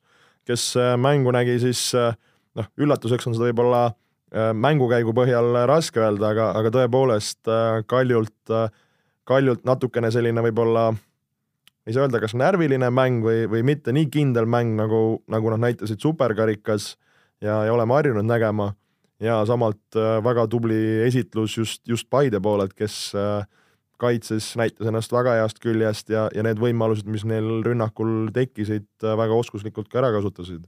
kes 0.50 0.74
äh, 0.80 0.96
mängu 0.98 1.34
nägi, 1.36 1.58
siis 1.62 1.82
äh, 1.98 2.14
noh, 2.58 2.70
üllatuseks 2.82 3.28
on 3.30 3.38
seda 3.38 3.50
võib-olla 3.50 3.84
äh, 3.90 4.52
mängukäigu 4.58 5.14
põhjal 5.16 5.64
raske 5.70 6.02
öelda, 6.02 6.34
aga, 6.34 6.52
aga 6.60 6.74
tõepoolest 6.74 7.52
Kaljult, 7.90 8.56
Kaljult 9.30 9.62
natukene 9.68 10.10
selline 10.14 10.42
võib-olla 10.42 10.90
ei 11.88 11.94
saa 11.96 12.06
öelda, 12.06 12.22
kas 12.22 12.36
närviline 12.38 12.90
mäng 12.94 13.24
või, 13.26 13.46
või 13.50 13.64
mitte 13.66 13.94
nii 13.96 14.10
kindel 14.14 14.50
mäng, 14.50 14.76
nagu, 14.78 15.22
nagu 15.30 15.54
nad 15.54 15.64
näitasid 15.64 16.02
superkarikas 16.04 16.92
ja, 17.42 17.64
ja 17.66 17.74
oleme 17.74 17.98
harjunud 17.98 18.28
nägema. 18.28 18.74
ja 19.20 19.42
samalt 19.46 19.98
väga 20.24 20.48
tubli 20.48 21.02
esitlus 21.06 21.58
just, 21.58 21.82
just 21.88 22.10
Paide 22.10 22.40
poolelt, 22.40 22.74
kes 22.74 23.14
kaitses, 24.00 24.54
näitas 24.56 24.88
ennast 24.88 25.12
väga 25.12 25.34
heast 25.42 25.60
küljest 25.60 26.10
ja, 26.10 26.30
ja 26.36 26.44
need 26.44 26.60
võimalused, 26.62 27.08
mis 27.10 27.26
neil 27.28 27.60
rünnakul 27.66 28.30
tekkisid, 28.34 28.88
väga 29.02 29.36
oskuslikult 29.36 29.90
ka 29.92 30.00
ära 30.00 30.14
kasutasid. 30.16 30.64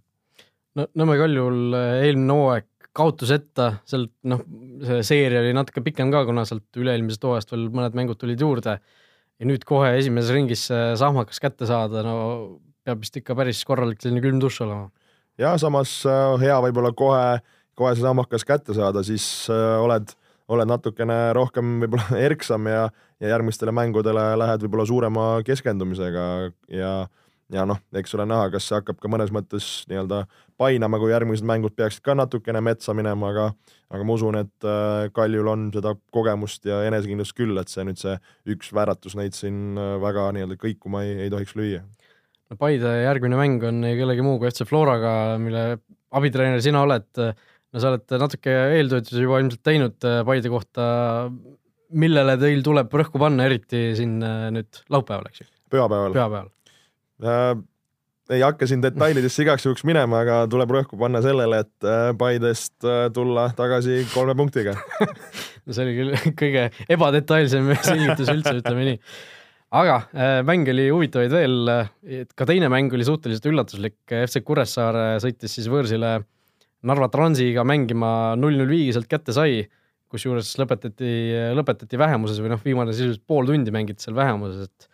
no 0.76 0.88
Nõmme 0.96 1.16
Kaljul 1.22 1.78
eelmine 1.78 2.38
hooaeg 2.40 2.71
kaotuseta, 2.98 3.68
sealt 3.88 4.12
noh, 4.28 4.42
see 4.84 5.04
seeria 5.08 5.42
oli 5.44 5.54
natuke 5.56 5.84
pikem 5.86 6.12
ka, 6.14 6.26
kuna 6.28 6.44
sealt 6.48 6.80
üle-eelmisest 6.80 7.24
hooajast 7.28 7.54
veel 7.54 7.70
mõned 7.72 7.96
mängud 7.98 8.20
tulid 8.20 8.42
juurde. 8.42 8.80
ja 9.42 9.48
nüüd 9.50 9.64
kohe 9.66 9.96
esimeses 9.98 10.34
ringis 10.36 10.68
see 10.70 10.92
sahmakas 11.00 11.40
kätte 11.42 11.66
saada, 11.66 12.04
no 12.06 12.16
peab 12.86 13.02
vist 13.02 13.16
ikka 13.18 13.36
päris 13.38 13.64
korralik 13.66 14.02
selline 14.02 14.22
külm 14.24 14.42
dušš 14.44 14.66
olema. 14.68 14.90
ja 15.40 15.56
samas 15.58 16.02
äh, 16.06 16.36
hea 16.44 16.58
võib-olla 16.68 16.92
kohe, 16.94 17.40
kohe 17.80 17.96
see 17.96 18.04
sahmakas 18.04 18.46
kätte 18.46 18.76
saada, 18.78 19.06
siis 19.08 19.48
äh, 19.50 19.78
oled 19.82 20.12
oled 20.52 20.68
natukene 20.68 21.18
rohkem 21.38 21.80
võib-olla 21.86 22.20
erksam 22.28 22.68
ja, 22.68 22.86
ja 23.24 23.34
järgmistele 23.36 23.74
mängudele 23.76 24.34
lähed 24.42 24.66
võib-olla 24.66 24.88
suurema 24.90 25.28
keskendumisega 25.48 26.26
ja 26.68 26.94
ja 27.52 27.66
noh, 27.68 27.80
eks 27.98 28.16
ole 28.16 28.26
näha, 28.30 28.48
kas 28.54 28.68
see 28.70 28.78
hakkab 28.78 29.00
ka 29.02 29.12
mõnes 29.12 29.32
mõttes 29.34 29.68
nii-öelda 29.92 30.24
painama, 30.62 31.00
kui 31.02 31.12
järgmised 31.12 31.48
mängud 31.48 31.76
peaksid 31.78 32.04
ka 32.06 32.16
natukene 32.18 32.62
metsa 32.64 32.96
minema, 32.98 33.32
aga 33.34 33.48
aga 33.92 34.08
ma 34.08 34.16
usun, 34.16 34.38
et 34.40 34.68
äh, 34.68 35.10
Kaljul 35.16 35.50
on 35.52 35.68
seda 35.76 35.94
kogemust 36.16 36.68
ja 36.68 36.82
enesekindlust 36.88 37.36
küll, 37.36 37.58
et 37.60 37.72
see 37.72 37.84
nüüd 37.88 38.00
see 38.00 38.16
üks 38.54 38.72
väratus 38.76 39.18
neid 39.20 39.36
siin 39.38 39.80
äh, 39.80 39.96
väga 40.02 40.30
nii-öelda 40.36 40.60
kõikuma 40.62 41.04
ei, 41.08 41.18
ei 41.26 41.34
tohiks 41.34 41.58
lüüa. 41.60 41.82
no 42.52 42.60
Paide 42.60 42.94
järgmine 43.04 43.40
mäng 43.40 43.66
on 43.68 43.84
kellegi 43.84 44.26
muu 44.26 44.40
kui 44.40 44.52
FC 44.52 44.68
Floraga, 44.70 45.16
mille 45.42 45.66
abitreener 46.16 46.64
sina 46.64 46.86
oled 46.86 47.10
no 47.18 47.82
sa 47.84 47.92
oled 47.92 48.16
natuke 48.22 48.56
eeltöötusi 48.78 49.26
juba 49.26 49.42
ilmselt 49.44 49.64
teinud 49.68 50.08
äh, 50.08 50.22
Paide 50.28 50.54
kohta, 50.54 50.86
millele 51.92 52.38
teil 52.40 52.64
tuleb 52.64 52.96
rõhku 53.02 53.20
panna, 53.20 53.50
eriti 53.50 53.90
siin 54.00 54.20
nüüd 54.22 54.84
laupäeval, 54.94 55.28
eks 55.32 55.44
ju? 55.44 55.52
pühapäeval. 55.72 56.16
pühapäeval. 56.16 56.52
Ei 58.32 58.42
hakka 58.42 58.68
siin 58.70 58.82
detailidesse 58.84 59.44
igaks 59.44 59.66
juhuks 59.68 59.84
minema, 59.88 60.22
aga 60.24 60.40
tuleb 60.52 60.72
rõhku 60.72 60.98
panna 61.00 61.20
sellele, 61.24 61.62
et 61.66 61.88
äh, 61.88 62.10
Paidest 62.18 62.88
tulla 63.14 63.50
tagasi 63.58 64.06
kolme 64.16 64.38
punktiga. 64.40 64.78
No 65.62 65.76
see 65.78 65.84
oli 65.86 65.92
küll 65.94 66.16
kõige 66.40 66.62
ebadetailsem 66.90 67.68
selgitus 67.86 68.32
üldse, 68.34 68.56
ütleme 68.64 68.86
nii. 68.88 68.96
Aga 69.78 69.98
äh, 70.10 70.40
mänge 70.48 70.74
oli 70.74 70.88
huvitavaid 70.90 71.36
veel, 71.36 71.70
ka 72.34 72.48
teine 72.50 72.66
mäng 72.74 72.90
oli 72.98 73.06
suhteliselt 73.06 73.46
üllatuslik, 73.52 74.00
FC 74.10 74.42
Kuressaare 74.42 75.20
sõitis 75.22 75.54
siis 75.60 75.70
võõrsile 75.70 76.16
äh, 76.18 76.26
Narva 76.88 77.10
Transiga 77.14 77.64
mängima 77.68 78.34
null-null 78.40 78.70
viigi 78.72 78.96
sealt 78.96 79.10
kätte 79.10 79.36
sai, 79.36 79.62
kusjuures 80.12 80.50
lõpetati, 80.60 81.12
lõpetati 81.56 82.00
vähemuses 82.00 82.42
või 82.42 82.52
noh, 82.52 82.64
viimane 82.64 82.96
sisuliselt 82.96 83.24
pool 83.30 83.48
tundi 83.48 83.74
mängiti 83.74 84.04
seal 84.04 84.18
vähemuses, 84.18 84.68
et 84.68 84.88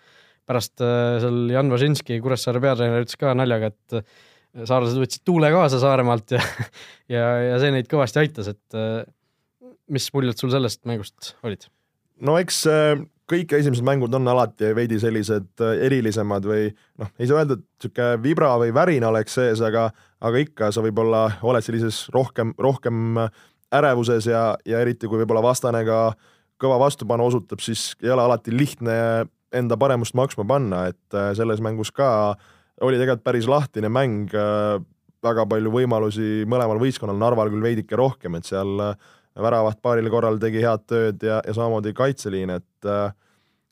pärast 0.47 0.83
äh, 0.83 1.17
seal 1.23 1.51
Jan 1.51 1.71
Važinski, 1.73 2.19
Kuressaare 2.23 2.61
peatreener, 2.63 3.05
ütles 3.05 3.19
ka 3.19 3.33
naljaga, 3.37 3.71
et 3.73 3.99
äh, 3.99 4.07
saarlased 4.63 4.99
võtsid 5.01 5.25
tuule 5.27 5.51
kaasa 5.53 5.81
Saaremaalt 5.81 6.37
ja 6.37 6.41
ja, 7.17 7.25
ja 7.51 7.59
see 7.61 7.73
neid 7.75 7.89
kõvasti 7.91 8.23
aitas, 8.23 8.51
et 8.53 8.77
äh, 8.77 9.03
mis 9.91 10.07
muljed 10.15 10.39
sul 10.39 10.53
sellest 10.53 10.83
mängust 10.89 11.35
olid? 11.47 11.67
no 12.23 12.37
eks 12.41 12.63
kõik 13.27 13.51
esimesed 13.59 13.85
mängud 13.85 14.13
on 14.17 14.31
alati 14.31 14.71
veidi 14.73 14.97
sellised 14.99 15.61
erilisemad 15.83 16.47
või 16.47 16.71
noh, 16.97 17.11
ei 17.19 17.27
saa 17.29 17.43
öelda, 17.43 17.59
et 17.59 17.65
niisugune 17.83 18.23
vibra 18.23 18.55
või 18.57 18.71
värin 18.73 19.05
oleks 19.05 19.35
sees, 19.37 19.61
aga 19.61 19.89
aga 20.23 20.41
ikka 20.41 20.71
sa 20.73 20.81
võib-olla 20.81 21.27
oled 21.45 21.61
sellises 21.61 22.07
rohkem, 22.15 22.55
rohkem 22.57 23.19
ärevuses 23.75 24.25
ja, 24.31 24.55
ja 24.65 24.81
eriti 24.81 25.09
kui 25.11 25.19
võib-olla 25.21 25.43
vastane 25.45 25.83
ka 25.85 25.99
kõva 26.57 26.79
vastupanu 26.81 27.27
osutab, 27.29 27.61
siis 27.61 27.91
ei 28.01 28.09
ole 28.09 28.23
alati 28.23 28.53
lihtne 28.55 28.95
enda 29.55 29.77
paremust 29.79 30.15
maksma 30.17 30.45
panna, 30.47 30.87
et 30.91 31.17
äh, 31.17 31.31
selles 31.37 31.61
mängus 31.63 31.91
ka 31.95 32.35
oli 32.83 32.99
tegelikult 32.99 33.25
päris 33.25 33.47
lahtine 33.49 33.89
mäng, 33.89 34.33
äh, 34.35 34.79
väga 35.23 35.47
palju 35.49 35.71
võimalusi 35.73 36.45
mõlemal 36.49 36.81
võistkonnal, 36.81 37.17
Narval 37.19 37.51
küll 37.53 37.65
veidike 37.65 37.97
rohkem, 37.99 38.37
et 38.37 38.49
seal 38.49 38.75
äh, 38.83 38.97
väravat 39.37 39.81
paaril 39.81 40.09
korral 40.13 40.39
tegi 40.41 40.63
head 40.63 40.85
tööd 40.89 41.23
ja, 41.23 41.41
ja 41.45 41.55
samamoodi 41.55 41.93
kaitseliin, 41.97 42.57
et 42.57 42.91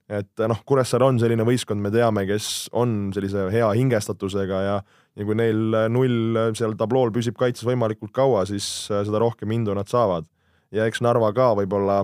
et 0.06 0.42
noh, 0.46 0.60
Kuressaare 0.70 1.02
on 1.08 1.18
selline 1.18 1.42
võistkond, 1.42 1.82
me 1.82 1.90
teame, 1.90 2.28
kes 2.30 2.68
on 2.78 3.08
sellise 3.16 3.48
hea 3.50 3.72
hingestatusega 3.74 4.60
ja 4.62 4.76
ja 5.16 5.26
kui 5.26 5.38
neil 5.38 5.76
äh, 5.76 5.88
null 5.92 6.38
äh, 6.40 6.52
seal 6.58 6.76
tablool 6.80 7.14
püsib 7.16 7.38
kaitses 7.40 7.66
võimalikult 7.68 8.14
kaua, 8.16 8.44
siis 8.50 8.68
äh, 8.92 9.04
seda 9.08 9.22
rohkem 9.24 9.52
indu 9.56 9.76
nad 9.76 9.90
saavad. 9.92 10.28
ja 10.76 10.88
eks 10.90 11.02
Narva 11.06 11.32
ka 11.36 11.54
võib-olla 11.56 12.02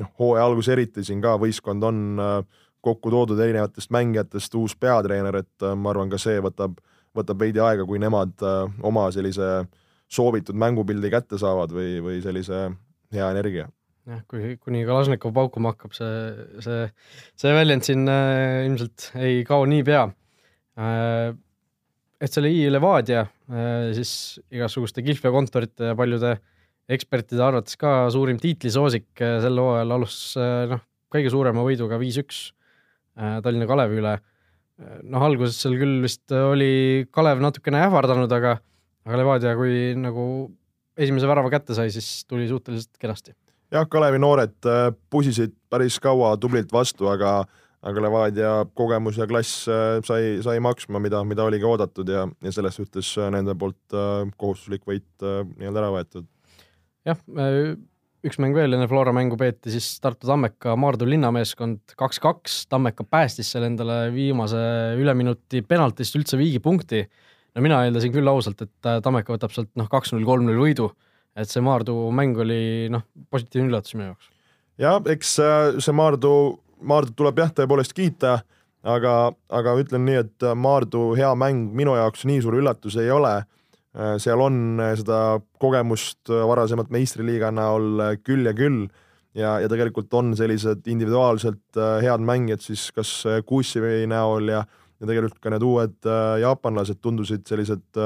noh, 0.00 0.10
hooaja 0.18 0.46
algus 0.48 0.70
eriti 0.72 1.04
siin 1.04 1.20
ka 1.22 1.36
võistkond 1.40 1.84
on 1.84 1.98
kokku 2.84 3.12
toodud 3.12 3.40
erinevatest 3.40 3.92
mängijatest, 3.94 4.54
uus 4.60 4.76
peatreener, 4.76 5.40
et 5.40 5.68
ma 5.76 5.92
arvan, 5.94 6.12
ka 6.12 6.20
see 6.20 6.36
võtab, 6.44 6.76
võtab 7.16 7.40
veidi 7.40 7.62
aega, 7.64 7.86
kui 7.88 8.00
nemad 8.02 8.44
oma 8.84 9.06
sellise 9.14 9.64
soovitud 10.12 10.58
mängupildi 10.60 11.10
kätte 11.12 11.40
saavad 11.40 11.72
või, 11.74 11.96
või 12.04 12.20
sellise 12.24 12.68
hea 13.14 13.30
energia. 13.32 13.70
Jah, 14.04 14.20
kui, 14.28 14.56
kuni 14.60 14.82
Kalašnikov 14.84 15.32
paukuma 15.32 15.72
hakkab, 15.72 15.94
see, 15.96 16.16
see, 16.60 16.82
see 17.40 17.52
väljend 17.56 17.86
siin 17.86 18.04
äh, 18.10 18.66
ilmselt 18.66 19.08
ei 19.16 19.38
kao 19.48 19.64
niipea. 19.68 20.02
Äh, 20.76 21.30
et 22.20 22.36
selle 22.36 22.50
I 22.52 22.66
Levadia 22.68 23.22
äh, 23.24 23.94
siis 23.96 24.42
igasuguste 24.52 25.04
kihlveokontorite 25.06 25.92
ja 25.92 25.96
paljude 25.96 26.34
ekspertide 26.92 27.40
arvates 27.46 27.80
ka 27.80 28.10
suurim 28.12 28.36
tiitlisoosik 28.42 29.24
äh, 29.24 29.38
sel 29.44 29.62
hooajal 29.62 29.96
alustas 29.96 30.36
äh, 30.36 30.66
noh, 30.74 30.84
kõige 31.14 31.32
suurema 31.32 31.64
võiduga 31.64 31.96
viis-üks 32.02 32.50
Tallinna 33.14 33.66
Kalevi 33.70 34.00
üle. 34.00 34.16
noh, 35.06 35.22
alguses 35.22 35.60
seal 35.62 35.76
küll 35.78 36.00
vist 36.02 36.32
oli 36.34 37.06
Kalev 37.14 37.38
natukene 37.44 37.78
ähvardanud, 37.86 38.32
aga, 38.34 38.56
aga 39.06 39.20
Levadia, 39.20 39.52
kui 39.54 39.92
nagu 39.94 40.24
esimese 40.98 41.28
värava 41.30 41.52
kätte 41.52 41.76
sai, 41.78 41.92
siis 41.94 42.24
tuli 42.26 42.48
suhteliselt 42.50 42.98
kenasti. 42.98 43.36
jah, 43.70 43.86
Kalevi 43.86 44.18
noored 44.18 44.66
pusisid 45.10 45.54
päris 45.70 46.00
kaua 46.02 46.34
tublilt 46.42 46.74
vastu, 46.74 47.06
aga 47.12 47.44
aga 47.84 48.04
Levadia 48.04 48.52
kogemus 48.76 49.18
ja 49.20 49.26
klass 49.28 49.66
äh, 49.68 49.98
sai, 50.06 50.38
sai 50.44 50.60
maksma, 50.64 51.00
mida, 51.02 51.20
mida 51.28 51.44
oligi 51.44 51.66
oodatud 51.68 52.08
ja, 52.08 52.24
ja 52.44 52.52
selles 52.54 52.78
suhtes 52.80 53.10
äh, 53.20 53.30
nende 53.34 53.56
poolt 53.60 53.96
äh, 53.96 54.22
kohustuslik 54.40 54.86
võit 54.88 55.24
nii-öelda 55.24 55.82
ära 55.82 55.90
võetud. 55.98 56.28
jah, 57.04 57.20
üks 58.24 58.38
mäng 58.40 58.56
veel 58.56 58.72
enne 58.76 58.88
Flora 58.88 59.12
mängu 59.14 59.36
peeti 59.40 59.72
siis 59.74 59.86
Tartu 60.02 60.28
Tammeka 60.28 60.74
Maardu 60.80 61.06
linnameeskond 61.08 61.94
kaks-kaks, 62.00 62.64
Tammeka 62.72 63.04
päästis 63.04 63.50
seal 63.52 63.66
endale 63.68 64.08
viimase 64.14 64.60
üleminuti 65.00 65.62
penaltist 65.68 66.16
üldse 66.16 66.40
viigipunkti. 66.40 67.04
no 67.54 67.62
mina 67.62 67.84
eeldasin 67.84 68.12
küll 68.14 68.28
ausalt, 68.28 68.64
et 68.64 68.90
Tammeka 69.04 69.36
võtab 69.36 69.52
sealt 69.54 69.70
noh, 69.78 69.88
kaks-null, 69.92 70.24
kolm-null 70.26 70.60
võidu, 70.60 70.90
et 71.36 71.50
see 71.50 71.62
Maardu 71.64 71.96
mäng 72.10 72.38
oli 72.40 72.88
noh, 72.90 73.04
positiivne 73.30 73.70
üllatus 73.70 73.94
minu 73.94 74.12
jaoks. 74.12 74.30
jah, 74.80 75.00
eks 75.14 75.38
see 75.84 75.96
Maardu 75.96 76.34
Maardut 76.84 77.16
tuleb 77.16 77.38
jah, 77.40 77.52
tõepoolest 77.54 77.94
kiita, 77.96 78.38
aga, 78.84 79.32
aga 79.52 79.74
ütlen 79.80 80.04
nii, 80.08 80.20
et 80.24 80.46
Maardu 80.56 81.12
hea 81.18 81.32
mäng 81.38 81.72
minu 81.76 81.94
jaoks 81.96 82.26
nii 82.28 82.42
suur 82.44 82.58
üllatus 82.60 82.98
ei 83.00 83.10
ole. 83.14 83.42
Seal 84.18 84.40
on 84.42 84.80
seda 84.98 85.38
kogemust 85.62 86.26
varasemalt 86.26 86.88
meistriliiga 86.90 87.52
näol 87.54 88.00
küll 88.26 88.48
ja 88.48 88.54
küll. 88.58 88.88
Ja, 89.34 89.56
ja 89.62 89.68
tegelikult 89.70 90.10
on 90.14 90.32
sellised 90.38 90.86
individuaalselt 90.90 91.78
head 92.02 92.22
mängijad 92.26 92.62
siis 92.62 92.88
kas 92.94 93.12
Kuussivi 93.46 94.04
näol 94.10 94.50
ja, 94.50 94.64
ja 94.98 95.06
tegelikult 95.06 95.38
ka 95.42 95.50
need 95.54 95.66
uued 95.66 96.10
jaapanlased 96.42 96.98
tundusid 97.02 97.46
sellised 97.46 98.02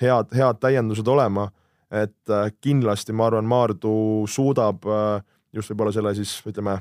head, 0.00 0.34
head 0.34 0.60
täiendused 0.60 1.08
olema, 1.08 1.48
et 1.90 2.30
äh, 2.30 2.50
kindlasti 2.60 3.14
ma 3.14 3.28
arvan, 3.28 3.48
Maardu 3.48 4.26
suudab 4.30 4.86
äh, 4.88 5.22
just 5.54 5.70
võib-olla 5.70 5.94
selle 5.94 6.14
siis 6.16 6.36
ütleme, 6.48 6.78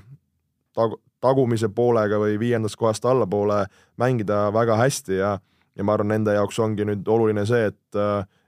tag-, 0.77 0.99
tagumise 1.23 1.69
poolega 1.69 2.19
või 2.21 2.37
viiendast 2.41 2.79
kohast 2.79 3.05
allapoole 3.05 3.65
mängida 4.01 4.47
väga 4.53 4.77
hästi 4.81 5.19
ja 5.19 5.37
ja 5.75 5.83
ma 5.83 5.95
arvan, 5.97 6.11
nende 6.13 6.35
jaoks 6.35 6.59
ongi 6.59 6.85
nüüd 6.85 7.07
oluline 7.07 7.45
see, 7.49 7.71
et 7.71 8.01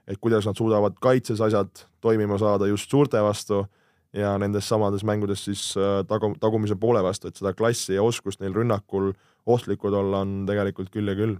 et 0.06 0.20
kuidas 0.22 0.46
nad 0.46 0.54
suudavad 0.54 0.94
kaitses 1.02 1.40
asjad 1.42 1.82
toimima 2.00 2.38
saada 2.38 2.68
just 2.70 2.90
suurte 2.90 3.18
vastu 3.22 3.64
ja 4.14 4.36
nendes 4.38 4.68
samades 4.68 5.02
mängudes 5.02 5.42
siis 5.48 5.62
tagu-, 6.06 6.36
tagumise 6.38 6.76
poole 6.78 7.02
vastu, 7.02 7.28
et 7.28 7.36
seda 7.36 7.50
klassi 7.58 7.96
ja 7.96 8.04
oskust 8.06 8.40
neil 8.40 8.54
rünnakul 8.54 9.10
ohtlikud 9.46 9.94
olla 9.94 10.22
on 10.24 10.44
tegelikult 10.48 10.90
küll 10.94 11.10
ja 11.10 11.16
küll. 11.18 11.36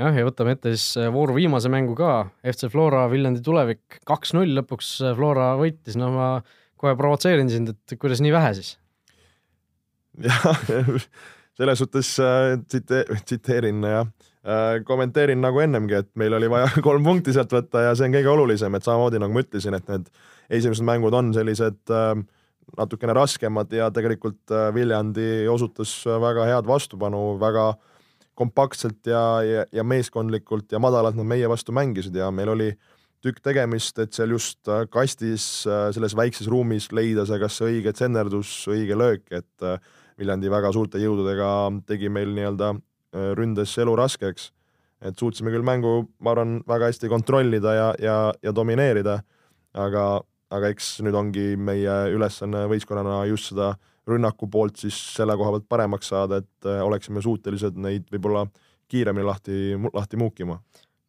Jah, 0.00 0.14
ja 0.16 0.24
võtame 0.24 0.54
ette 0.56 0.72
siis 0.72 0.96
äh, 0.96 1.10
vooru 1.12 1.34
viimase 1.36 1.68
mängu 1.72 1.92
ka, 1.98 2.24
FC 2.48 2.70
Flora 2.72 3.04
Viljandi 3.12 3.42
tulevik, 3.44 3.98
kaks-null 4.08 4.54
lõpuks 4.56 4.94
äh, 5.04 5.12
Flora 5.18 5.50
võitis, 5.60 5.98
no 6.00 6.08
ma 6.14 6.28
kohe 6.80 6.94
provotseerin 6.98 7.52
sind, 7.52 7.74
et 7.74 7.96
kuidas 8.00 8.22
nii 8.24 8.32
vähe 8.32 8.54
siis? 8.56 8.70
jah, 10.28 10.48
selles 11.60 11.82
suhtes 11.84 12.14
äh, 12.24 12.54
tsite-, 12.64 13.04
tsiteerin 13.20 13.84
jah. 13.84 14.08
äh,, 14.08 14.31
kommenteerin 14.88 15.38
nagu 15.38 15.60
ennemgi, 15.62 15.94
et 16.00 16.08
meil 16.18 16.34
oli 16.34 16.48
vaja 16.50 16.66
kolm 16.86 17.04
punkti 17.06 17.30
sealt 17.30 17.52
võtta 17.54 17.84
ja 17.84 17.92
see 17.94 18.08
on 18.08 18.16
kõige 18.16 18.32
olulisem, 18.32 18.74
et 18.74 18.82
samamoodi 18.82 19.20
nagu 19.22 19.36
ma 19.36 19.44
ütlesin, 19.44 19.76
et 19.78 19.86
need 19.92 20.08
esimesed 20.58 20.82
mängud 20.88 21.14
on 21.14 21.30
sellised 21.36 21.92
äh, 21.94 22.16
natukene 22.78 23.14
raskemad 23.14 23.70
ja 23.70 23.86
tegelikult 23.94 24.50
äh, 24.50 24.72
Viljandi 24.74 25.46
osutas 25.52 25.94
väga 26.24 26.48
head 26.50 26.66
vastupanu, 26.66 27.22
väga 27.38 27.68
äh, 27.70 27.80
kompaktselt 28.34 29.06
ja, 29.06 29.42
ja, 29.44 29.64
ja 29.72 29.84
meeskondlikult 29.84 30.72
ja 30.72 30.80
madalalt 30.82 31.16
nad 31.18 31.28
meie 31.28 31.48
vastu 31.50 31.74
mängisid 31.76 32.16
ja 32.16 32.30
meil 32.34 32.52
oli 32.52 32.70
tükk 33.22 33.42
tegemist, 33.44 33.98
et 34.02 34.14
seal 34.16 34.32
just 34.34 34.68
äh, 34.72 34.86
kastis 34.90 35.66
äh, 35.68 35.90
selles 35.94 36.16
väikses 36.18 36.48
ruumis 36.50 36.88
leida 36.92 37.26
see 37.28 37.38
kas 37.42 37.60
õige 37.62 37.92
tsenderdus, 37.94 38.50
õige 38.72 38.98
löök, 38.98 39.28
et 39.30 39.66
äh, 39.66 39.78
Viljandi 40.18 40.50
väga 40.52 40.72
suurte 40.74 41.00
jõududega 41.00 41.48
tegi 41.88 42.10
meil 42.12 42.34
nii-öelda 42.36 42.74
ründes 43.12 43.76
elu 43.78 43.94
raskeks. 43.98 44.50
et 45.02 45.18
suutsime 45.18 45.50
küll 45.50 45.64
mängu, 45.66 46.06
ma 46.22 46.30
arvan, 46.30 46.60
väga 46.68 46.86
hästi 46.92 47.08
kontrollida 47.10 47.72
ja, 47.74 47.86
ja, 47.98 48.16
ja 48.42 48.52
domineerida, 48.54 49.16
aga, 49.74 50.04
aga 50.50 50.68
eks 50.70 51.00
nüüd 51.02 51.16
ongi 51.18 51.46
meie 51.58 51.96
ülesanne 52.14 52.68
võistkonnana 52.70 53.24
just 53.26 53.50
seda 53.50 53.72
rünnaku 54.08 54.48
poolt 54.50 54.82
siis 54.82 54.98
selle 55.16 55.36
koha 55.38 55.56
pealt 55.56 55.68
paremaks 55.70 56.10
saada, 56.12 56.42
et 56.42 56.68
äh, 56.68 56.82
oleksime 56.84 57.22
suutelised 57.24 57.78
neid 57.80 58.08
võib-olla 58.12 58.46
kiiremini 58.92 59.26
lahti, 59.26 59.58
lahti 59.94 60.18
muukima. 60.20 60.58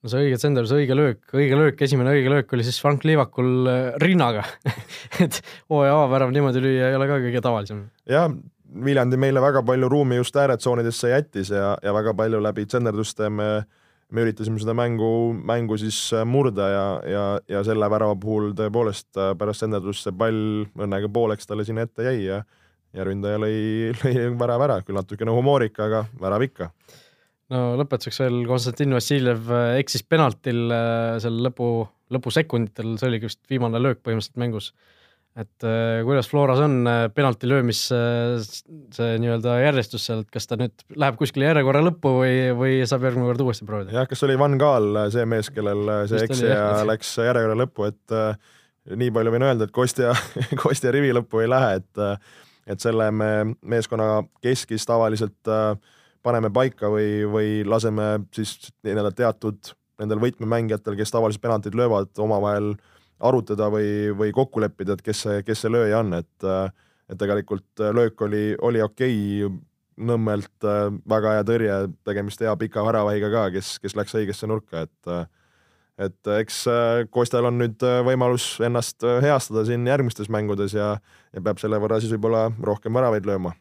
no 0.03 0.11
see 0.11 0.27
õige 0.27 0.39
tsender, 0.39 0.67
see 0.69 0.83
õige 0.83 0.97
löök, 0.97 1.21
õige 1.33 1.59
löök, 1.59 1.81
esimene 1.85 2.13
õige 2.13 2.31
löök 2.31 2.53
oli 2.55 2.65
siis 2.67 2.79
Frank 2.83 3.05
Liivakul 3.07 3.69
äh, 3.69 3.81
rinnaga 4.03 4.45
et 5.23 5.41
hooaja 5.71 5.95
avavärav 5.97 6.33
niimoodi 6.35 6.63
lüüa 6.63 6.91
ei 6.91 6.99
ole 6.99 7.09
ka 7.09 7.21
kõige 7.25 7.43
tavalisem. 7.45 7.85
jah, 8.09 8.29
Viljandi 8.73 9.17
meile 9.21 9.41
väga 9.41 9.61
palju 9.65 9.89
ruumi 9.89 10.17
just 10.17 10.35
ääretsoonidesse 10.35 11.11
jättis 11.11 11.51
ja, 11.53 11.75
ja 11.83 11.93
väga 11.93 12.13
palju 12.17 12.41
läbi 12.41 12.65
tsenderduste 12.65 13.29
me 13.29 13.49
me 14.13 14.21
üritasime 14.21 14.59
seda 14.61 14.75
mängu, 14.77 15.33
mängu 15.33 15.77
siis 15.81 15.97
äh, 16.13 16.21
murda 16.25 16.67
ja, 16.69 16.87
ja, 17.09 17.23
ja 17.49 17.63
selle 17.65 17.87
värava 17.89 18.13
puhul 18.21 18.51
tõepoolest 18.57 19.17
pärast 19.39 19.63
tsenderdust 19.63 20.05
see 20.05 20.13
pall 20.17 20.67
õnnega 20.77 21.09
pooleks 21.09 21.49
talle 21.49 21.65
sinna 21.65 21.87
ette 21.87 22.05
jäi 22.05 22.19
ja 22.27 22.43
ja 22.93 23.05
ründaja 23.07 23.39
lõi, 23.41 23.55
lõi 24.01 24.27
värava 24.39 24.69
ära, 24.69 24.81
küll 24.85 24.97
natukene 24.97 25.33
humoorika, 25.33 25.87
aga 25.87 26.03
värav 26.21 26.45
ikka. 26.45 26.69
no 27.53 27.63
lõpetuseks 27.81 28.21
veel 28.23 28.41
Konstantin 28.49 28.95
Vassiljev 28.95 29.51
äh, 29.53 29.77
eksis 29.81 30.05
penaltil 30.05 30.65
äh, 30.73 31.17
seal 31.23 31.41
lõpu, 31.47 31.69
lõpusekunditel, 32.13 32.95
see 32.99 33.09
oligi 33.09 33.29
vist 33.29 33.41
viimane 33.49 33.81
löök 33.81 34.03
põhimõtteliselt 34.05 34.41
mängus. 34.41 34.71
Et 35.39 35.65
äh, 35.65 36.03
kuidas 36.05 36.29
Floras 36.29 36.61
on 36.61 36.87
penalti 37.15 37.49
löömis 37.49 37.81
see 37.89 39.17
nii-öelda 39.23 39.57
järjestus 39.63 40.07
seal, 40.09 40.21
et 40.25 40.33
kas 40.33 40.49
ta 40.49 40.57
nüüd 40.59 40.85
läheb 40.93 41.17
kuskile 41.17 41.49
järjekorra 41.49 41.81
lõppu 41.87 42.15
või, 42.19 42.35
või 42.57 42.79
saab 42.89 43.07
järgmine 43.07 43.31
kord 43.31 43.45
uuesti 43.47 43.67
proovida? 43.69 43.95
jah, 43.97 44.09
kas 44.09 44.23
oli 44.27 44.37
Van 44.39 44.59
Gaal 44.61 45.05
see 45.13 45.25
mees, 45.29 45.49
kellel 45.53 45.93
see 46.11 46.25
eksija 46.27 46.83
läks 46.89 47.15
järjekorra 47.17 47.57
lõppu, 47.63 47.89
et 47.89 48.17
nii 48.99 49.13
palju 49.15 49.33
võin 49.33 49.47
öelda, 49.49 49.67
et 49.67 49.75
Kostja, 49.75 50.13
Kostja 50.63 50.93
rivi 50.93 51.13
lõppu 51.15 51.43
ei 51.43 51.51
lähe, 51.51 51.77
et 51.81 52.07
et 52.67 52.79
selle 52.79 53.09
me 53.11 53.29
meeskonna 53.59 54.23
keskis 54.43 54.85
tavaliselt 54.87 55.51
äh, 55.51 55.75
paneme 56.23 56.51
paika 56.53 56.91
või, 56.91 57.23
või 57.27 57.49
laseme 57.67 58.23
siis 58.35 58.55
nii-öelda 58.85 59.11
teatud 59.17 59.73
nendel 60.01 60.21
võtmemängijatel, 60.23 60.95
kes 60.97 61.11
tavaliselt 61.13 61.43
penaltid 61.43 61.75
löövad, 61.77 62.11
omavahel 62.23 62.73
arutada 63.23 63.69
või, 63.73 64.11
või 64.17 64.33
kokku 64.35 64.63
leppida, 64.63 64.97
et 64.97 65.05
kes 65.05 65.25
see, 65.25 65.43
kes 65.47 65.63
see 65.63 65.71
lööja 65.73 66.01
on, 66.03 66.17
et 66.21 66.47
äh, 66.47 66.65
et 67.11 67.19
tegelikult 67.19 67.81
löök 67.93 68.21
oli, 68.21 68.55
oli 68.61 68.81
okei 68.81 69.43
okay,, 69.43 69.61
Nõmmelt 69.93 70.65
äh, 70.65 70.87
väga 71.05 71.35
hea 71.35 71.41
tõrje, 71.45 71.73
tegemist 72.01 72.39
hea 72.41 72.49
pika 72.57 72.81
väravahiga 72.81 73.27
ka, 73.29 73.43
kes, 73.53 73.75
kes 73.77 73.93
läks 73.93 74.15
õigesse 74.17 74.47
nurka, 74.49 74.87
et 74.87 75.11
et 76.01 76.29
äh, 76.29 76.39
eks 76.41 76.63
äh, 76.69 77.03
Kostal 77.13 77.47
on 77.49 77.59
nüüd 77.61 77.83
äh, 77.85 77.99
võimalus 78.05 78.55
ennast 78.65 79.03
heastada 79.23 79.65
siin 79.67 79.85
järgmistes 79.87 80.29
mängudes 80.33 80.73
ja, 80.77 80.95
ja 81.33 81.43
peab 81.43 81.61
selle 81.61 81.79
võrra 81.81 81.99
siis 82.01 82.13
võib-olla 82.15 82.47
rohkem 82.65 82.95
väravaid 82.97 83.27
lööma. 83.29 83.53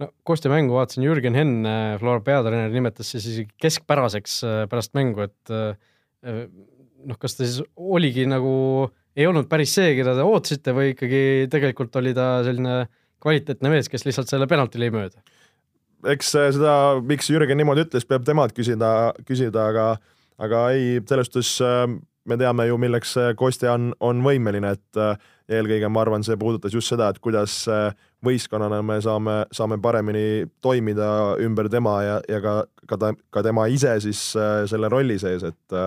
no 0.00 0.10
Kostja 0.26 0.52
mängu 0.52 0.76
vaatasin, 0.76 1.04
Jürgen 1.06 1.36
Henn, 1.36 1.68
Flora 2.00 2.22
peatreener, 2.24 2.72
nimetas 2.72 3.12
siis 3.12 3.44
keskpäraseks 3.60 4.40
pärast 4.72 4.96
mängu, 4.96 5.28
et 5.28 5.54
noh, 7.06 7.18
kas 7.20 7.38
ta 7.38 7.46
siis 7.46 7.62
oligi 7.76 8.26
nagu, 8.28 8.52
ei 9.16 9.28
olnud 9.28 9.48
päris 9.50 9.74
see, 9.78 9.94
keda 9.98 10.16
te 10.18 10.26
ootasite 10.26 10.74
või 10.76 10.92
ikkagi 10.94 11.22
tegelikult 11.52 11.96
oli 12.02 12.14
ta 12.16 12.40
selline 12.46 12.84
kvaliteetne 13.22 13.72
mees, 13.72 13.88
kes 13.90 14.04
lihtsalt 14.06 14.30
selle 14.30 14.48
penalti 14.50 14.82
lõi 14.82 14.92
mööda? 14.94 15.24
eks 16.06 16.28
seda, 16.36 16.74
miks 17.02 17.30
Jürgen 17.32 17.58
niimoodi 17.58 17.86
ütles, 17.86 18.04
peab 18.06 18.26
temalt 18.26 18.52
küsida, 18.54 18.90
küsida, 19.26 19.70
aga 19.72 19.86
aga 20.42 20.66
ei, 20.76 21.00
selles 21.08 21.30
suhtes 21.30 21.54
äh, 21.64 21.86
me 22.26 22.38
teame 22.40 22.66
ju, 22.68 22.76
milleks 22.80 23.14
Kostja 23.38 23.74
on, 23.76 23.90
on 24.04 24.20
võimeline, 24.24 24.74
et 24.76 25.00
äh, 25.00 25.16
eelkõige 25.56 25.88
ma 25.92 26.02
arvan, 26.02 26.24
see 26.26 26.36
puudutas 26.40 26.74
just 26.74 26.92
seda, 26.92 27.08
et 27.12 27.20
kuidas 27.22 27.62
äh, 27.72 27.88
võistkonnana 28.26 28.82
me 28.84 28.98
saame, 29.04 29.38
saame 29.54 29.78
paremini 29.82 30.46
toimida 30.64 31.08
ümber 31.42 31.70
tema 31.72 31.96
ja, 32.04 32.18
ja 32.28 32.42
ka, 32.44 32.56
ka 32.90 33.00
ta, 33.00 33.12
ka 33.32 33.44
tema 33.46 33.68
ise 33.72 33.94
siis 34.04 34.22
selle 34.70 34.90
rolli 34.92 35.18
sees, 35.22 35.44
et 35.46 35.78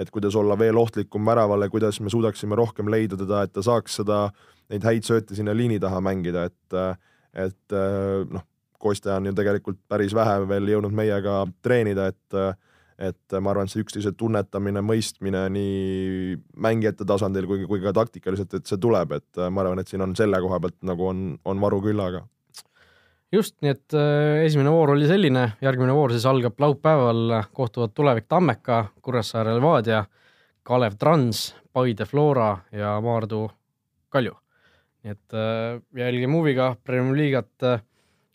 et 0.00 0.10
kuidas 0.10 0.36
olla 0.38 0.56
veel 0.58 0.78
ohtlikum 0.80 1.26
väravale, 1.28 1.68
kuidas 1.68 2.00
me 2.00 2.12
suudaksime 2.12 2.56
rohkem 2.58 2.88
leida 2.92 3.18
teda, 3.20 3.44
et 3.44 3.52
ta 3.52 3.64
saaks 3.64 4.00
seda, 4.00 4.22
neid 4.72 4.86
häid 4.86 5.06
sööte 5.06 5.36
sinna 5.36 5.54
liini 5.56 5.80
taha 5.82 6.00
mängida, 6.04 6.48
et 6.48 6.80
et 7.46 7.76
noh, 8.30 8.46
Kostja 8.80 9.18
on 9.20 9.28
ju 9.28 9.34
tegelikult 9.36 9.76
päris 9.92 10.14
vähe 10.16 10.38
veel 10.48 10.70
jõudnud 10.72 10.94
meiega 10.96 11.44
treenida, 11.62 12.08
et 12.08 12.38
et 13.00 13.34
ma 13.40 13.52
arvan, 13.52 13.68
et 13.68 13.72
see 13.72 13.80
üksteise 13.80 14.12
tunnetamine, 14.16 14.82
mõistmine 14.84 15.46
nii 15.52 16.34
mängijate 16.60 17.06
tasandil 17.08 17.46
kui, 17.48 17.64
kui 17.68 17.80
ka 17.80 17.94
taktikaliselt, 17.96 18.58
et 18.58 18.68
see 18.68 18.80
tuleb, 18.80 19.14
et 19.16 19.40
ma 19.48 19.64
arvan, 19.64 19.80
et 19.80 19.88
siin 19.88 20.04
on 20.04 20.12
selle 20.16 20.40
koha 20.44 20.60
pealt 20.60 20.76
nagu 20.84 21.06
on, 21.08 21.22
on 21.48 21.62
varu 21.64 21.80
küllaga. 21.84 22.26
Just, 23.32 23.56
nii 23.62 23.72
et 23.74 23.96
äh, 23.96 24.44
esimene 24.46 24.72
voor 24.74 24.94
oli 24.96 25.08
selline, 25.10 25.46
järgmine 25.62 25.94
voor 25.94 26.14
siis 26.14 26.26
algab 26.26 26.60
laupäeval, 26.60 27.36
kohtuvad 27.56 27.94
Tulevik 27.94 28.28
Tammeka, 28.28 28.84
Kuressaare 29.02 29.54
Levadia, 29.56 30.04
Kalev 30.66 30.98
Trans, 30.98 31.50
Paide 31.72 32.06
Flora 32.06 32.52
ja 32.72 32.96
Maardu 33.04 33.46
Kalju. 34.10 34.36
nii 35.04 35.14
et 35.14 35.34
äh, 35.34 35.80
jälgime 35.96 36.36
huviga 36.36 36.74
Premium 36.84 37.16
liigat. 37.16 37.68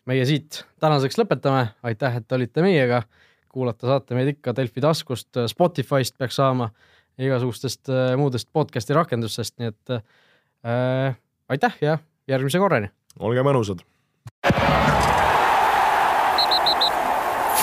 meie 0.05 0.25
siit 0.25 0.65
tänaseks 0.79 1.17
lõpetame, 1.17 1.67
aitäh, 1.83 2.17
et 2.17 2.31
olite 2.31 2.61
meiega 2.61 3.01
kuulata 3.55 3.87
saate 3.87 4.17
meid 4.17 4.35
ikka 4.35 4.53
Delfi 4.55 4.83
taskust, 4.83 5.31
Spotify'st 5.47 6.17
peaks 6.19 6.37
saama, 6.41 6.69
igasugustest 7.17 7.89
äh, 7.89 8.13
muudest 8.19 8.51
podcast'i 8.53 8.95
rakendustest, 8.97 9.55
nii 9.61 9.71
et 9.71 9.95
äh, 9.95 11.15
aitäh 11.49 11.81
ja 11.81 11.97
järgmise 12.27 12.59
korrani! 12.59 12.91
olge 13.19 13.45
mõnusad! 13.47 13.85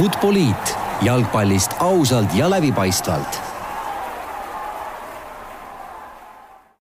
Futboliit. 0.02 0.78
Jalgpallist 1.00 1.70
ausalt 1.78 2.34
ja 2.34 2.50
läbipaistvalt 2.50 3.51